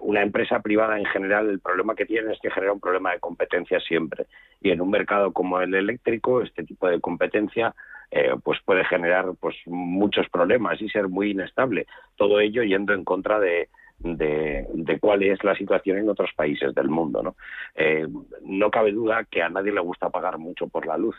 una 0.02 0.20
empresa 0.20 0.60
privada 0.60 0.98
en 0.98 1.06
general 1.06 1.48
el 1.48 1.60
problema 1.60 1.94
que 1.94 2.04
tiene 2.04 2.34
es 2.34 2.40
que 2.40 2.50
genera 2.50 2.72
un 2.72 2.80
problema 2.80 3.12
de 3.12 3.20
competencia 3.20 3.80
siempre. 3.80 4.26
Y 4.60 4.72
en 4.72 4.82
un 4.82 4.90
mercado 4.90 5.32
como 5.32 5.58
el 5.62 5.74
eléctrico 5.74 6.42
este 6.42 6.64
tipo 6.64 6.86
de 6.86 7.00
competencia 7.00 7.74
eh, 8.10 8.34
pues 8.42 8.58
puede 8.64 8.84
generar 8.84 9.32
pues 9.38 9.56
muchos 9.66 10.28
problemas 10.28 10.80
y 10.82 10.88
ser 10.88 11.08
muy 11.08 11.30
inestable. 11.30 11.86
Todo 12.16 12.40
ello 12.40 12.62
yendo 12.62 12.92
en 12.92 13.04
contra 13.04 13.38
de, 13.38 13.68
de, 14.00 14.98
cuál 15.00 15.22
es 15.22 15.42
la 15.44 15.54
situación 15.54 15.98
en 15.98 16.08
otros 16.08 16.30
países 16.34 16.74
del 16.74 16.88
mundo. 16.88 17.22
¿no? 17.22 17.36
Eh, 17.74 18.06
no 18.42 18.70
cabe 18.70 18.92
duda 18.92 19.24
que 19.24 19.42
a 19.42 19.48
nadie 19.48 19.72
le 19.72 19.80
gusta 19.80 20.10
pagar 20.10 20.38
mucho 20.38 20.68
por 20.68 20.86
la 20.86 20.96
luz, 20.96 21.16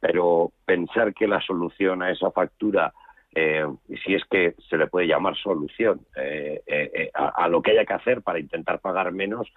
pero 0.00 0.52
pensar 0.66 1.14
que 1.14 1.26
la 1.26 1.40
solución 1.40 2.02
a 2.02 2.10
esa 2.10 2.30
factura 2.30 2.92
eh, 3.36 3.66
si 4.04 4.14
es 4.14 4.22
que 4.30 4.54
se 4.70 4.76
le 4.76 4.86
puede 4.86 5.08
llamar 5.08 5.36
solución 5.36 6.00
eh, 6.14 6.62
eh, 6.66 7.10
a, 7.14 7.48
lo 7.48 7.62
que 7.62 7.72
haya 7.72 7.84
que 7.84 7.94
hacer 7.94 8.22
para 8.22 8.38
intentar 8.38 8.78
pagar 8.80 9.10
menos, 9.10 9.52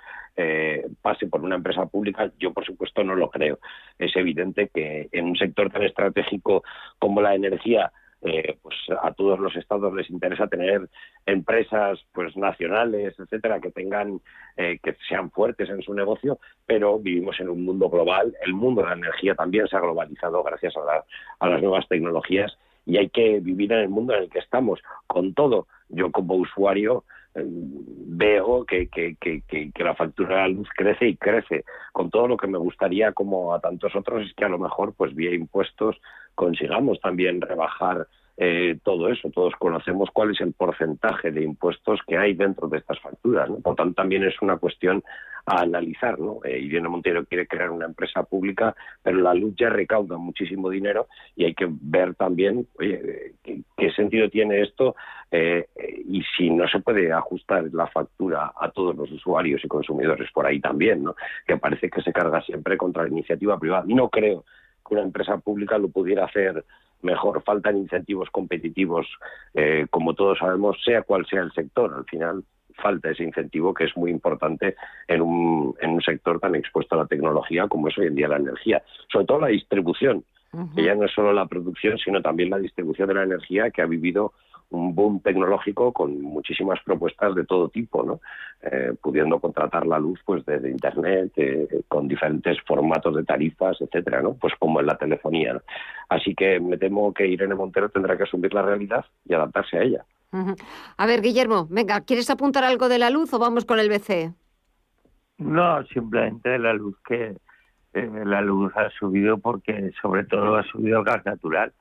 pase 1.02 1.28
por 1.28 1.42
una 1.42 1.56
empresa 1.56 1.86
pública, 1.86 2.32
yo 2.40 2.54
por 2.54 2.66
supuesto 2.66 3.04
no 3.04 3.16
lo 3.16 3.30
creo. 3.30 3.60
Es 4.00 4.16
evidente 4.16 4.70
que 4.74 5.10
en 5.12 5.26
un 5.26 5.36
sector 5.36 5.72
tan 5.72 5.84
estratégico 5.84 6.64
como 6.98 7.22
la 7.22 7.36
energía, 7.36 7.92
pues 8.20 8.76
a 9.02 9.14
todos 9.14 9.40
los 9.40 9.56
estados 9.56 9.94
les 9.94 10.10
interesa 10.10 10.48
tener 10.48 10.90
empresas 11.28 12.04
pues 12.14 12.36
nacionales 12.36 13.14
etcétera 13.20 13.60
que 13.60 13.70
tengan 13.70 14.20
que 14.56 14.98
sean 15.08 15.30
fuertes 15.30 15.70
en 15.70 15.84
su 15.84 15.94
negocio 15.94 16.40
pero 16.66 16.98
vivimos 16.98 17.40
en 17.40 17.50
un 17.50 17.64
mundo 17.64 17.92
global 17.92 18.36
el 18.44 18.56
mundo 18.56 18.82
de 18.82 18.88
la 18.88 18.96
energía 18.96 19.36
también 19.36 19.68
se 19.68 19.78
ha 19.78 19.82
globalizado 19.82 20.42
gracias 20.42 20.74
a, 20.78 21.04
a 21.40 21.48
las 21.48 21.62
nuevas 21.62 21.88
tecnologías 21.88 22.58
y 22.88 22.98
hay 22.98 23.10
que 23.10 23.42
vivir 23.42 23.72
en 23.74 23.80
el 23.80 23.90
mundo 23.90 24.16
en 24.16 24.24
el 24.24 24.30
que 24.30 24.40
estamos. 24.40 24.80
Con 25.06 25.34
todo, 25.34 25.68
yo 25.90 26.10
como 26.10 26.36
usuario 26.36 27.04
eh, 27.36 27.44
veo 27.46 28.66
que, 28.66 28.88
que, 28.88 29.16
que, 29.20 29.42
que, 29.46 29.84
la 29.84 29.94
factura 29.94 30.38
de 30.38 30.42
la 30.44 30.48
luz 30.48 30.70
crece 30.76 31.10
y 31.10 31.18
crece. 31.18 31.66
Con 31.92 32.10
todo 32.10 32.28
lo 32.30 32.38
que 32.38 32.48
me 32.48 32.58
gustaría, 32.58 33.12
como 33.12 33.54
a 33.54 33.60
tantos 33.60 33.94
otros, 33.96 34.26
es 34.26 34.34
que 34.34 34.46
a 34.46 34.50
lo 34.50 34.58
mejor, 34.58 34.94
pues 34.96 35.14
vía 35.14 35.36
impuestos, 35.36 35.98
consigamos 36.34 37.00
también 37.02 37.42
rebajar 37.42 38.08
eh, 38.38 38.78
todo 38.84 39.10
eso. 39.10 39.30
Todos 39.32 39.56
conocemos 39.58 40.10
cuál 40.14 40.32
es 40.32 40.42
el 40.42 40.54
porcentaje 40.54 41.32
de 41.32 41.44
impuestos 41.44 42.00
que 42.08 42.18
hay 42.18 42.36
dentro 42.36 42.68
de 42.68 42.78
estas 42.78 43.00
facturas. 43.00 43.50
Por 43.64 43.76
tanto, 43.76 43.96
también 43.96 44.24
es 44.24 44.40
una 44.42 44.58
cuestión 44.58 45.04
a 45.48 45.62
analizar. 45.62 46.20
¿no? 46.20 46.40
Eh, 46.44 46.60
Irene 46.60 46.90
Montero 46.90 47.26
quiere 47.26 47.48
crear 47.48 47.72
una 47.72 47.86
empresa 47.86 48.22
pública, 48.24 48.76
pero 49.02 49.18
la 49.20 49.34
luz 49.34 49.56
ya 49.58 49.70
recauda 49.70 50.18
muchísimo 50.18 50.70
dinero 50.70 51.08
y 51.36 51.46
hay 51.46 51.56
que 51.56 51.68
ver 51.70 52.14
también 52.16 52.68
oye, 52.78 53.34
qué, 53.42 53.92
sentido 53.96 54.30
tiene 54.30 54.62
esto 54.62 54.96
eh, 55.32 55.68
y 56.06 56.22
si 56.36 56.50
no 56.50 56.68
se 56.68 56.80
puede 56.80 57.12
ajustar 57.12 57.64
la 57.74 57.88
factura 57.88 58.52
a 58.60 58.70
todos 58.70 58.96
los 58.96 59.12
usuarios 59.12 59.64
y 59.64 59.68
consumidores 59.68 60.30
por 60.32 60.46
ahí 60.46 60.60
también, 60.60 61.04
¿no? 61.04 61.16
que 61.48 61.58
parece 61.58 61.90
que 61.90 62.02
se 62.02 62.14
carga 62.14 62.42
siempre 62.42 62.78
contra 62.78 63.04
la 63.04 63.10
iniciativa 63.10 63.58
privada. 63.58 63.86
No 63.88 64.10
creo 64.10 64.44
que 64.86 64.94
una 64.94 65.04
empresa 65.04 65.38
pública 65.38 65.78
lo 65.78 65.88
pudiera 65.88 66.26
hacer 66.26 66.64
mejor. 67.02 67.43
Faltan 67.43 67.78
incentivos 67.78 68.30
competitivos, 68.32 69.08
eh, 69.54 69.88
como 69.89 70.14
todos 70.14 70.39
sabemos, 70.39 70.78
sea 70.84 71.02
cual 71.02 71.26
sea 71.26 71.41
el 71.41 71.52
sector. 71.52 71.93
Al 71.93 72.06
final 72.06 72.43
falta 72.78 73.10
ese 73.10 73.24
incentivo 73.24 73.74
que 73.74 73.86
es 73.86 73.98
muy 73.98 74.12
importante 74.12 74.76
en 75.08 75.22
un, 75.22 75.76
en 75.82 75.91
un 75.91 76.02
sector 76.02 76.39
tan 76.39 76.56
expuesto 76.56 76.95
a 76.95 77.00
la 77.00 77.08
tecnología 77.08 77.68
como 77.68 77.88
es 77.88 77.98
hoy 77.98 78.08
en 78.08 78.16
día 78.16 78.28
la 78.28 78.38
energía. 78.38 78.84
Sobre 79.12 79.26
todo 79.26 79.41
la 79.41 79.48
distribución, 79.48 80.24
que 80.76 80.84
ya 80.84 80.95
no 80.95 81.06
es 81.06 81.12
solo 81.12 81.34
la 81.34 81.45
producción, 81.45 81.98
sino 81.98 82.22
también 82.22 82.50
la 82.50 82.58
distribución 82.58 83.08
de 83.08 83.14
la 83.16 83.24
energía 83.24 83.70
que 83.70 83.82
ha 83.82 83.86
vivido 83.86 84.34
un 84.70 84.93
boom 84.93 85.22
tecnológico 85.22 85.93
con 85.93 86.22
muchísimas 86.22 86.80
propuestas 86.84 87.36
de 87.36 87.45
todo 87.45 87.70
tipo, 87.70 88.03
¿no? 88.03 88.20
Eh, 88.61 88.93
pudiendo 89.01 89.39
contratar 89.39 89.86
la 89.86 89.99
luz 89.99 90.20
pues 90.26 90.45
desde 90.45 90.70
internet, 90.70 91.32
eh, 91.38 91.84
con 91.88 92.07
diferentes 92.07 92.57
formatos 92.65 93.15
de 93.15 93.24
tarifas, 93.24 93.80
etcétera, 93.80 94.22
¿no? 94.22 94.34
Pues 94.34 94.53
como 94.59 94.80
en 94.80 94.88
la 94.88 94.97
telefonía. 94.97 95.61
Así 96.09 96.36
que 96.36 96.59
me 96.59 96.78
temo 96.78 97.13
que 97.13 97.28
Irene 97.28 97.55
Montero 97.55 97.89
tendrá 97.89 98.18
que 98.18 98.24
asumir 98.24 98.53
la 98.53 98.61
realidad 98.61 99.05
y 99.26 99.34
adaptarse 99.34 99.78
a 99.78 99.84
ella. 99.84 100.05
A 100.97 101.05
ver, 101.05 101.22
Guillermo, 101.22 101.68
venga, 101.70 102.01
¿quieres 102.01 102.30
apuntar 102.30 102.63
algo 102.63 102.89
de 102.89 102.99
la 102.99 103.09
luz 103.09 103.34
o 103.34 103.39
vamos 103.39 103.65
con 103.65 103.80
el 103.80 103.89
BCE? 103.89 104.34
No, 105.38 105.84
simplemente 105.86 106.49
de 106.49 106.59
la 106.59 106.74
luz 106.74 106.97
que 107.07 107.38
eh, 107.93 108.11
la 108.26 108.41
luz 108.41 108.74
ha 108.76 108.89
subido 108.91 109.38
porque 109.38 109.91
sobre 110.01 110.26
todo 110.26 110.57
ha 110.57 110.63
subido 110.63 110.99
el 110.99 111.05
gas 111.05 111.26
natural 111.26 111.72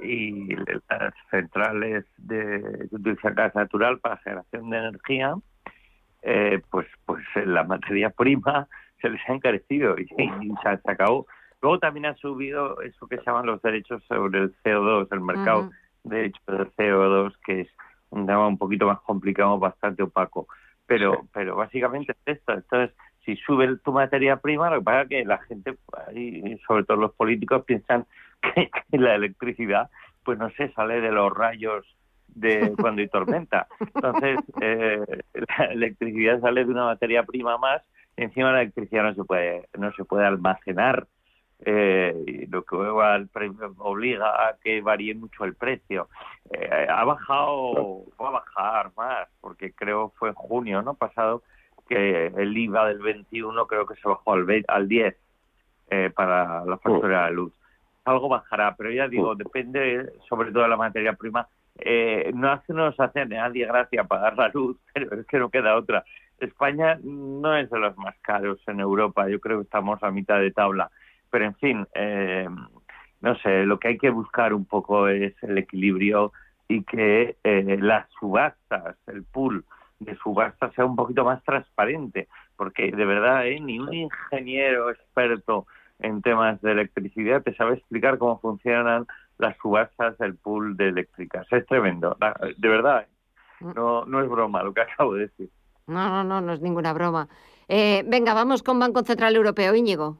y 0.00 0.54
las 0.56 1.14
centrales 1.30 2.04
de 2.18 2.86
que 2.90 2.96
utilizan 2.96 3.34
gas 3.34 3.54
natural 3.54 3.98
para 3.98 4.18
generación 4.18 4.70
de 4.70 4.78
energía, 4.78 5.34
eh, 6.22 6.60
pues 6.70 6.86
pues 7.04 7.22
la 7.44 7.64
materia 7.64 8.10
prima 8.10 8.68
se 9.00 9.10
les 9.10 9.20
ha 9.28 9.32
encarecido 9.32 9.96
y, 9.98 10.06
se 10.06 10.68
ha 10.68 10.80
sacado. 10.82 11.26
Luego 11.62 11.78
también 11.78 12.06
ha 12.06 12.14
subido 12.14 12.80
eso 12.82 13.06
que 13.06 13.16
se 13.18 13.24
llaman 13.24 13.46
los 13.46 13.62
derechos 13.62 14.02
sobre 14.08 14.40
el 14.40 14.54
CO2, 14.62 15.08
el 15.10 15.20
mercado 15.20 15.70
de 16.04 16.16
derechos 16.16 16.42
del 16.46 16.72
CO2, 16.74 17.34
que 17.44 17.60
es 17.62 17.68
un 18.10 18.26
tema 18.26 18.46
un 18.46 18.58
poquito 18.58 18.86
más 18.86 19.00
complicado, 19.00 19.58
bastante 19.58 20.02
opaco. 20.02 20.46
Pero, 20.86 21.26
pero 21.32 21.56
básicamente 21.56 22.12
es 22.12 22.36
esto. 22.36 22.52
Entonces, 22.52 22.96
si 23.24 23.36
sube 23.36 23.76
tu 23.78 23.92
materia 23.92 24.36
prima, 24.36 24.70
lo 24.70 24.78
que 24.78 24.84
pasa 24.84 25.02
es 25.02 25.08
que 25.08 25.24
la 25.24 25.38
gente, 25.38 25.76
y 26.14 26.56
sobre 26.66 26.84
todo 26.84 26.96
los 26.96 27.12
políticos, 27.14 27.64
piensan 27.66 28.06
que, 28.54 28.98
la 28.98 29.14
electricidad, 29.14 29.90
pues 30.24 30.38
no 30.38 30.50
sé, 30.50 30.72
sale 30.72 31.00
de 31.00 31.12
los 31.12 31.32
rayos 31.32 31.84
de 32.28 32.74
cuando 32.78 33.02
hay 33.02 33.08
tormenta. 33.08 33.66
Entonces, 33.80 34.38
eh, 34.60 35.04
la 35.34 35.64
electricidad 35.66 36.40
sale 36.40 36.64
de 36.64 36.70
una 36.70 36.84
materia 36.84 37.22
prima 37.22 37.58
más, 37.58 37.82
encima 38.16 38.52
la 38.52 38.62
electricidad 38.62 39.04
no 39.04 39.14
se 39.14 39.24
puede, 39.24 39.68
no 39.78 39.92
se 39.92 40.04
puede 40.04 40.26
almacenar, 40.26 41.06
eh, 41.64 42.46
lo 42.50 42.64
que 42.64 42.76
obliga 42.76 44.48
a 44.48 44.56
que 44.62 44.80
varíe 44.82 45.14
mucho 45.14 45.44
el 45.44 45.54
precio. 45.54 46.08
Eh, 46.50 46.86
ha 46.88 47.04
bajado, 47.04 48.04
va 48.20 48.28
a 48.28 48.32
bajar 48.32 48.92
más, 48.96 49.28
porque 49.40 49.72
creo 49.72 50.12
fue 50.16 50.30
en 50.30 50.34
junio, 50.34 50.82
¿no? 50.82 50.94
Pasado, 50.94 51.42
que 51.88 52.26
el 52.26 52.56
IVA 52.56 52.88
del 52.88 52.98
21 52.98 53.66
creo 53.66 53.86
que 53.86 53.94
se 53.96 54.08
bajó 54.08 54.34
al, 54.34 54.64
al 54.68 54.88
10 54.88 55.16
eh, 55.90 56.10
para 56.14 56.64
la 56.64 56.78
factura 56.78 57.24
de 57.24 57.24
la 57.24 57.30
luz. 57.30 57.52
Algo 58.06 58.28
bajará, 58.28 58.76
pero 58.76 58.90
ya 58.92 59.08
digo, 59.08 59.34
depende 59.34 60.12
sobre 60.28 60.52
todo 60.52 60.62
de 60.62 60.68
la 60.68 60.76
materia 60.76 61.12
prima. 61.14 61.48
Eh, 61.76 62.30
no 62.34 62.52
hace, 62.52 62.72
nos 62.72 62.98
hace 63.00 63.20
a 63.20 63.24
nadie 63.24 63.66
gracia 63.66 64.04
pagar 64.04 64.38
la 64.38 64.48
luz, 64.48 64.78
pero 64.94 65.20
es 65.20 65.26
que 65.26 65.38
no 65.38 65.50
queda 65.50 65.76
otra. 65.76 66.04
España 66.38 66.98
no 67.02 67.56
es 67.56 67.68
de 67.68 67.78
los 67.80 67.96
más 67.98 68.14
caros 68.20 68.60
en 68.68 68.78
Europa, 68.78 69.28
yo 69.28 69.40
creo 69.40 69.58
que 69.58 69.64
estamos 69.64 70.00
a 70.04 70.12
mitad 70.12 70.38
de 70.38 70.52
tabla. 70.52 70.90
Pero 71.30 71.46
en 71.46 71.54
fin, 71.56 71.86
eh, 71.94 72.48
no 73.20 73.36
sé, 73.38 73.64
lo 73.64 73.80
que 73.80 73.88
hay 73.88 73.98
que 73.98 74.10
buscar 74.10 74.54
un 74.54 74.66
poco 74.66 75.08
es 75.08 75.34
el 75.42 75.58
equilibrio 75.58 76.32
y 76.68 76.84
que 76.84 77.36
eh, 77.42 77.78
las 77.80 78.08
subastas, 78.20 78.96
el 79.08 79.24
pool, 79.24 79.64
de 79.98 80.14
subasta 80.16 80.70
sea 80.72 80.84
un 80.84 80.94
poquito 80.94 81.24
más 81.24 81.42
transparente, 81.42 82.28
porque 82.56 82.92
de 82.92 83.04
verdad 83.04 83.48
¿eh? 83.48 83.58
ni 83.58 83.80
un 83.80 83.92
ingeniero 83.92 84.90
experto 84.90 85.66
en 85.98 86.22
temas 86.22 86.60
de 86.60 86.72
electricidad 86.72 87.42
te 87.42 87.54
sabe 87.54 87.74
explicar 87.74 88.18
cómo 88.18 88.38
funcionan 88.38 89.06
las 89.38 89.56
subastas 89.58 90.16
del 90.18 90.36
pool 90.36 90.76
de 90.76 90.88
eléctricas. 90.88 91.46
Es 91.50 91.66
tremendo, 91.66 92.16
de 92.56 92.68
verdad. 92.68 93.02
¿eh? 93.02 93.06
Mm. 93.60 93.72
No, 93.74 94.04
no 94.04 94.22
es 94.22 94.28
broma 94.28 94.62
lo 94.62 94.72
que 94.72 94.80
acabo 94.82 95.14
de 95.14 95.22
decir. 95.22 95.50
No, 95.86 96.08
no, 96.08 96.24
no, 96.24 96.40
no 96.40 96.52
es 96.52 96.60
ninguna 96.60 96.92
broma. 96.92 97.28
Eh, 97.68 98.04
venga, 98.06 98.34
vamos 98.34 98.62
con 98.62 98.78
Banco 98.78 99.02
Central 99.02 99.36
Europeo, 99.36 99.74
Íñigo. 99.74 100.18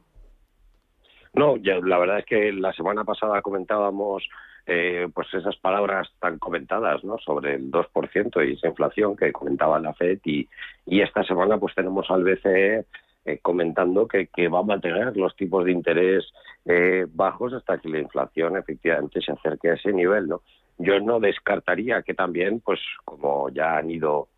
No, 1.33 1.57
ya, 1.57 1.77
la 1.83 1.97
verdad 1.99 2.19
es 2.19 2.25
que 2.25 2.51
la 2.51 2.73
semana 2.73 3.03
pasada 3.03 3.41
comentábamos 3.41 4.27
eh, 4.65 5.07
pues 5.13 5.31
esas 5.33 5.55
palabras 5.57 6.09
tan 6.19 6.39
comentadas 6.39 7.03
¿no? 7.03 7.17
sobre 7.19 7.55
el 7.55 7.71
2% 7.71 8.47
y 8.47 8.53
esa 8.53 8.67
inflación 8.67 9.15
que 9.15 9.31
comentaba 9.31 9.79
la 9.79 9.93
FED 9.93 10.19
y, 10.25 10.49
y 10.85 11.01
esta 11.01 11.23
semana 11.23 11.57
pues 11.57 11.75
tenemos 11.75 12.09
al 12.09 12.23
BCE 12.23 12.85
eh, 13.27 13.39
comentando 13.41 14.07
que, 14.07 14.27
que, 14.27 14.47
va 14.47 14.59
a 14.59 14.63
mantener 14.63 15.17
los 15.17 15.35
tipos 15.35 15.65
de 15.65 15.73
interés 15.73 16.23
eh, 16.63 17.05
bajos 17.09 17.51
hasta 17.51 17.77
que 17.77 17.89
la 17.89 17.99
inflación 17.99 18.55
efectivamente 18.55 19.19
se 19.19 19.33
acerque 19.33 19.69
a 19.69 19.73
ese 19.73 19.91
nivel. 19.91 20.29
¿no? 20.29 20.43
Yo 20.77 21.01
no 21.01 21.19
descartaría 21.19 22.03
que 22.03 22.13
también, 22.13 22.61
pues 22.61 22.79
como 23.03 23.49
ya 23.49 23.75
han 23.79 23.91
ido 23.91 24.29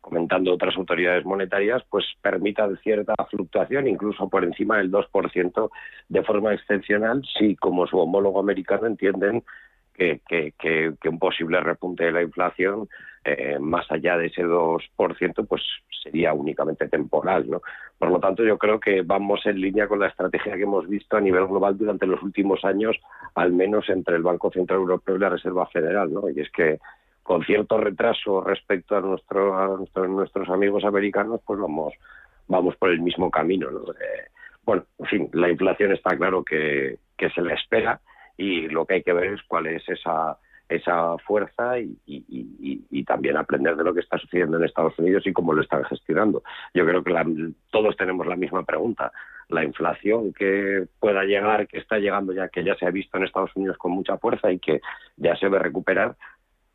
comentando 0.00 0.54
otras 0.54 0.74
autoridades 0.78 1.26
monetarias, 1.26 1.82
pues 1.90 2.06
permita 2.22 2.74
cierta 2.82 3.14
fluctuación, 3.30 3.86
incluso 3.86 4.26
por 4.30 4.44
encima 4.44 4.78
del 4.78 4.90
2% 4.90 5.70
de 6.08 6.22
forma 6.24 6.54
excepcional, 6.54 7.22
si 7.38 7.54
como 7.56 7.86
su 7.86 7.98
homólogo 7.98 8.40
americano 8.40 8.86
entienden 8.86 9.44
que, 9.92 10.22
que, 10.58 11.08
un 11.08 11.18
posible 11.18 11.60
repunte 11.60 12.04
de 12.04 12.12
la 12.12 12.22
inflación 12.22 12.88
eh, 13.24 13.58
más 13.60 13.90
allá 13.90 14.16
de 14.16 14.26
ese 14.26 14.44
2%, 14.44 15.46
pues 15.46 15.62
sería 16.02 16.32
únicamente 16.32 16.88
temporal. 16.88 17.48
¿no? 17.48 17.62
Por 17.98 18.10
lo 18.10 18.18
tanto, 18.18 18.42
yo 18.42 18.58
creo 18.58 18.80
que 18.80 19.02
vamos 19.02 19.46
en 19.46 19.60
línea 19.60 19.86
con 19.86 20.00
la 20.00 20.08
estrategia 20.08 20.56
que 20.56 20.64
hemos 20.64 20.88
visto 20.88 21.16
a 21.16 21.20
nivel 21.20 21.46
global 21.46 21.78
durante 21.78 22.06
los 22.06 22.22
últimos 22.22 22.64
años, 22.64 22.96
al 23.34 23.52
menos 23.52 23.88
entre 23.88 24.16
el 24.16 24.22
Banco 24.22 24.50
Central 24.50 24.80
Europeo 24.80 25.16
y 25.16 25.20
la 25.20 25.28
Reserva 25.28 25.66
Federal. 25.66 26.12
¿no? 26.12 26.28
Y 26.30 26.40
es 26.40 26.50
que 26.50 26.80
con 27.22 27.44
cierto 27.44 27.78
retraso 27.78 28.40
respecto 28.40 28.96
a, 28.96 29.00
nuestro, 29.00 30.08
nuestros 30.08 30.48
amigos 30.48 30.84
americanos, 30.84 31.40
pues 31.46 31.60
vamos, 31.60 31.94
vamos 32.48 32.76
por 32.76 32.90
el 32.90 33.00
mismo 33.00 33.30
camino. 33.30 33.68
Eh, 33.68 34.26
bueno, 34.64 34.84
en 34.98 35.06
fin, 35.06 35.30
la 35.32 35.48
inflación 35.48 35.92
está 35.92 36.16
claro 36.16 36.42
que, 36.42 36.98
que 37.16 37.30
se 37.30 37.42
le 37.42 37.54
espera 37.54 38.00
y 38.36 38.68
lo 38.68 38.84
que 38.84 38.94
hay 38.94 39.02
que 39.02 39.12
ver 39.12 39.34
es 39.34 39.42
cuál 39.44 39.68
es 39.68 39.88
esa 39.88 40.36
esa 40.74 41.18
fuerza 41.18 41.78
y, 41.78 43.04
también 43.04 43.36
aprender 43.36 43.76
de 43.76 43.84
lo 43.84 43.92
que 43.92 44.00
está 44.00 44.16
sucediendo 44.16 44.56
en 44.56 44.64
Estados 44.64 44.98
Unidos 44.98 45.26
y 45.26 45.32
cómo 45.32 45.52
lo 45.52 45.62
están 45.62 45.84
gestionando. 45.84 46.42
Yo 46.72 46.86
creo 46.86 47.02
que 47.02 47.12
todos 47.70 47.96
tenemos 47.96 48.26
la 48.26 48.36
misma 48.36 48.64
pregunta. 48.64 49.12
La 49.48 49.64
inflación 49.64 50.32
que 50.32 50.86
pueda 50.98 51.24
llegar, 51.24 51.66
que 51.66 51.78
está 51.78 51.98
llegando 51.98 52.32
ya, 52.32 52.48
que 52.48 52.64
ya 52.64 52.74
se 52.76 52.86
ha 52.86 52.90
visto 52.90 53.18
en 53.18 53.24
Estados 53.24 53.50
Unidos 53.54 53.76
con 53.76 53.92
mucha 53.92 54.16
fuerza 54.18 54.50
y 54.50 54.58
que 54.58 54.80
ya 55.16 55.36
se 55.36 55.48
ve 55.48 55.58
recuperar, 55.58 56.16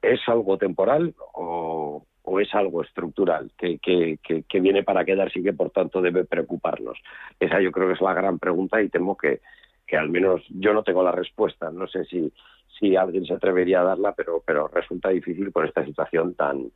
¿es 0.02 0.20
algo 0.28 0.58
temporal 0.58 1.16
o, 1.34 2.06
es 2.40 2.54
algo 2.54 2.84
estructural 2.84 3.50
que, 3.58 3.80
que, 3.80 4.20
que, 4.22 4.60
viene 4.60 4.84
para 4.84 5.06
quedarse 5.06 5.40
y 5.40 5.44
que 5.44 5.54
por 5.54 5.72
tanto 5.72 6.02
debe 6.02 6.26
preocuparnos? 6.26 7.00
Esa 7.40 7.62
yo 7.62 7.72
creo 7.72 7.88
que 7.88 7.94
es 7.94 8.02
la 8.02 8.14
gran 8.14 8.38
pregunta 8.38 8.82
y 8.82 8.90
temo 8.90 9.18
que, 9.18 9.40
que 9.88 9.98
al 9.98 10.10
menos 10.10 10.44
yo 10.50 10.74
no 10.74 10.84
tengo 10.84 11.02
la 11.02 11.14
respuesta. 11.14 11.72
No 11.72 11.88
sé 11.88 12.04
si, 12.06 12.32
si 12.80 12.96
alguien 12.96 13.26
se 13.26 13.34
atrevería 13.34 13.82
a 13.82 13.86
darla, 13.86 14.14
pero, 14.14 14.44
pero 14.46 14.68
resulta 14.68 15.10
difícil 15.10 15.52
por 15.52 15.66
esta 15.66 15.86
situación 15.86 16.34
tan 16.36 16.72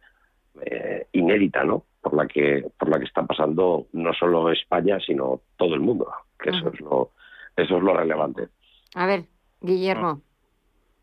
eh, 0.62 1.08
inédita, 1.14 1.64
¿no? 1.64 1.86
Por 2.02 2.16
la 2.16 2.28
que 2.28 2.66
por 2.78 2.90
la 2.90 3.00
que 3.00 3.06
está 3.06 3.26
pasando 3.26 3.88
no 3.94 4.14
solo 4.14 4.52
España, 4.52 5.00
sino 5.00 5.42
todo 5.58 5.76
el 5.76 5.82
mundo. 5.82 6.12
Que 6.40 6.50
eso 6.50 6.70
es 6.74 6.80
lo 6.82 7.12
eso 7.56 7.78
es 7.78 7.84
lo 7.84 7.94
relevante. 7.94 8.50
A 8.96 9.06
ver, 9.06 9.26
Guillermo. 9.62 10.22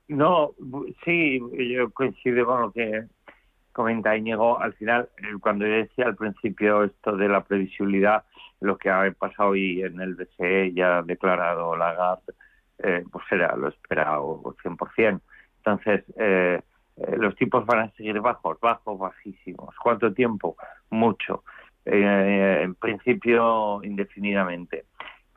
No, 0.09 0.53
sí, 1.05 1.38
yo 1.74 1.90
coincido 1.90 2.46
con 2.46 2.62
lo 2.62 2.72
que 2.72 3.05
comenta 3.72 4.16
Íñigo. 4.16 4.59
Al 4.59 4.72
final, 4.74 5.09
eh, 5.18 5.36
cuando 5.40 5.66
yo 5.66 5.74
decía 5.74 6.07
al 6.07 6.16
principio 6.16 6.84
esto 6.84 7.16
de 7.16 7.28
la 7.28 7.44
previsibilidad, 7.44 8.24
lo 8.61 8.76
que 8.76 8.90
ha 8.90 9.11
pasado 9.12 9.51
hoy 9.51 9.82
en 9.82 10.01
el 10.01 10.14
BCE 10.14 10.72
ya 10.72 10.99
ha 10.99 11.03
declarado 11.03 11.76
Lagarde, 11.76 12.32
eh, 12.79 13.05
pues 13.11 13.24
era 13.31 13.57
lo 13.57 13.68
esperado 13.68 14.43
100%. 14.62 15.20
Entonces, 15.59 16.05
eh, 16.18 16.61
eh, 16.97 17.16
los 17.16 17.35
tipos 17.37 17.66
van 17.66 17.81
a 17.81 17.91
seguir 17.93 18.20
bajos, 18.20 18.59
bajos, 18.61 18.99
bajísimos. 18.99 19.74
¿Cuánto 19.83 20.12
tiempo? 20.12 20.57
Mucho. 20.91 21.45
en 21.85 22.74
principio, 22.74 23.81
indefinidamente. 23.83 24.85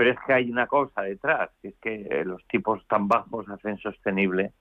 Pero 0.01 0.13
es 0.13 0.19
que 0.25 0.33
hay 0.33 0.49
una 0.49 0.65
cosa 0.65 1.03
detrás, 1.03 1.51
que 1.61 1.67
es 1.67 1.75
que 1.79 2.07
eh, 2.09 2.25
los 2.25 2.43
tipos 2.47 2.83
tan 2.87 3.07
bajos 3.07 3.47
hacen 3.49 3.77
sostenible 3.77 4.51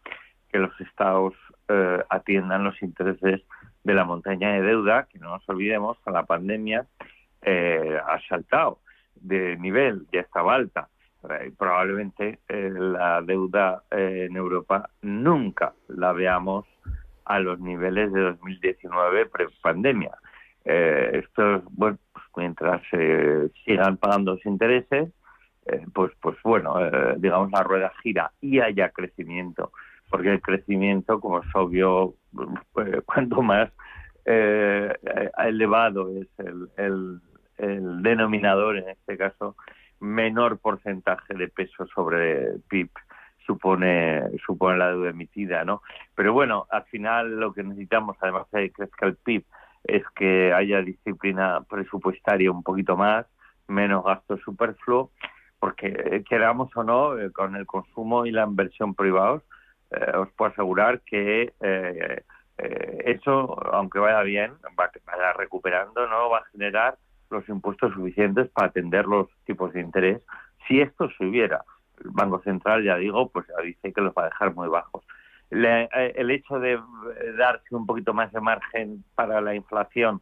que 0.52 0.58
los 0.58 0.78
estados 0.82 1.32
eh, 1.66 2.04
atiendan 2.10 2.62
los 2.62 2.82
intereses 2.82 3.40
de 3.82 3.94
la 3.94 4.04
montaña 4.04 4.52
de 4.52 4.60
deuda, 4.60 5.08
que 5.10 5.18
no 5.18 5.30
nos 5.30 5.48
olvidemos, 5.48 5.98
con 6.00 6.12
la 6.12 6.24
pandemia 6.24 6.84
eh, 7.40 7.98
ha 8.06 8.20
saltado 8.28 8.80
de 9.14 9.56
nivel, 9.56 10.06
ya 10.12 10.20
estaba 10.20 10.56
alta. 10.56 10.90
Eh, 11.28 11.52
probablemente 11.56 12.38
eh, 12.48 12.70
la 12.72 13.20
deuda 13.20 13.82
eh, 13.90 14.26
en 14.30 14.36
Europa 14.36 14.88
nunca 15.02 15.74
la 15.88 16.12
veamos 16.12 16.64
a 17.26 17.38
los 17.40 17.60
niveles 17.60 18.10
de 18.12 18.20
2019 18.20 19.26
pre-pandemia. 19.26 20.12
esto 20.64 21.62
bueno, 21.72 21.98
pues 22.12 22.24
mientras 22.36 22.82
sigan 23.64 23.98
pagando 23.98 24.32
los 24.34 24.46
intereses, 24.46 25.12
pues, 25.94 26.12
pues 26.20 26.36
bueno, 26.42 26.74
digamos 27.18 27.50
la 27.52 27.62
rueda 27.62 27.92
gira 28.02 28.32
y 28.40 28.58
haya 28.58 28.88
crecimiento, 28.90 29.70
porque 30.10 30.30
el 30.32 30.40
crecimiento, 30.40 31.20
como 31.20 31.40
es 31.40 31.54
obvio, 31.54 32.14
pues, 32.72 33.04
cuanto 33.04 33.42
más 33.42 33.70
elevado 34.24 36.10
es 36.16 36.28
el 36.78 37.20
denominador, 38.02 38.78
en 38.78 38.88
este 38.88 39.16
caso, 39.16 39.54
menor 40.00 40.58
porcentaje 40.58 41.34
de 41.34 41.48
peso 41.48 41.86
sobre 41.94 42.58
PIB 42.68 42.90
supone 43.46 44.22
supone 44.46 44.78
la 44.78 44.88
deuda 44.88 45.10
emitida, 45.10 45.64
¿no? 45.64 45.82
Pero 46.14 46.32
bueno, 46.32 46.66
al 46.70 46.84
final 46.84 47.38
lo 47.38 47.52
que 47.52 47.62
necesitamos, 47.62 48.16
además 48.20 48.46
de 48.52 48.68
que 48.68 48.72
crezca 48.72 49.06
el 49.06 49.16
PIB, 49.16 49.44
es 49.84 50.02
que 50.14 50.52
haya 50.52 50.82
disciplina 50.82 51.62
presupuestaria 51.68 52.50
un 52.50 52.62
poquito 52.62 52.96
más, 52.96 53.26
menos 53.66 54.04
gasto 54.04 54.36
superfluo, 54.38 55.10
porque 55.58 55.88
eh, 55.88 56.24
queramos 56.28 56.74
o 56.76 56.82
no, 56.82 57.18
eh, 57.18 57.30
con 57.32 57.56
el 57.56 57.66
consumo 57.66 58.26
y 58.26 58.30
la 58.30 58.44
inversión 58.44 58.94
privados, 58.94 59.42
eh, 59.90 60.16
os 60.16 60.30
puedo 60.32 60.50
asegurar 60.50 61.00
que 61.02 61.52
eso, 63.04 63.58
aunque 63.72 63.98
vaya 63.98 64.20
bien, 64.20 64.52
va, 64.78 64.90
vaya 65.06 65.32
recuperando, 65.32 66.06
no 66.06 66.28
va 66.28 66.38
a 66.38 66.44
generar 66.52 66.98
los 67.30 67.48
impuestos 67.48 67.92
suficientes 67.94 68.48
para 68.50 68.68
atender 68.68 69.06
los 69.06 69.28
tipos 69.44 69.72
de 69.72 69.80
interés. 69.80 70.22
Si 70.66 70.80
esto 70.80 71.08
subiera, 71.10 71.64
el 72.04 72.10
Banco 72.10 72.40
Central, 72.42 72.84
ya 72.84 72.96
digo, 72.96 73.28
pues 73.30 73.46
ya 73.46 73.62
dice 73.62 73.92
que 73.92 74.00
los 74.00 74.14
va 74.14 74.22
a 74.22 74.28
dejar 74.30 74.54
muy 74.54 74.68
bajos. 74.68 75.04
Eh, 75.50 75.88
el 76.16 76.30
hecho 76.30 76.58
de 76.60 76.78
darse 77.36 77.74
un 77.74 77.86
poquito 77.86 78.14
más 78.14 78.32
de 78.32 78.40
margen 78.40 79.04
para 79.14 79.40
la 79.40 79.54
inflación, 79.54 80.20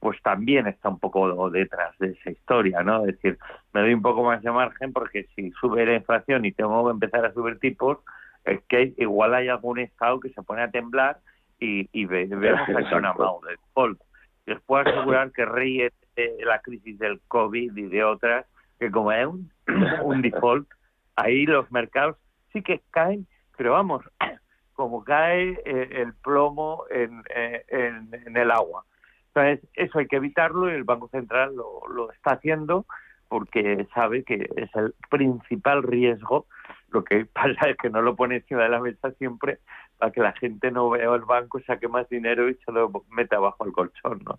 pues 0.00 0.20
también 0.22 0.66
está 0.66 0.88
un 0.88 0.98
poco 0.98 1.50
detrás 1.50 1.96
de 1.98 2.08
esa 2.10 2.30
historia, 2.30 2.82
¿no? 2.82 3.06
Es 3.06 3.16
decir, 3.16 3.38
me 3.72 3.80
doy 3.80 3.94
un 3.94 4.02
poco 4.02 4.22
más 4.24 4.42
de 4.42 4.50
margen 4.50 4.92
porque 4.92 5.28
si 5.34 5.50
sube 5.52 5.86
la 5.86 5.94
inflación 5.94 6.44
y 6.44 6.52
tengo 6.52 6.84
que 6.84 6.90
empezar 6.90 7.24
a 7.24 7.32
subir 7.32 7.58
tipos, 7.58 7.98
es 8.44 8.60
que 8.68 8.92
igual 8.98 9.34
hay 9.34 9.48
algún 9.48 9.78
estado 9.78 10.20
que 10.20 10.28
se 10.30 10.42
pone 10.42 10.62
a 10.62 10.70
temblar 10.70 11.20
y, 11.58 11.88
y 11.92 12.04
ve, 12.04 12.26
vemos 12.26 12.68
aquí 12.68 12.94
una 12.94 13.14
de 13.14 13.50
default. 13.52 14.00
Les 14.46 14.60
puedo 14.62 14.82
asegurar 14.82 15.32
que 15.32 15.44
Reyes 15.44 15.92
la 16.16 16.60
crisis 16.60 16.98
del 16.98 17.20
COVID 17.28 17.76
y 17.76 17.86
de 17.86 18.04
otras, 18.04 18.46
que 18.78 18.90
como 18.90 19.12
es 19.12 19.26
un, 19.26 19.50
un 20.04 20.22
default, 20.22 20.68
ahí 21.16 21.46
los 21.46 21.70
mercados 21.72 22.16
sí 22.52 22.62
que 22.62 22.82
caen, 22.90 23.26
pero 23.56 23.72
vamos, 23.72 24.04
como 24.74 25.04
cae 25.04 25.60
eh, 25.64 25.88
el 26.02 26.14
plomo 26.14 26.84
en, 26.90 27.22
eh, 27.34 27.64
en, 27.68 28.10
en, 28.26 28.36
el 28.36 28.50
agua. 28.50 28.84
Entonces, 29.28 29.68
eso 29.74 29.98
hay 29.98 30.06
que 30.06 30.16
evitarlo 30.16 30.70
y 30.70 30.74
el 30.74 30.84
Banco 30.84 31.08
Central 31.08 31.54
lo, 31.56 31.80
lo 31.88 32.12
está 32.12 32.34
haciendo 32.34 32.86
porque 33.28 33.86
sabe 33.94 34.22
que 34.22 34.48
es 34.56 34.74
el 34.76 34.94
principal 35.10 35.82
riesgo. 35.82 36.46
Lo 36.90 37.02
que 37.02 37.24
pasa 37.32 37.70
es 37.70 37.76
que 37.76 37.90
no 37.90 38.02
lo 38.02 38.14
pone 38.14 38.36
encima 38.36 38.62
de 38.62 38.68
la 38.68 38.80
mesa 38.80 39.10
siempre 39.12 39.58
para 39.98 40.12
que 40.12 40.20
la 40.20 40.32
gente 40.32 40.70
no 40.70 40.90
vea 40.90 41.14
el 41.14 41.22
banco, 41.22 41.60
saque 41.66 41.88
más 41.88 42.08
dinero 42.08 42.48
y 42.48 42.54
se 42.64 42.72
lo 42.72 42.90
meta 43.10 43.38
bajo 43.38 43.64
el 43.64 43.72
colchón, 43.72 44.22
¿no? 44.24 44.38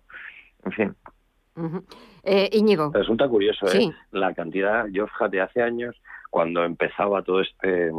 En 0.64 0.72
fin, 0.72 0.96
eh, 2.22 2.50
Íñigo. 2.52 2.90
Resulta 2.92 3.28
curioso, 3.28 3.66
¿eh? 3.72 3.90
La 4.10 4.34
cantidad, 4.34 4.86
yo 4.90 5.06
fíjate, 5.06 5.40
hace 5.40 5.62
años, 5.62 5.96
cuando 6.30 6.64
empezaba 6.64 7.22
todo 7.22 7.40
este, 7.40 7.90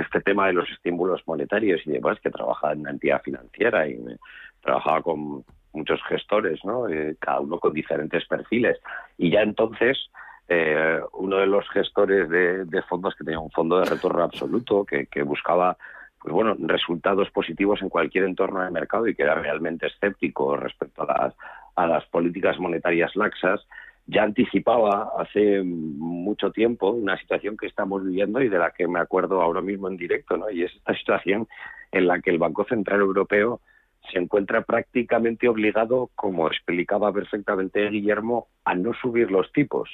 este 0.00 0.20
tema 0.20 0.48
de 0.48 0.54
los 0.54 0.68
estímulos 0.70 1.22
monetarios 1.26 1.80
y 1.86 1.92
demás, 1.92 2.18
que 2.20 2.30
trabajaba 2.30 2.72
en 2.72 2.80
una 2.80 2.90
entidad 2.90 3.22
financiera 3.22 3.86
y 3.86 3.98
trabajaba 4.60 5.02
con 5.02 5.44
muchos 5.72 6.00
gestores, 6.08 6.64
¿no? 6.64 6.88
Eh, 6.88 7.16
cada 7.20 7.40
uno 7.40 7.58
con 7.58 7.72
diferentes 7.72 8.26
perfiles. 8.26 8.78
Y 9.16 9.30
ya 9.30 9.42
entonces, 9.42 10.10
eh, 10.48 11.00
uno 11.12 11.36
de 11.36 11.46
los 11.46 11.68
gestores 11.70 12.28
de, 12.28 12.64
de, 12.64 12.82
fondos 12.82 13.14
que 13.14 13.24
tenía 13.24 13.38
un 13.38 13.50
fondo 13.50 13.78
de 13.78 13.84
retorno 13.84 14.24
absoluto, 14.24 14.84
que, 14.84 15.06
que 15.06 15.22
buscaba 15.22 15.76
pues 16.22 16.32
bueno, 16.32 16.56
resultados 16.60 17.30
positivos 17.30 17.82
en 17.82 17.88
cualquier 17.88 18.24
entorno 18.24 18.62
de 18.62 18.70
mercado 18.70 19.08
y 19.08 19.14
que 19.14 19.24
era 19.24 19.34
realmente 19.34 19.88
escéptico 19.88 20.56
respecto 20.56 21.02
a 21.02 21.06
las, 21.06 21.34
a 21.74 21.86
las 21.86 22.04
políticas 22.06 22.58
monetarias 22.58 23.16
laxas, 23.16 23.66
ya 24.06 24.22
anticipaba 24.22 25.12
hace 25.18 25.62
mucho 25.62 26.50
tiempo 26.50 26.90
una 26.90 27.16
situación 27.18 27.56
que 27.56 27.66
estamos 27.66 28.04
viviendo 28.04 28.40
y 28.40 28.48
de 28.48 28.58
la 28.58 28.70
que 28.70 28.86
me 28.86 29.00
acuerdo 29.00 29.42
ahora 29.42 29.60
mismo 29.60 29.88
en 29.88 29.96
directo, 29.96 30.36
¿no? 30.36 30.50
Y 30.50 30.64
es 30.64 30.72
esta 30.74 30.94
situación 30.96 31.48
en 31.90 32.06
la 32.06 32.20
que 32.20 32.30
el 32.30 32.38
Banco 32.38 32.64
Central 32.64 33.00
Europeo 33.00 33.60
se 34.10 34.18
encuentra 34.18 34.62
prácticamente 34.62 35.48
obligado, 35.48 36.10
como 36.14 36.48
explicaba 36.48 37.12
perfectamente 37.12 37.88
Guillermo, 37.88 38.48
a 38.64 38.74
no 38.74 38.92
subir 38.94 39.30
los 39.30 39.50
tipos. 39.52 39.88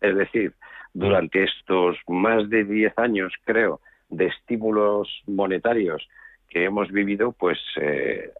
Es 0.00 0.16
decir, 0.16 0.54
durante 0.94 1.44
estos 1.44 1.98
más 2.08 2.48
de 2.48 2.64
10 2.64 2.98
años, 2.98 3.32
creo, 3.44 3.80
de 4.10 4.26
estímulos 4.26 5.22
monetarios 5.26 6.06
que 6.48 6.64
hemos 6.64 6.90
vivido, 6.90 7.32
pues 7.32 7.58
eh, 7.80 8.32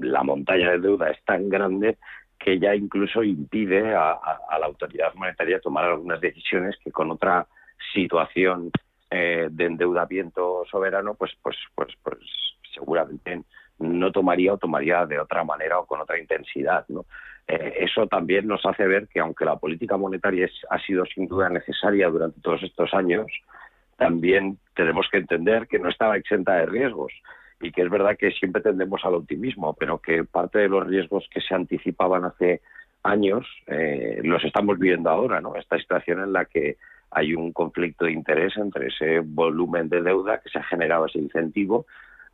la 0.00 0.22
montaña 0.22 0.72
de 0.72 0.78
deuda 0.78 1.10
es 1.10 1.22
tan 1.24 1.48
grande 1.48 1.96
que 2.38 2.58
ya 2.58 2.74
incluso 2.74 3.22
impide 3.22 3.94
a, 3.94 4.18
la 4.60 4.66
autoridad 4.66 5.14
monetaria 5.14 5.60
tomar 5.60 5.86
algunas 5.86 6.20
decisiones 6.20 6.76
que 6.84 6.92
con 6.92 7.10
otra 7.10 7.46
situación 7.92 8.70
eh, 9.10 9.48
de 9.50 9.64
endeudamiento 9.64 10.64
soberano, 10.70 11.14
pues, 11.14 11.32
pues, 11.42 11.56
pues, 11.74 11.88
pues 12.02 12.18
seguramente 12.74 13.42
no 13.78 14.12
tomaría 14.12 14.52
o 14.52 14.58
tomaría 14.58 15.06
de 15.06 15.18
otra 15.18 15.44
manera 15.44 15.78
o 15.78 15.86
con 15.86 16.00
otra 16.00 16.18
intensidad. 16.18 16.84
¿no? 16.88 17.06
Eh, 17.46 17.76
eso 17.80 18.06
también 18.06 18.46
nos 18.46 18.64
hace 18.66 18.86
ver 18.86 19.08
que 19.08 19.20
aunque 19.20 19.44
la 19.44 19.56
política 19.56 19.96
monetaria 19.96 20.48
ha 20.70 20.78
sido 20.80 21.04
sin 21.06 21.26
duda 21.26 21.48
necesaria 21.48 22.08
durante 22.08 22.40
todos 22.40 22.62
estos 22.62 22.92
años, 22.94 23.26
también 23.96 24.58
tenemos 24.74 25.08
que 25.10 25.18
entender 25.18 25.66
que 25.66 25.78
no 25.78 25.88
estaba 25.88 26.16
exenta 26.16 26.54
de 26.54 26.66
riesgos 26.66 27.12
y 27.60 27.72
que 27.72 27.82
es 27.82 27.90
verdad 27.90 28.16
que 28.18 28.30
siempre 28.32 28.62
tendemos 28.62 29.04
al 29.04 29.14
optimismo, 29.14 29.74
pero 29.74 29.98
que 29.98 30.24
parte 30.24 30.58
de 30.58 30.68
los 30.68 30.86
riesgos 30.86 31.28
que 31.30 31.40
se 31.40 31.54
anticipaban 31.54 32.24
hace 32.24 32.60
años 33.02 33.46
eh, 33.66 34.20
los 34.22 34.44
estamos 34.44 34.78
viviendo 34.78 35.10
ahora, 35.10 35.40
¿no? 35.40 35.56
Esta 35.56 35.78
situación 35.78 36.20
en 36.20 36.32
la 36.32 36.46
que 36.46 36.76
hay 37.10 37.34
un 37.34 37.52
conflicto 37.52 38.06
de 38.06 38.12
interés 38.12 38.56
entre 38.56 38.88
ese 38.88 39.20
volumen 39.20 39.88
de 39.88 40.02
deuda 40.02 40.40
que 40.40 40.50
se 40.50 40.58
ha 40.58 40.64
generado 40.64 41.06
ese 41.06 41.18
incentivo 41.18 41.86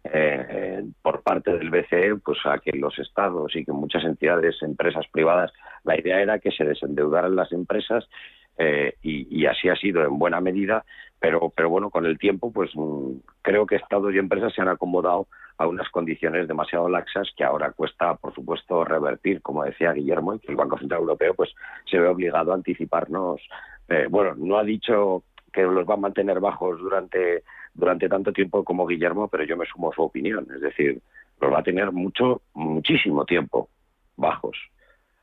eh, 0.04 0.82
por 1.02 1.22
parte 1.22 1.52
del 1.52 1.70
BCE, 1.70 2.16
pues 2.24 2.38
a 2.44 2.58
que 2.58 2.72
los 2.72 2.98
estados 2.98 3.54
y 3.54 3.64
que 3.64 3.72
muchas 3.72 4.04
entidades, 4.04 4.62
empresas 4.62 5.06
privadas, 5.12 5.52
la 5.84 5.98
idea 5.98 6.20
era 6.22 6.38
que 6.38 6.50
se 6.50 6.64
desendeudaran 6.64 7.36
las 7.36 7.52
empresas 7.52 8.08
eh, 8.56 8.94
y, 9.02 9.46
así 9.46 9.68
ha 9.68 9.76
sido 9.76 10.04
en 10.04 10.18
buena 10.18 10.40
medida, 10.40 10.84
pero, 11.20 11.50
pero 11.54 11.68
bueno, 11.68 11.90
con 11.90 12.06
el 12.06 12.18
tiempo, 12.18 12.50
pues 12.50 12.70
mm, 12.74 13.12
creo 13.42 13.66
que 13.66 13.76
Estados 13.76 14.14
y 14.14 14.18
empresas 14.18 14.52
se 14.54 14.62
han 14.62 14.68
acomodado 14.68 15.28
a 15.58 15.66
unas 15.66 15.88
condiciones 15.90 16.48
demasiado 16.48 16.88
laxas 16.88 17.28
que 17.36 17.44
ahora 17.44 17.72
cuesta, 17.72 18.14
por 18.14 18.34
supuesto, 18.34 18.84
revertir, 18.84 19.42
como 19.42 19.62
decía 19.62 19.92
Guillermo, 19.92 20.34
y 20.34 20.38
que 20.38 20.50
el 20.50 20.56
Banco 20.56 20.78
Central 20.78 21.00
Europeo 21.02 21.34
pues 21.34 21.50
se 21.88 21.98
ve 21.98 22.08
obligado 22.08 22.52
a 22.52 22.54
anticiparnos. 22.54 23.40
Eh, 23.88 24.06
bueno, 24.08 24.34
no 24.36 24.58
ha 24.58 24.64
dicho 24.64 25.22
que 25.52 25.62
los 25.62 25.86
va 25.86 25.94
a 25.94 25.98
mantener 25.98 26.40
bajos 26.40 26.80
durante 26.80 27.42
durante 27.74 28.08
tanto 28.08 28.32
tiempo 28.32 28.64
como 28.64 28.86
Guillermo, 28.86 29.28
pero 29.28 29.44
yo 29.44 29.56
me 29.56 29.66
sumo 29.66 29.90
a 29.90 29.94
su 29.94 30.02
opinión, 30.02 30.46
es 30.54 30.60
decir, 30.60 31.00
los 31.40 31.52
va 31.52 31.60
a 31.60 31.62
tener 31.62 31.92
mucho, 31.92 32.42
muchísimo 32.54 33.24
tiempo 33.24 33.68
bajos. 34.16 34.56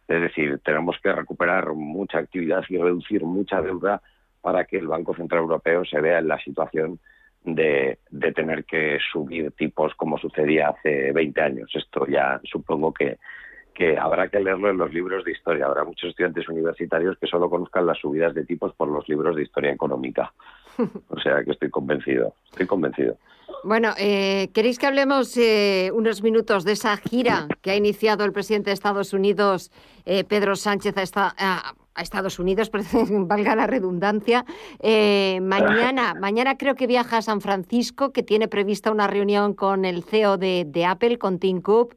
Es 0.08 0.22
decir, 0.22 0.60
tenemos 0.64 0.98
que 1.04 1.12
recuperar 1.12 1.74
mucha 1.74 2.20
actividad 2.20 2.64
y 2.70 2.78
reducir 2.78 3.24
mucha 3.24 3.62
deuda 3.62 4.02
para 4.42 4.66
que 4.66 4.78
el 4.78 4.88
Banco 4.88 5.16
Central 5.16 5.42
Europeo 5.42 5.86
se 5.86 6.00
vea 6.00 6.20
en 6.20 6.28
la 6.28 6.40
situación 6.40 7.00
de, 7.44 8.00
tener 8.36 8.66
que 8.66 9.00
subir 9.12 9.52
tipos 9.52 9.94
como 9.96 10.18
sucedía 10.18 10.70
hace 10.70 11.12
20 11.12 11.42
años. 11.42 11.72
Esto 11.74 12.06
ya 12.08 12.40
supongo 12.44 12.94
que, 12.94 13.18
que 13.78 13.96
habrá 13.96 14.28
que 14.28 14.40
leerlo 14.40 14.72
en 14.72 14.78
los 14.78 14.92
libros 14.92 15.24
de 15.24 15.32
historia. 15.32 15.68
Habrá 15.68 15.84
muchos 15.84 16.10
estudiantes 16.10 16.50
universitarios 16.50 17.16
que 17.20 17.28
solo 17.28 17.48
conozcan 17.48 17.86
las 17.86 18.00
subidas 18.00 18.34
de 18.34 18.44
tipos 18.44 18.74
por 18.74 18.88
los 18.88 19.08
libros 19.08 19.36
de 19.36 19.44
historia 19.44 19.72
económica. 19.72 20.34
O 21.10 21.20
sea 21.20 21.44
que 21.44 21.52
estoy 21.52 21.72
convencido, 21.72 22.36
estoy 22.52 22.68
convencido. 22.68 23.18
Bueno, 23.64 23.94
eh, 23.98 24.50
¿queréis 24.54 24.78
que 24.78 24.86
hablemos 24.86 25.36
eh, 25.38 25.90
unos 25.92 26.22
minutos 26.22 26.64
de 26.66 26.74
esa 26.74 26.96
gira 26.98 27.48
que 27.64 27.72
ha 27.72 27.76
iniciado 27.76 28.24
el 28.26 28.32
presidente 28.32 28.70
de 28.70 28.76
Estados 28.76 29.12
Unidos, 29.12 29.72
eh, 30.06 30.24
Pedro 30.24 30.56
Sánchez, 30.56 30.96
a, 30.98 31.02
esta, 31.02 31.36
a, 31.36 31.74
Estados 32.00 32.38
Unidos, 32.38 32.70
valga 33.10 33.56
la 33.56 33.66
redundancia? 33.66 34.46
mañana, 35.42 36.14
mañana 36.20 36.58
creo 36.58 36.76
que 36.76 36.86
viaja 36.86 37.18
a 37.18 37.22
San 37.24 37.42
Francisco, 37.42 38.12
que 38.12 38.22
tiene 38.22 38.48
prevista 38.48 38.92
una 38.92 39.08
reunión 39.08 39.56
con 39.56 39.84
el 39.84 40.04
CEO 40.04 40.38
de, 40.38 40.66
de 40.68 40.86
Apple, 40.86 41.18
con 41.18 41.40
Tim 41.40 41.62
Cook. 41.62 41.96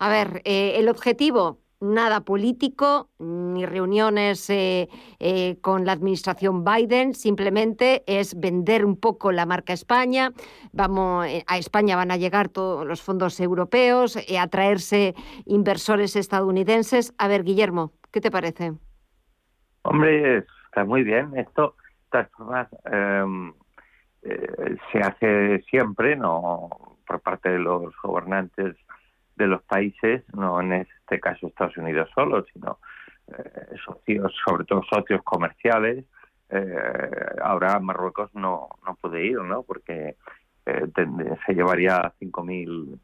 A 0.00 0.08
ver, 0.08 0.42
el 0.44 0.88
objetivo, 0.88 1.58
nada 1.80 2.20
político, 2.20 3.10
ni 3.18 3.66
reuniones 3.66 4.48
eh, 4.50 4.88
eh, 5.18 5.60
con 5.60 5.84
la 5.84 5.92
administración 5.92 6.64
Biden, 6.64 7.14
simplemente 7.14 8.02
es 8.06 8.38
vender 8.38 8.84
un 8.84 8.98
poco 8.98 9.32
la 9.32 9.46
marca 9.46 9.72
España. 9.72 10.32
Vamos, 10.72 11.26
eh, 11.26 11.44
a 11.46 11.58
España 11.58 11.96
van 11.96 12.10
a 12.10 12.16
llegar 12.16 12.48
todos 12.48 12.86
los 12.86 13.02
fondos 13.02 13.38
europeos, 13.40 14.18
atraerse 14.38 15.14
inversores 15.46 16.16
estadounidenses. 16.16 17.14
A 17.18 17.28
ver, 17.28 17.44
Guillermo, 17.44 17.92
¿qué 18.12 18.20
te 18.20 18.30
parece? 18.30 18.72
Hombre, 19.82 20.44
está 20.66 20.84
muy 20.84 21.02
bien. 21.02 21.36
Esto, 21.36 21.76
estas 22.04 22.30
formas, 22.32 22.68
em, 22.84 23.52
se 24.92 24.98
hace 24.98 25.62
siempre, 25.70 26.16
no 26.16 26.68
por 27.06 27.20
parte 27.20 27.48
de 27.48 27.58
los 27.58 27.94
gobernantes 28.02 28.76
de 29.38 29.46
los 29.46 29.62
países, 29.62 30.22
no 30.34 30.60
en 30.60 30.72
este 30.74 31.20
caso 31.20 31.46
Estados 31.46 31.76
Unidos 31.78 32.10
solo, 32.14 32.44
sino 32.52 32.78
eh, 33.28 33.76
socios, 33.84 34.34
sobre 34.44 34.64
todo 34.64 34.82
socios 34.82 35.22
comerciales. 35.22 36.04
Eh, 36.50 37.36
ahora 37.42 37.78
Marruecos 37.78 38.34
no, 38.34 38.68
no 38.84 38.96
puede 38.96 39.24
ir, 39.24 39.38
¿no? 39.40 39.62
Porque 39.62 40.16
eh, 40.66 40.86
se 41.46 41.54
llevaría 41.54 42.12
5.000 42.20 42.98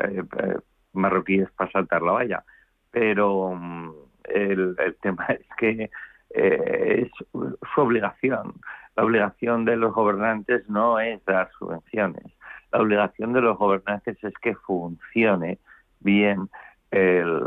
eh, 0.00 0.58
marroquíes 0.92 1.50
para 1.52 1.70
saltar 1.70 2.02
la 2.02 2.12
valla. 2.12 2.44
Pero 2.90 3.54
mm, 3.54 3.90
el, 4.24 4.76
el, 4.78 4.96
tema 4.96 5.26
es 5.28 5.46
que 5.56 5.90
es 6.30 7.10
su 7.30 7.80
obligación. 7.80 8.54
La 8.96 9.04
obligación 9.04 9.64
de 9.64 9.76
los 9.76 9.94
gobernantes 9.94 10.68
no 10.68 10.98
es 10.98 11.24
dar 11.24 11.50
subvenciones. 11.58 12.24
La 12.72 12.80
obligación 12.80 13.32
de 13.32 13.40
los 13.40 13.56
gobernantes 13.56 14.22
es 14.22 14.34
que 14.42 14.54
funcione 14.54 15.58
bien 16.00 16.48
el, 16.90 17.42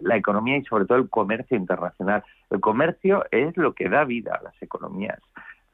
la 0.00 0.16
economía 0.16 0.56
y 0.56 0.64
sobre 0.64 0.84
todo 0.84 0.98
el 0.98 1.08
comercio 1.08 1.56
internacional. 1.56 2.24
El 2.50 2.60
comercio 2.60 3.24
es 3.30 3.56
lo 3.56 3.74
que 3.74 3.88
da 3.88 4.04
vida 4.04 4.36
a 4.38 4.42
las 4.42 4.62
economías, 4.62 5.20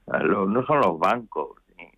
no 0.06 0.64
son 0.66 0.80
los 0.80 0.98
bancos. 0.98 1.58
Ni, 1.76 1.90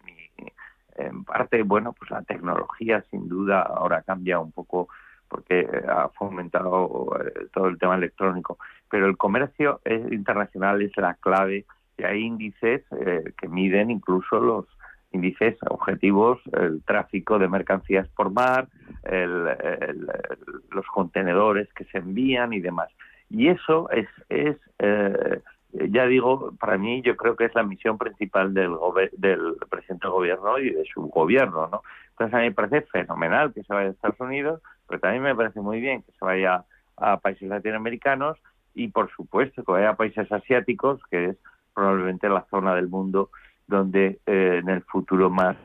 en 0.97 1.25
parte, 1.25 1.63
bueno, 1.63 1.93
pues 1.93 2.11
la 2.11 2.23
tecnología 2.23 3.05
sin 3.11 3.29
duda 3.29 3.63
ahora 3.63 4.03
cambia 4.03 4.41
un 4.41 4.53
poco 4.53 4.89
porque 5.29 5.69
ha 5.87 6.09
fomentado 6.09 7.11
eh, 7.21 7.47
todo 7.53 7.69
el 7.69 7.79
tema 7.79 7.97
electrónico, 7.97 8.59
pero 8.91 9.07
el 9.07 9.17
comercio 9.17 9.81
internacional 10.11 10.81
es 10.83 10.97
la 10.97 11.15
clave 11.15 11.67
y 11.99 12.03
hay 12.03 12.23
índices 12.23 12.83
eh, 12.93 13.33
que 13.37 13.49
miden 13.49 13.91
incluso 13.91 14.41
los 14.41 14.67
índices 15.13 15.57
objetivos, 15.69 16.41
el 16.53 16.83
tráfico 16.85 17.39
de 17.39 17.49
mercancías 17.49 18.09
por 18.09 18.31
mar, 18.31 18.69
los 19.05 20.87
contenedores 20.87 21.73
que 21.75 21.85
se 21.85 21.99
envían 21.99 22.53
y 22.53 22.61
demás. 22.61 22.89
Y 23.31 23.49
eso 23.49 23.91
es, 23.91 24.09
es 24.29 24.57
eh, 24.79 25.41
ya 25.73 26.07
digo, 26.07 26.53
para 26.59 26.79
mí 26.79 27.03
yo 27.03 27.17
creo 27.17 27.37
que 27.37 27.45
es 27.45 27.55
la 27.55 27.63
misión 27.63 27.99
principal 27.99 28.55
del, 28.55 28.75
del 29.13 29.57
presidente 29.69 30.07
del 30.07 30.13
gobierno 30.13 30.59
y 30.59 30.71
de 30.71 30.85
su 30.93 31.03
gobierno, 31.09 31.69
¿no? 31.71 31.83
Entonces 32.11 32.35
a 32.35 32.39
mí 32.39 32.45
me 32.45 32.53
parece 32.53 32.83
fenomenal 32.83 33.53
que 33.53 33.63
se 33.63 33.73
vaya 33.73 33.89
a 33.89 33.93
Estados 33.93 34.19
Unidos, 34.21 34.63
pero 34.89 35.01
también 35.01 35.23
me 35.23 35.35
parece 35.35 35.61
muy 35.61 35.81
bien 35.81 36.03
que 36.03 36.13
se 36.13 36.25
vaya 36.25 36.65
a 36.97 37.19
países 37.19 37.49
latinoamericanos 37.49 38.39
y 38.75 38.89
por 38.89 39.11
supuesto 39.13 39.63
que 39.63 39.73
vaya 39.73 39.91
a 39.91 39.97
países 39.97 40.31
asiáticos, 40.33 41.01
que 41.11 41.27
es 41.27 41.37
probablemente 41.75 42.29
la 42.29 42.45
zona 42.51 42.75
del 42.75 42.89
mundo 42.89 43.31
donde 43.69 44.19
eh, 44.27 44.61
en 44.63 44.69
el 44.71 44.83
futuro 44.83 45.31
más 45.31 45.57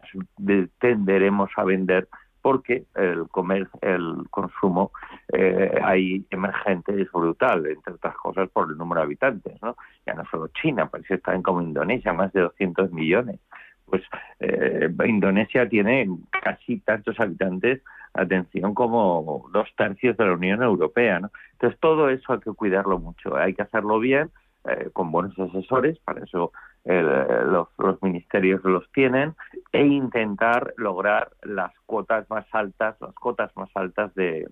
tenderemos 0.79 1.49
a 1.55 1.63
vender 1.63 2.07
porque 2.43 2.83
el 2.95 3.29
comer, 3.29 3.69
el 3.81 4.27
consumo 4.29 4.91
eh, 5.31 5.79
ahí 5.81 6.25
emergente 6.29 7.01
es 7.01 7.09
brutal, 7.09 7.65
entre 7.65 7.93
otras 7.93 8.15
cosas 8.17 8.49
por 8.49 8.69
el 8.69 8.77
número 8.77 8.99
de 8.99 9.05
habitantes, 9.05 9.61
¿no? 9.61 9.77
Ya 10.05 10.13
no 10.13 10.25
solo 10.25 10.49
China, 10.49 10.89
parece 10.89 11.21
que 11.21 11.41
como 11.41 11.61
Indonesia, 11.61 12.11
más 12.11 12.33
de 12.33 12.41
200 12.41 12.91
millones. 12.91 13.39
Pues 13.85 14.03
eh, 14.41 14.89
Indonesia 15.05 15.69
tiene 15.69 16.09
casi 16.43 16.79
tantos 16.81 17.17
habitantes, 17.17 17.81
atención, 18.13 18.73
como 18.73 19.49
dos 19.53 19.69
tercios 19.77 20.17
de 20.17 20.25
la 20.25 20.33
Unión 20.33 20.61
Europea. 20.61 21.21
Entonces 21.53 21.79
todo 21.79 22.09
eso 22.09 22.33
hay 22.33 22.39
que 22.39 22.51
cuidarlo 22.51 22.99
mucho, 22.99 23.37
hay 23.37 23.53
que 23.53 23.61
hacerlo 23.61 23.99
bien, 23.99 24.29
eh, 24.65 24.89
con 24.91 25.13
buenos 25.13 25.39
asesores, 25.39 25.97
para 25.99 26.25
eso 26.25 26.51
los, 26.85 27.67
los, 27.77 28.03
ministerios 28.03 28.63
los 28.63 28.91
tienen, 28.91 29.35
e 29.71 29.85
intentar 29.85 30.73
lograr 30.77 31.31
las 31.43 31.71
cuotas 31.85 32.29
más 32.29 32.45
altas, 32.51 32.99
las 32.99 33.13
cuotas 33.15 33.55
más 33.55 33.69
altas 33.75 34.13
de 34.15 34.49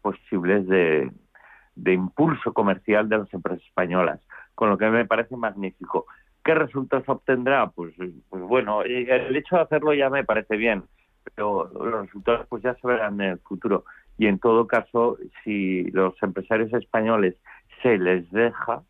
posibles 0.00 0.66
de, 0.66 1.10
de 1.74 1.92
impulso 1.92 2.52
comercial 2.52 3.08
de 3.08 3.18
las 3.18 3.34
empresas 3.34 3.64
españolas, 3.66 4.20
con 4.54 4.70
lo 4.70 4.78
que 4.78 4.88
me 4.88 5.04
parece 5.04 5.36
magnífico. 5.36 6.06
¿Qué 6.42 6.54
resultados 6.54 7.08
obtendrá? 7.08 7.68
Pues, 7.70 7.94
pues 8.28 8.42
bueno, 8.42 8.82
el 8.82 9.36
hecho 9.36 9.56
de 9.56 9.62
hacerlo 9.62 9.92
ya 9.92 10.08
me 10.08 10.24
parece 10.24 10.56
bien, 10.56 10.84
pero 11.34 11.70
los 11.74 12.02
resultados 12.06 12.46
pues 12.48 12.62
ya 12.62 12.74
se 12.74 12.86
verán 12.86 13.20
en 13.20 13.30
el 13.32 13.38
futuro. 13.40 13.84
Y 14.16 14.26
en 14.26 14.38
todo 14.38 14.66
caso, 14.66 15.18
si 15.44 15.90
los 15.90 16.14
empresarios 16.22 16.72
españoles 16.72 17.36
se 17.82 17.98
les 17.98 18.30
deja, 18.30 18.82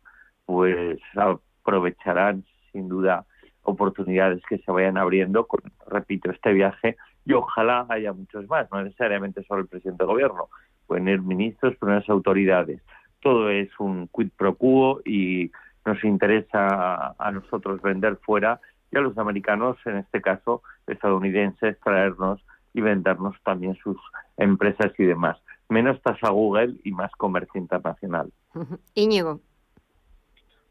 pues 0.45 0.99
aprovecharán 1.15 2.45
sin 2.77 2.87
duda 2.87 3.25
oportunidades 3.63 4.41
que 4.47 4.59
se 4.59 4.71
vayan 4.71 4.97
abriendo 4.97 5.47
con, 5.47 5.61
repito, 5.87 6.29
este 6.31 6.53
viaje 6.53 6.95
y 7.25 7.33
ojalá 7.33 7.87
haya 7.89 8.13
muchos 8.13 8.47
más, 8.47 8.71
no 8.71 8.83
necesariamente 8.83 9.43
solo 9.43 9.61
el 9.61 9.67
presidente 9.67 10.03
de 10.03 10.07
gobierno, 10.07 10.47
pueden 10.85 11.07
ir 11.07 11.21
ministros, 11.21 11.75
primeras 11.77 12.07
autoridades. 12.07 12.81
Todo 13.21 13.49
es 13.49 13.69
un 13.79 14.07
quid 14.07 14.29
pro 14.37 14.55
quo 14.55 15.01
y 15.03 15.51
nos 15.85 16.01
interesa 16.03 17.15
a 17.17 17.31
nosotros 17.31 17.81
vender 17.81 18.17
fuera 18.17 18.61
y 18.91 18.97
a 18.97 19.01
los 19.01 19.17
americanos, 19.17 19.77
en 19.85 19.97
este 19.97 20.21
caso 20.21 20.61
estadounidenses, 20.85 21.79
traernos 21.79 22.39
y 22.73 22.81
vendernos 22.81 23.35
también 23.43 23.75
sus 23.83 23.97
empresas 24.37 24.93
y 24.99 25.03
demás. 25.03 25.37
Menos 25.67 26.01
tasa 26.03 26.29
Google 26.29 26.75
y 26.83 26.91
más 26.91 27.11
comercio 27.17 27.59
internacional. 27.59 28.31
Íñigo. 28.93 29.41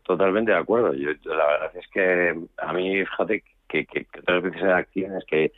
Totalmente 0.07 0.53
de 0.53 0.59
acuerdo. 0.59 0.95
Yo, 0.95 1.11
la 1.25 1.47
verdad 1.47 1.73
es 1.75 1.87
que 1.89 2.35
a 2.59 2.73
mí, 2.73 3.05
fíjate, 3.05 3.43
que, 3.67 4.07
otras 4.21 4.43
veces 4.43 4.63
hay 4.63 4.71
acciones 4.71 5.25
que, 5.27 5.53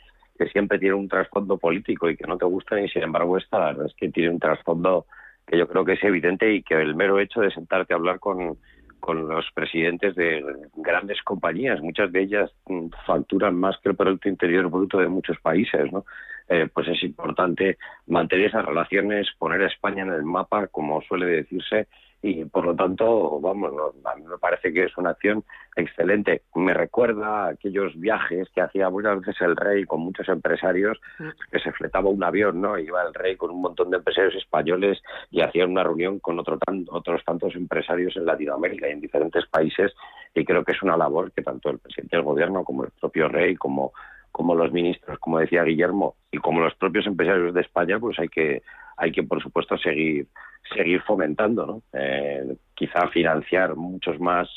siempre 0.53 0.79
tienen 0.79 0.97
un 0.97 1.09
trasfondo 1.09 1.57
político 1.57 2.09
y 2.09 2.15
que 2.15 2.25
no 2.25 2.37
te 2.37 2.45
gustan 2.45 2.85
y 2.85 2.87
sin 2.87 3.03
embargo 3.03 3.37
esta 3.37 3.59
la 3.59 3.65
verdad 3.65 3.87
es 3.87 3.93
que 3.93 4.07
tiene 4.07 4.29
un 4.29 4.39
trasfondo 4.39 5.05
que 5.45 5.57
yo 5.57 5.67
creo 5.67 5.83
que 5.83 5.93
es 5.93 6.03
evidente 6.05 6.53
y 6.53 6.63
que 6.63 6.75
el 6.75 6.95
mero 6.95 7.19
hecho 7.19 7.41
de 7.41 7.51
sentarte 7.51 7.93
a 7.93 7.97
hablar 7.97 8.21
con, 8.21 8.57
con 9.01 9.27
los 9.27 9.45
presidentes 9.53 10.15
de 10.15 10.41
grandes 10.77 11.21
compañías, 11.23 11.81
muchas 11.81 12.09
de 12.13 12.21
ellas 12.21 12.49
mm, 12.67 12.87
facturan 13.05 13.55
más 13.55 13.77
que 13.79 13.89
el 13.89 13.97
Producto 13.97 14.29
Interior 14.29 14.69
Bruto 14.69 14.99
de 14.99 15.09
muchos 15.09 15.37
países, 15.41 15.91
¿no? 15.91 16.05
Eh, 16.47 16.69
pues 16.73 16.87
es 16.87 17.03
importante 17.03 17.77
mantener 18.07 18.47
esas 18.47 18.63
relaciones, 18.63 19.27
poner 19.37 19.61
a 19.61 19.67
España 19.67 20.03
en 20.03 20.13
el 20.13 20.23
mapa, 20.23 20.67
como 20.67 21.01
suele 21.01 21.25
decirse, 21.25 21.87
y 22.21 22.43
por 22.45 22.65
lo 22.65 22.75
tanto, 22.75 23.39
vamos, 23.39 23.71
a 24.03 24.15
mí 24.15 24.23
me 24.23 24.37
parece 24.37 24.73
que 24.73 24.83
es 24.83 24.97
una 24.97 25.11
acción 25.11 25.43
excelente. 25.75 26.41
Me 26.53 26.73
recuerda 26.73 27.45
a 27.45 27.49
aquellos 27.49 27.97
viajes 27.97 28.49
que 28.53 28.61
hacía 28.61 28.89
muchas 28.89 29.21
veces 29.21 29.41
el 29.41 29.55
rey 29.55 29.85
con 29.85 30.01
muchos 30.01 30.27
empresarios, 30.27 30.99
mm. 31.17 31.29
que 31.51 31.59
se 31.59 31.71
fletaba 31.71 32.09
un 32.09 32.23
avión, 32.23 32.59
¿no? 32.59 32.77
Iba 32.77 33.03
el 33.03 33.13
rey 33.13 33.37
con 33.37 33.51
un 33.51 33.61
montón 33.61 33.89
de 33.89 33.97
empresarios 33.97 34.35
españoles 34.35 35.01
y 35.31 35.41
hacía 35.41 35.65
una 35.65 35.83
reunión 35.83 36.19
con 36.19 36.39
otro 36.39 36.59
otros 36.91 37.23
tantos 37.23 37.55
empresarios 37.55 38.17
en 38.17 38.25
Latinoamérica 38.25 38.89
y 38.89 38.91
en 38.91 39.01
diferentes 39.01 39.45
países 39.47 39.93
y 40.35 40.43
creo 40.43 40.63
que 40.65 40.73
es 40.73 40.83
una 40.83 40.97
labor 40.97 41.31
que 41.31 41.41
tanto 41.41 41.69
el 41.69 41.79
presidente 41.79 42.17
del 42.17 42.25
gobierno 42.25 42.63
como 42.63 42.83
el 42.83 42.91
propio 42.99 43.29
rey, 43.29 43.55
como 43.55 43.93
como 44.31 44.53
los 44.55 44.71
ministros, 44.71 45.17
como 45.19 45.39
decía 45.39 45.63
Guillermo, 45.63 46.15
y 46.31 46.37
como 46.37 46.61
los 46.61 46.75
propios 46.75 47.07
empresarios 47.07 47.53
de 47.53 47.61
España, 47.61 47.99
pues 47.99 48.17
hay 48.19 48.29
que, 48.29 48.61
hay 48.99 49.11
que 49.11 49.23
por 49.23 49.41
supuesto 49.41 49.77
seguir, 49.77 50.27
seguir 50.75 51.01
fomentando, 51.01 51.65
¿no? 51.65 51.81
Eh, 51.93 52.55
quizá 52.75 53.07
financiar 53.07 53.75
muchos 53.75 54.19
más, 54.19 54.49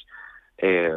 eh, 0.58 0.92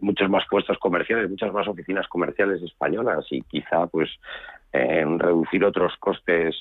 muchos 0.00 0.28
más 0.28 0.44
puestos 0.48 0.78
comerciales, 0.78 1.30
muchas 1.30 1.52
más 1.52 1.66
oficinas 1.66 2.06
comerciales 2.08 2.62
españolas 2.62 3.26
y 3.30 3.42
quizá, 3.42 3.86
pues, 3.86 4.10
en 4.72 5.18
reducir 5.18 5.64
otros 5.64 5.96
costes 5.98 6.54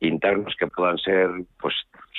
internos 0.00 0.54
que 0.58 0.66
puedan 0.66 0.98
ser, 0.98 1.28
pues, 1.60 1.74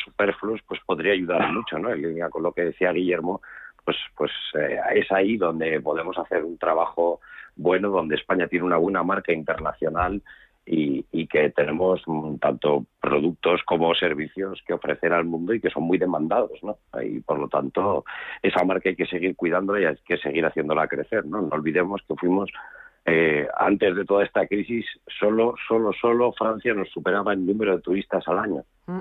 superfluos, 0.05 0.61
pues 0.67 0.80
podría 0.86 1.13
ayudar 1.13 1.51
mucho, 1.51 1.78
¿no? 1.78 1.91
En 1.91 2.01
línea 2.01 2.30
con 2.30 2.43
lo 2.43 2.51
que 2.53 2.63
decía 2.65 2.91
Guillermo, 2.91 3.41
pues, 3.84 3.97
pues 4.15 4.32
eh, 4.55 4.80
es 4.95 5.11
ahí 5.11 5.38
donde 5.38 5.82
podemos 5.82 6.17
hacer 6.17 6.43
un 6.43 6.57
trabajo 6.57 7.20
bueno, 7.55 7.89
donde 7.89 8.15
España 8.15 8.47
tiene 8.47 8.65
una 8.65 8.78
buena 8.78 9.03
marca 9.03 9.34
internacional 9.34 10.22
y, 10.66 10.99
que 11.28 11.51
tenemos 11.51 12.01
tanto 12.41 12.86
productos 12.99 13.62
como 13.64 13.93
servicios 13.93 14.64
que 14.66 14.74
ofrecer 14.74 15.14
al 15.14 15.26
mundo 15.26 15.53
y 15.53 15.62
que 15.62 15.70
son 15.70 15.84
muy 15.84 15.99
demandados, 15.99 16.51
¿no? 16.64 16.78
Y 17.03 17.20
por 17.20 17.38
lo 17.38 17.47
tanto, 17.47 18.03
esa 18.41 18.64
marca 18.64 18.89
hay 18.89 18.95
que 18.95 19.05
seguir 19.05 19.36
cuidándola 19.36 19.80
y 19.80 19.86
hay 19.86 19.95
que 20.05 20.18
seguir 20.18 20.43
haciéndola 20.43 20.88
crecer, 20.88 21.26
¿no? 21.26 21.41
No 21.41 21.49
olvidemos 21.51 22.01
que 22.07 22.16
fuimos 22.16 22.49
eh, 23.05 23.47
antes 23.57 23.95
de 23.95 24.05
toda 24.05 24.24
esta 24.24 24.47
crisis, 24.47 24.86
solo, 25.20 25.55
solo, 25.68 25.91
solo 25.93 26.32
Francia 26.34 26.74
nos 26.74 26.89
superaba 26.89 27.34
en 27.34 27.45
número 27.45 27.76
de 27.76 27.82
turistas 27.82 28.28
al 28.28 28.39
año. 28.39 28.64
Mm. 28.88 28.99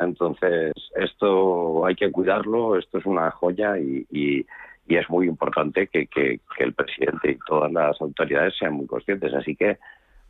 Entonces, 0.00 0.72
esto 0.96 1.86
hay 1.86 1.94
que 1.94 2.10
cuidarlo, 2.10 2.76
esto 2.76 2.98
es 2.98 3.06
una 3.06 3.30
joya 3.30 3.78
y, 3.78 4.06
y, 4.10 4.46
y 4.88 4.96
es 4.96 5.08
muy 5.08 5.28
importante 5.28 5.86
que, 5.86 6.06
que, 6.06 6.40
que, 6.56 6.64
el 6.64 6.74
presidente 6.74 7.30
y 7.30 7.38
todas 7.46 7.70
las 7.70 8.00
autoridades 8.00 8.54
sean 8.58 8.74
muy 8.74 8.86
conscientes. 8.86 9.32
Así 9.34 9.54
que 9.54 9.78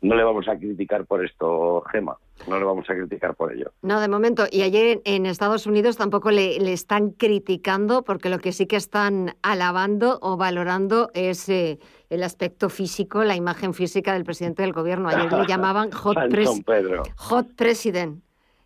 no 0.01 0.15
le 0.15 0.23
vamos 0.23 0.47
a 0.47 0.57
criticar 0.57 1.05
por 1.05 1.25
esto, 1.25 1.83
Gema, 1.91 2.17
no 2.47 2.59
le 2.59 2.65
vamos 2.65 2.89
a 2.89 2.93
criticar 2.93 3.35
por 3.35 3.53
ello. 3.53 3.71
No, 3.81 3.99
de 3.99 4.07
momento. 4.07 4.45
Y 4.51 4.61
ayer 4.61 5.01
en 5.05 5.25
Estados 5.25 5.65
Unidos 5.65 5.97
tampoco 5.97 6.31
le, 6.31 6.59
le 6.59 6.73
están 6.73 7.11
criticando, 7.11 8.03
porque 8.03 8.29
lo 8.29 8.39
que 8.39 8.51
sí 8.51 8.67
que 8.67 8.75
están 8.75 9.35
alabando 9.41 10.19
o 10.21 10.37
valorando 10.37 11.09
es 11.13 11.49
eh, 11.49 11.79
el 12.09 12.23
aspecto 12.23 12.69
físico, 12.69 13.23
la 13.23 13.35
imagen 13.35 13.73
física 13.73 14.13
del 14.13 14.23
presidente 14.25 14.61
del 14.61 14.73
gobierno. 14.73 15.09
Ayer 15.09 15.31
le 15.31 15.45
llamaban 15.47 15.91
Hot, 15.91 16.17
pres 16.29 16.49
hot 17.15 17.47
President 17.55 18.23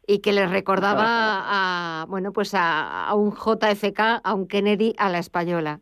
y 0.08 0.20
que 0.20 0.34
les 0.34 0.50
recordaba 0.50 1.04
a, 2.02 2.06
bueno, 2.10 2.34
pues 2.34 2.54
a, 2.54 3.08
a, 3.08 3.14
un 3.14 3.32
JFK, 3.32 4.22
a 4.24 4.34
un 4.34 4.48
Kennedy 4.48 4.96
a 4.98 5.10
la 5.10 5.20
española. 5.20 5.80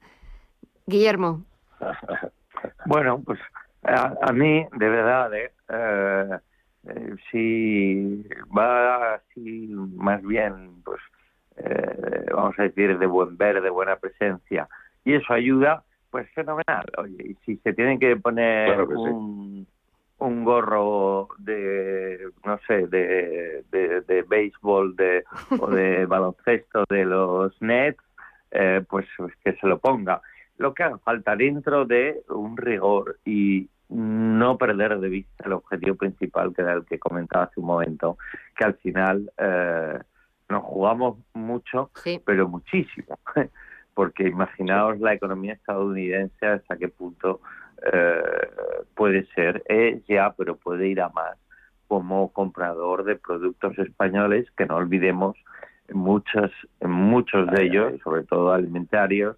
Guillermo. 0.86 1.46
Bueno, 2.86 3.22
pues 3.26 3.40
a, 3.88 4.14
a 4.22 4.32
mí, 4.34 4.66
de 4.74 4.90
verdad, 4.90 5.34
eh, 5.34 5.52
eh, 5.70 6.38
eh, 6.90 7.16
si 7.32 8.26
va 8.56 9.16
así 9.16 9.68
más 9.96 10.22
bien, 10.24 10.82
pues 10.84 11.00
eh, 11.58 12.26
vamos 12.32 12.58
a 12.60 12.64
decir, 12.64 12.98
de 12.98 13.06
buen 13.06 13.38
ver, 13.38 13.62
de 13.62 13.70
buena 13.70 13.96
presencia, 13.96 14.68
y 15.04 15.14
eso 15.14 15.34
ayuda, 15.34 15.84
pues 16.12 16.30
fenomenal. 16.34 16.86
Oye, 16.98 17.18
y 17.20 17.34
si 17.46 17.58
se 17.58 17.74
tienen 17.74 18.00
que 18.00 18.16
poner 18.18 18.68
Claro 18.68 18.88
que 18.88 18.94
sí. 18.94 19.00
un, 19.00 19.68
un 20.20 20.44
gorro 20.44 21.30
de, 21.40 22.30
no 22.46 22.60
sé, 22.68 22.88
de, 22.88 23.64
de, 23.72 24.02
de 24.02 24.22
béisbol 24.24 24.96
de, 24.96 25.24
o 25.60 25.68
de 25.68 26.06
baloncesto 26.08 26.84
de 26.90 27.06
los 27.06 27.60
Nets, 27.62 28.02
eh, 28.52 28.84
pues, 28.90 29.06
pues 29.18 29.34
que 29.44 29.54
se 29.54 29.68
lo 29.68 29.80
ponga. 29.80 30.22
Lo 30.58 30.74
que 30.74 30.84
haga 30.84 30.98
falta 31.00 31.36
dentro 31.36 31.86
de 31.86 32.22
un 32.30 32.58
rigor 32.58 33.20
y 33.26 33.70
no 33.90 34.58
perder 34.58 35.00
de 35.00 35.10
vista 35.10 35.46
el 35.46 35.54
objetivo 35.54 35.96
principal 35.96 36.54
que 36.54 36.62
era 36.62 36.74
el 36.74 36.86
que 36.86 37.00
comentaba 37.00 37.46
hace 37.46 37.60
un 37.60 37.68
momento, 37.68 38.18
que 38.56 38.66
al 38.66 38.76
final 38.76 39.32
eh, 39.38 40.00
nos 40.50 40.64
jugamos 40.64 41.18
mucho, 41.34 41.92
pero 42.26 42.48
muchísimo, 42.48 43.20
porque 43.94 44.28
imaginaos 44.28 45.00
la 45.00 45.14
economía 45.14 45.54
estadounidense 45.54 46.46
hasta 46.46 46.78
qué 46.78 46.90
punto 46.90 47.42
eh, 47.92 48.22
puede 48.96 49.26
ser, 49.34 49.64
es 49.68 50.06
ya, 50.08 50.34
pero 50.38 50.58
puede 50.58 50.88
ir 50.88 51.02
a 51.02 51.10
más 51.10 51.38
como 51.88 52.34
comprador 52.34 53.06
de 53.06 53.16
productos 53.16 53.78
españoles, 53.80 54.46
que 54.58 54.66
no 54.66 54.76
olvidemos, 54.76 55.38
muchos, 55.94 56.52
muchos 56.82 57.50
de 57.52 57.64
ellos, 57.64 57.94
sobre 58.04 58.24
todo 58.24 58.52
alimentarios, 58.52 59.38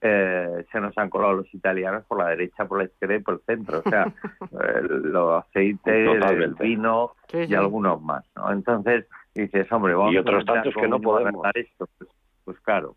eh, 0.00 0.64
se 0.70 0.80
nos 0.80 0.96
han 0.98 1.08
colado 1.10 1.34
los 1.34 1.54
italianos 1.54 2.04
por 2.06 2.18
la 2.18 2.28
derecha, 2.28 2.66
por 2.66 2.78
la 2.78 2.84
izquierda 2.84 3.16
y 3.16 3.20
por 3.20 3.34
el 3.34 3.40
centro. 3.46 3.78
O 3.84 3.88
sea, 3.88 4.04
eh, 4.52 4.82
los 4.82 5.44
aceites, 5.44 6.22
el 6.22 6.54
vino 6.54 7.12
Sí, 7.28 7.38
y 7.38 7.46
sí. 7.48 7.54
algunos 7.54 8.00
más, 8.02 8.24
¿no? 8.36 8.52
Entonces 8.52 9.06
dices, 9.34 9.70
hombre, 9.72 9.94
vamos 9.94 10.12
Y 10.12 10.16
a 10.18 10.20
otros 10.20 10.44
plantear 10.44 10.64
tantos 10.64 10.82
que 10.82 10.88
no 10.88 10.96
a 10.96 11.00
podemos. 11.00 11.46
esto. 11.54 11.88
Pues, 11.98 12.10
pues 12.44 12.60
claro. 12.60 12.94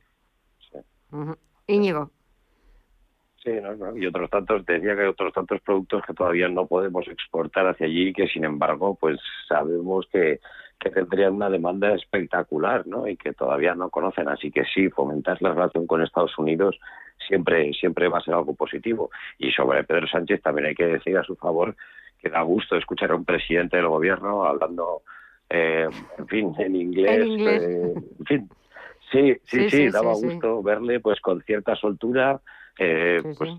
Ujú. 1.12 1.36
Íñigo. 1.68 2.12
Sí, 3.48 3.54
no, 3.62 3.74
no. 3.78 3.98
y 3.98 4.06
otros 4.06 4.30
tantos, 4.30 4.66
decía 4.66 4.94
que 4.94 5.04
hay 5.04 5.08
otros 5.08 5.32
tantos 5.32 5.62
productos 5.62 6.04
que 6.06 6.14
todavía 6.14 6.50
no 6.50 6.68
podemos 6.68 7.08
exportar 7.08 7.66
hacia 7.66 7.86
allí, 7.86 8.12
que 8.12 8.28
sin 8.28 8.44
embargo, 8.44 8.98
pues 9.00 9.22
sabemos 9.48 10.06
que, 10.12 10.42
que 10.78 10.90
tendrían 10.90 11.36
una 11.36 11.50
demanda 11.50 11.96
espectacular, 11.96 12.86
¿no? 12.86 13.08
Y 13.08 13.16
que 13.16 13.32
todavía 13.32 13.74
no 13.74 13.90
conocen. 13.90 14.28
Así 14.28 14.52
que 14.52 14.66
sí, 14.66 14.90
fomentar 14.90 15.42
la 15.42 15.54
relación 15.54 15.88
con 15.88 16.04
Estados 16.04 16.38
Unidos 16.38 16.78
siempre, 17.26 17.72
siempre 17.72 18.10
va 18.10 18.18
a 18.18 18.22
ser 18.22 18.34
algo 18.34 18.54
positivo. 18.54 19.12
Y 19.38 19.52
sobre 19.52 19.86
Pedro 19.86 20.08
Sánchez 20.08 20.42
también 20.42 20.68
hay 20.68 20.76
que 20.76 20.88
decir 20.88 21.18
a 21.18 21.24
su 21.24 21.38
favor 21.38 21.74
que 22.22 22.30
da 22.30 22.42
gusto 22.42 22.76
escuchar 22.76 23.12
a 23.12 23.16
un 23.16 23.24
presidente 23.24 23.78
del 23.78 23.88
gobierno 23.88 24.44
hablando, 24.44 25.04
eh, 25.50 25.88
en 26.18 26.28
fin, 26.28 26.54
en 26.58 26.76
inglés. 26.76 27.18
En 27.18 27.28
inglés. 27.28 27.64
eh, 27.64 27.94
en 28.20 28.26
fin, 28.26 28.50
sí, 29.10 29.40
Sí, 29.40 29.42
sí, 29.46 29.70
sí, 29.70 29.78
sí, 29.78 29.90
daba 29.90 30.16
gusto 30.16 30.62
verle 30.62 31.00
pues 31.00 31.22
con 31.22 31.42
cierta 31.44 31.78
soltura. 31.78 32.42
Eh, 32.80 33.22
pues 33.38 33.50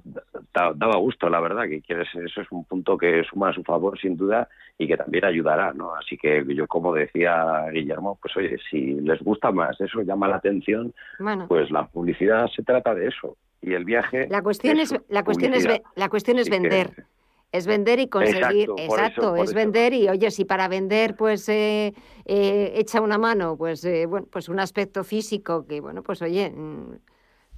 da- 0.55 0.73
daba 0.75 0.97
gusto, 0.97 1.29
la 1.29 1.41
verdad, 1.41 1.65
que 1.69 1.81
quieres, 1.81 2.09
eso 2.15 2.41
es 2.41 2.47
un 2.53 2.65
punto 2.65 2.97
que 2.97 3.25
suma 3.25 3.51
a 3.51 3.53
su 3.53 3.63
favor, 3.65 3.99
sin 3.99 4.17
duda, 4.17 4.49
y 4.79 4.87
que 4.87 4.97
también 4.97 5.25
ayudará, 5.25 5.73
¿no? 5.73 5.95
Así 5.95 6.17
que 6.17 6.45
yo, 6.55 6.67
como 6.67 6.95
decía 6.95 7.67
Guillermo, 7.73 8.19
pues 8.23 8.37
oye, 8.37 8.57
si 8.71 8.95
les 9.01 9.21
gusta 9.23 9.51
más, 9.51 9.81
eso 9.81 10.03
llama 10.03 10.29
la 10.29 10.37
atención, 10.37 10.95
Bueno. 11.19 11.47
pues 11.49 11.71
la 11.71 11.87
publicidad 11.87 12.47
se 12.55 12.63
trata 12.63 12.95
de 12.95 13.09
eso. 13.09 13.37
Y 13.61 13.73
el 13.75 13.85
viaje. 13.85 14.29
La 14.31 14.41
cuestión 14.43 14.79
es, 14.79 14.95
la 15.09 15.25
cuestión 15.25 15.53
es, 15.55 15.67
la 15.97 16.09
cuestión 16.09 16.39
es 16.39 16.49
que- 16.49 16.59
vender. 16.61 16.91
Es 17.51 17.67
vender 17.67 17.99
y 17.99 18.09
conseguir, 18.09 18.69
Exacto, 18.77 19.35
eso, 19.35 19.37
es 19.37 19.43
eso. 19.45 19.55
vender 19.55 19.95
y 19.95 20.07
oye, 20.11 20.31
si 20.31 20.45
para 20.45 20.69
vender 20.69 21.17
pues 21.17 21.49
eh, 21.49 21.95
eh, 22.27 22.73
echa 22.77 23.01
una 23.01 23.17
mano, 23.17 23.57
pues 23.57 23.83
eh, 23.87 24.05
bueno, 24.05 24.27
pues 24.31 24.51
un 24.51 24.61
aspecto 24.61 25.03
físico 25.03 25.67
que 25.67 25.81
bueno, 25.81 26.03
pues 26.03 26.21
oye, 26.21 26.51
mm, 26.51 26.97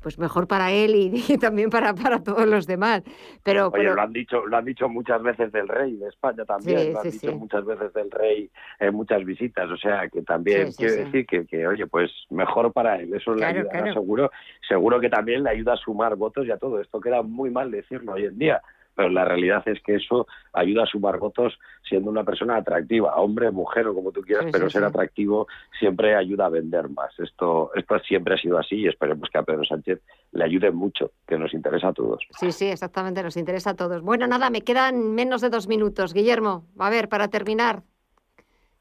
pues 0.03 0.19
mejor 0.19 0.47
para 0.49 0.73
él 0.73 0.95
y, 0.95 1.13
y 1.35 1.39
también 1.39 1.71
para, 1.71 1.95
para 1.95 2.23
todos 2.23 2.47
los 2.47 2.67
demás. 2.67 3.03
Pero, 3.43 3.69
Oye, 3.69 3.83
pero 3.83 3.95
lo 3.95 4.03
han 4.03 4.13
dicho, 4.13 4.47
lo 4.47 4.57
han 4.57 4.65
dicho 4.65 4.89
muchas 4.89 5.23
veces 5.23 5.53
del 5.53 5.69
rey 5.69 5.97
de 5.97 6.09
España 6.09 6.45
también, 6.45 6.79
Sí, 6.87 6.93
lo 6.93 7.01
han 7.01 7.05
sí, 7.05 7.19
dicho 7.19 7.31
sí. 7.33 7.37
muchas 7.37 7.65
veces 7.65 7.93
del 7.93 8.11
rey 8.11 8.51
en 8.79 8.95
muchas 8.95 9.25
visitas, 9.25 9.71
o 9.71 9.77
sea 9.77 10.09
que 10.09 10.23
también 10.23 10.73
quiero 10.73 10.95
decir 10.97 11.27
que, 11.27 11.47
que, 11.47 11.67
oye, 11.67 11.87
pues 11.87 12.11
mejor 12.31 12.73
para 12.73 12.97
él, 12.97 13.15
eso 13.15 13.33
le 13.33 13.39
Claro, 13.39 13.59
ayudará 13.61 13.79
claro. 13.83 13.95
seguro, 13.95 14.31
seguro 14.67 15.01
que 15.01 15.09
también 15.11 15.43
le 15.43 15.51
ayuda 15.51 15.75
a 15.75 15.77
sumar 15.77 16.17
votos 16.17 16.47
y 16.47 16.51
a 16.51 16.57
todo 16.59 16.81
esto 16.81 17.01
queda 17.01 17.23
muy 17.23 17.51
mal 17.51 17.71
decirlo 17.71 18.13
hoy 18.13 18.25
en 18.27 18.39
día, 18.39 18.63
pero 18.95 19.09
la 19.09 19.25
realidad 19.25 19.63
es 19.67 19.81
que 19.83 19.97
eso 19.97 20.27
ayuda 20.53 20.85
a 20.85 20.87
sumar 20.87 21.19
votos 21.19 21.59
siendo 21.89 22.11
una 22.11 22.25
persona 22.25 22.57
atractiva, 22.57 23.15
hombre, 23.17 23.51
mujer 23.51 23.87
o 23.87 23.95
como 23.95 24.13
tú 24.13 24.23
quieras, 24.23 24.47
Sí, 24.47 24.51
pero 24.53 24.67
sí, 24.67 24.73
ser 24.73 24.83
sí. 24.83 24.89
atractivo 24.89 25.47
siempre 25.79 26.15
ayuda 26.15 26.47
a 26.47 26.51
vender 26.51 26.89
más. 26.89 27.19
Esto, 27.19 27.71
esto 27.75 27.99
siempre 28.01 28.35
ha 28.35 28.39
sido 28.39 28.59
así 28.59 28.77
y 28.77 28.89
esperemos 28.89 29.29
que 29.31 29.39
a 29.39 29.43
Pedro 29.43 29.65
Sánchez 29.65 30.01
le 30.33 30.45
ayude 30.45 30.71
mucho, 30.71 31.13
que 31.27 31.39
nos 31.39 31.53
interesa 31.55 31.89
a 31.89 31.93
todos. 31.93 32.23
sí, 32.39 32.53
sí, 32.53 32.67
exactamente, 32.67 33.23
nos 33.23 33.37
interesa 33.37 33.71
a 33.71 33.75
todos. 33.75 34.03
Bueno, 34.03 34.27
nada, 34.27 34.51
me 34.51 34.63
quedan 34.63 35.15
menos 35.15 35.41
de 35.41 35.51
dos 35.51 35.69
minutos. 35.69 36.15
Guillermo, 36.15 36.67
a 36.79 36.91
ver, 36.91 37.09
para 37.09 37.29
terminar, 37.29 37.83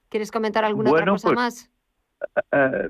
¿quieres 0.10 0.32
comentar 0.32 0.66
alguna 0.66 0.91
otra 0.91 1.05
cosa 1.05 1.28
pues, 1.30 1.36
más? 1.36 1.72
Eh, 2.51 2.89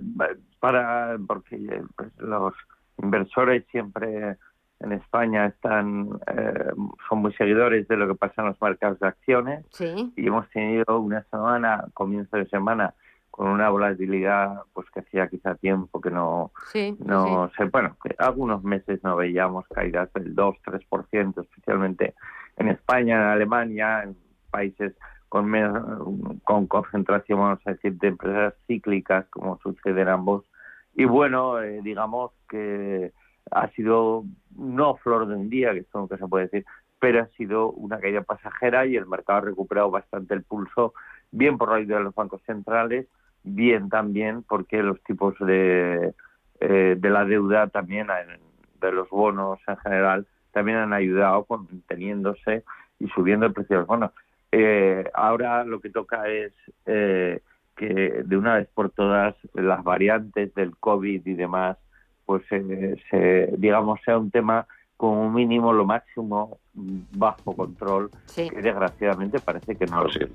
para 0.60 1.18
porque 1.28 1.56
eh, 1.56 1.84
pues, 1.96 2.12
los 2.18 2.54
inversores 3.02 3.66
siempre 3.72 4.38
en 4.80 4.94
España 4.94 5.46
están 5.48 6.10
eh, 6.28 6.72
son 7.08 7.20
muy 7.20 7.34
seguidores 7.34 7.88
de 7.88 7.98
lo 7.98 8.08
que 8.08 8.16
pasa 8.16 8.42
en 8.42 8.48
los 8.48 8.62
mercados 8.62 9.00
de 9.00 9.08
acciones. 9.08 9.66
Sí. 9.72 10.14
y 10.16 10.28
hemos 10.28 10.50
tenido 10.50 11.00
una 11.00 11.24
semana 11.24 11.86
comienzo 11.94 12.38
de 12.38 12.48
semana 12.48 12.94
con 13.30 13.48
una 13.48 13.70
volatilidad 13.70 14.64
pues 14.74 14.90
que 14.92 15.02
hacía 15.02 15.28
quizá 15.28 15.56
tiempo 15.56 16.02
que 16.02 16.12
no 16.12 16.52
Sí, 16.72 16.96
sí, 16.98 17.04
no 17.06 17.52
sé. 17.58 17.66
Bueno 17.66 17.98
que 18.04 18.16
algunos 18.18 18.64
meses 18.64 19.04
no 19.04 19.16
veíamos 19.16 19.66
caídas 19.68 20.12
del 20.14 20.34
2 20.34 20.56
3% 20.66 21.42
especialmente 21.42 22.16
en 22.58 22.70
España 22.70 23.16
en 23.16 23.28
Alemania 23.28 24.04
en 24.04 24.16
países 24.50 24.94
con 25.28 25.46
menos 25.46 25.84
con 26.44 26.68
concentración 26.68 27.40
vamos 27.40 27.60
a 27.66 27.72
decir 27.72 27.94
de 27.94 28.08
empresas 28.08 28.54
cíclicas 28.66 29.26
como 29.30 29.60
sucede 29.60 30.02
en 30.02 30.10
ambos. 30.10 30.46
Y 30.94 31.06
bueno 31.06 31.62
eh, 31.62 31.82
digamos 31.84 32.32
que 32.50 33.12
ha 33.52 33.70
sido 33.72 34.24
no 34.56 34.96
flor 34.98 35.28
de 35.28 35.36
un 35.36 35.50
día 35.50 35.74
que 35.74 35.80
esto 35.80 36.00
nunca 36.00 36.18
se 36.18 36.28
puede 36.28 36.46
decir 36.46 36.66
pero 37.00 37.22
ha 37.22 37.28
sido 37.38 37.72
una 37.72 38.00
caída 38.00 38.22
pasajera 38.22 38.86
y 38.86 38.98
el 38.98 39.06
mercado 39.06 39.40
ha 39.40 39.42
recuperado 39.42 39.90
bastante 39.90 40.34
el 40.34 40.44
pulso 40.44 40.94
bien 41.32 41.58
por 41.58 41.70
la 41.70 41.76
ayuda 41.76 41.98
de 41.98 42.04
los 42.04 42.16
bancos 42.16 42.42
centrales 42.46 43.08
bien 43.44 43.90
también 43.90 44.44
porque 44.44 44.84
los 44.84 45.02
tipos 45.04 45.36
de 45.40 46.14
eh, 46.60 46.96
de 47.00 47.10
la 47.10 47.24
deuda 47.24 47.68
también 47.68 48.08
de 48.82 48.92
los 48.92 49.10
bonos 49.10 49.60
en 49.66 49.78
general 49.78 50.28
también 50.52 50.78
han 50.78 50.92
ayudado 50.92 51.46
conteniéndose 51.46 52.66
y 53.00 53.08
subiendo 53.10 53.46
el 53.46 53.54
precio 53.54 53.78
de 53.78 53.80
los 53.82 53.88
bonos. 53.88 54.12
Eh, 54.52 55.10
ahora 55.14 55.64
lo 55.64 55.80
que 55.80 55.90
toca 55.90 56.28
es 56.28 56.52
eh, 56.86 57.40
que 57.78 58.24
de 58.26 58.38
una 58.38 58.56
vez 58.56 58.68
por 58.74 58.90
todas 58.90 59.36
las 59.54 59.84
variantes 59.84 60.54
del 60.56 60.76
COVID 60.76 61.26
y 61.26 61.34
demás, 61.34 61.78
pues 62.30 62.44
eh, 62.52 62.96
se, 63.10 63.50
digamos 63.58 64.00
sea 64.06 64.20
un 64.20 64.30
tema 64.30 64.68
como 64.98 65.32
mínimo 65.32 65.74
lo 65.74 65.84
máximo 65.84 66.60
bajo 66.76 67.56
control, 67.56 68.12
que 68.36 68.52
desgraciadamente 68.52 69.40
parece 69.40 69.76
que 69.76 69.88
no 69.88 70.04
lo 70.04 70.10
es. 70.12 70.30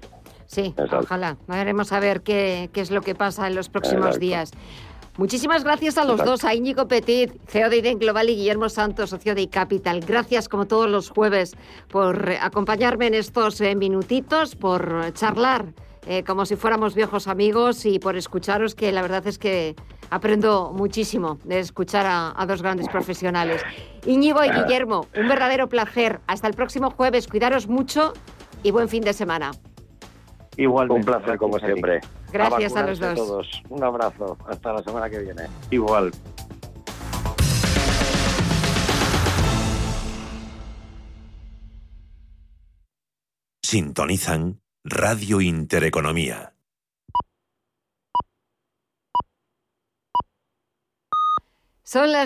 Sí, 0.46 0.74
ojalá. 0.90 1.36
Veremos 1.46 1.92
a 1.92 2.00
ver 2.00 2.22
qué, 2.22 2.68
qué 2.72 2.80
es 2.80 2.90
lo 2.90 3.00
que 3.00 3.14
pasa 3.14 3.46
en 3.46 3.54
los 3.54 3.68
próximos 3.68 4.06
Exacto. 4.06 4.18
días. 4.18 4.50
Muchísimas 5.18 5.62
gracias 5.62 5.96
a 5.96 6.02
los 6.02 6.14
Exacto. 6.14 6.30
dos, 6.32 6.44
a 6.44 6.54
Íñigo 6.56 6.88
Petit, 6.88 7.30
CEO 7.46 7.70
de 7.70 7.76
Iden 7.76 8.00
Global 8.00 8.28
y 8.28 8.34
Guillermo 8.34 8.68
Santos, 8.68 9.10
socio 9.10 9.36
de 9.36 9.42
iCapital. 9.42 10.00
Gracias, 10.00 10.48
como 10.48 10.66
todos 10.66 10.90
los 10.90 11.10
jueves, 11.10 11.56
por 11.88 12.28
acompañarme 12.40 13.06
en 13.06 13.14
estos 13.14 13.60
eh, 13.60 13.76
minutitos, 13.76 14.56
por 14.56 15.12
charlar 15.12 15.66
eh, 16.06 16.22
como 16.22 16.44
si 16.44 16.56
fuéramos 16.56 16.94
viejos 16.94 17.28
amigos 17.28 17.86
y 17.86 17.98
por 17.98 18.16
escucharos, 18.16 18.74
que 18.74 18.92
la 18.92 19.00
verdad 19.00 19.26
es 19.26 19.38
que 19.38 19.74
aprendo 20.14 20.72
muchísimo 20.72 21.38
de 21.42 21.58
escuchar 21.58 22.06
a, 22.06 22.46
dos 22.46 22.62
grandes 22.62 22.88
profesionales. 22.88 23.62
Íñigo 24.06 24.44
y 24.44 24.50
Guillermo, 24.50 25.08
un 25.16 25.28
verdadero 25.28 25.68
placer. 25.68 26.20
Hasta 26.28 26.46
el 26.46 26.54
próximo 26.54 26.90
jueves. 26.90 27.26
Cuidaros 27.26 27.66
mucho 27.66 28.12
y 28.62 28.70
buen 28.70 28.88
fin 28.88 29.02
de 29.02 29.12
semana. 29.12 29.50
Igual. 30.56 30.92
Un 30.92 31.02
placer, 31.02 31.36
como 31.36 31.58
siempre. 31.58 32.00
Gracias 32.32 32.76
a, 32.76 32.86
los 32.86 33.00
dos. 33.00 33.14
Todos. 33.16 33.62
Un 33.68 33.82
abrazo. 33.82 34.38
Hasta 34.48 34.72
la 34.72 34.82
semana 34.84 35.10
que 35.10 35.18
viene. 35.18 35.42
Igual. 35.70 36.12
Sintonizan 43.64 44.60
Radio 44.84 45.40
Intereconomía. 45.40 46.53
Son 51.94 52.10
las 52.10 52.22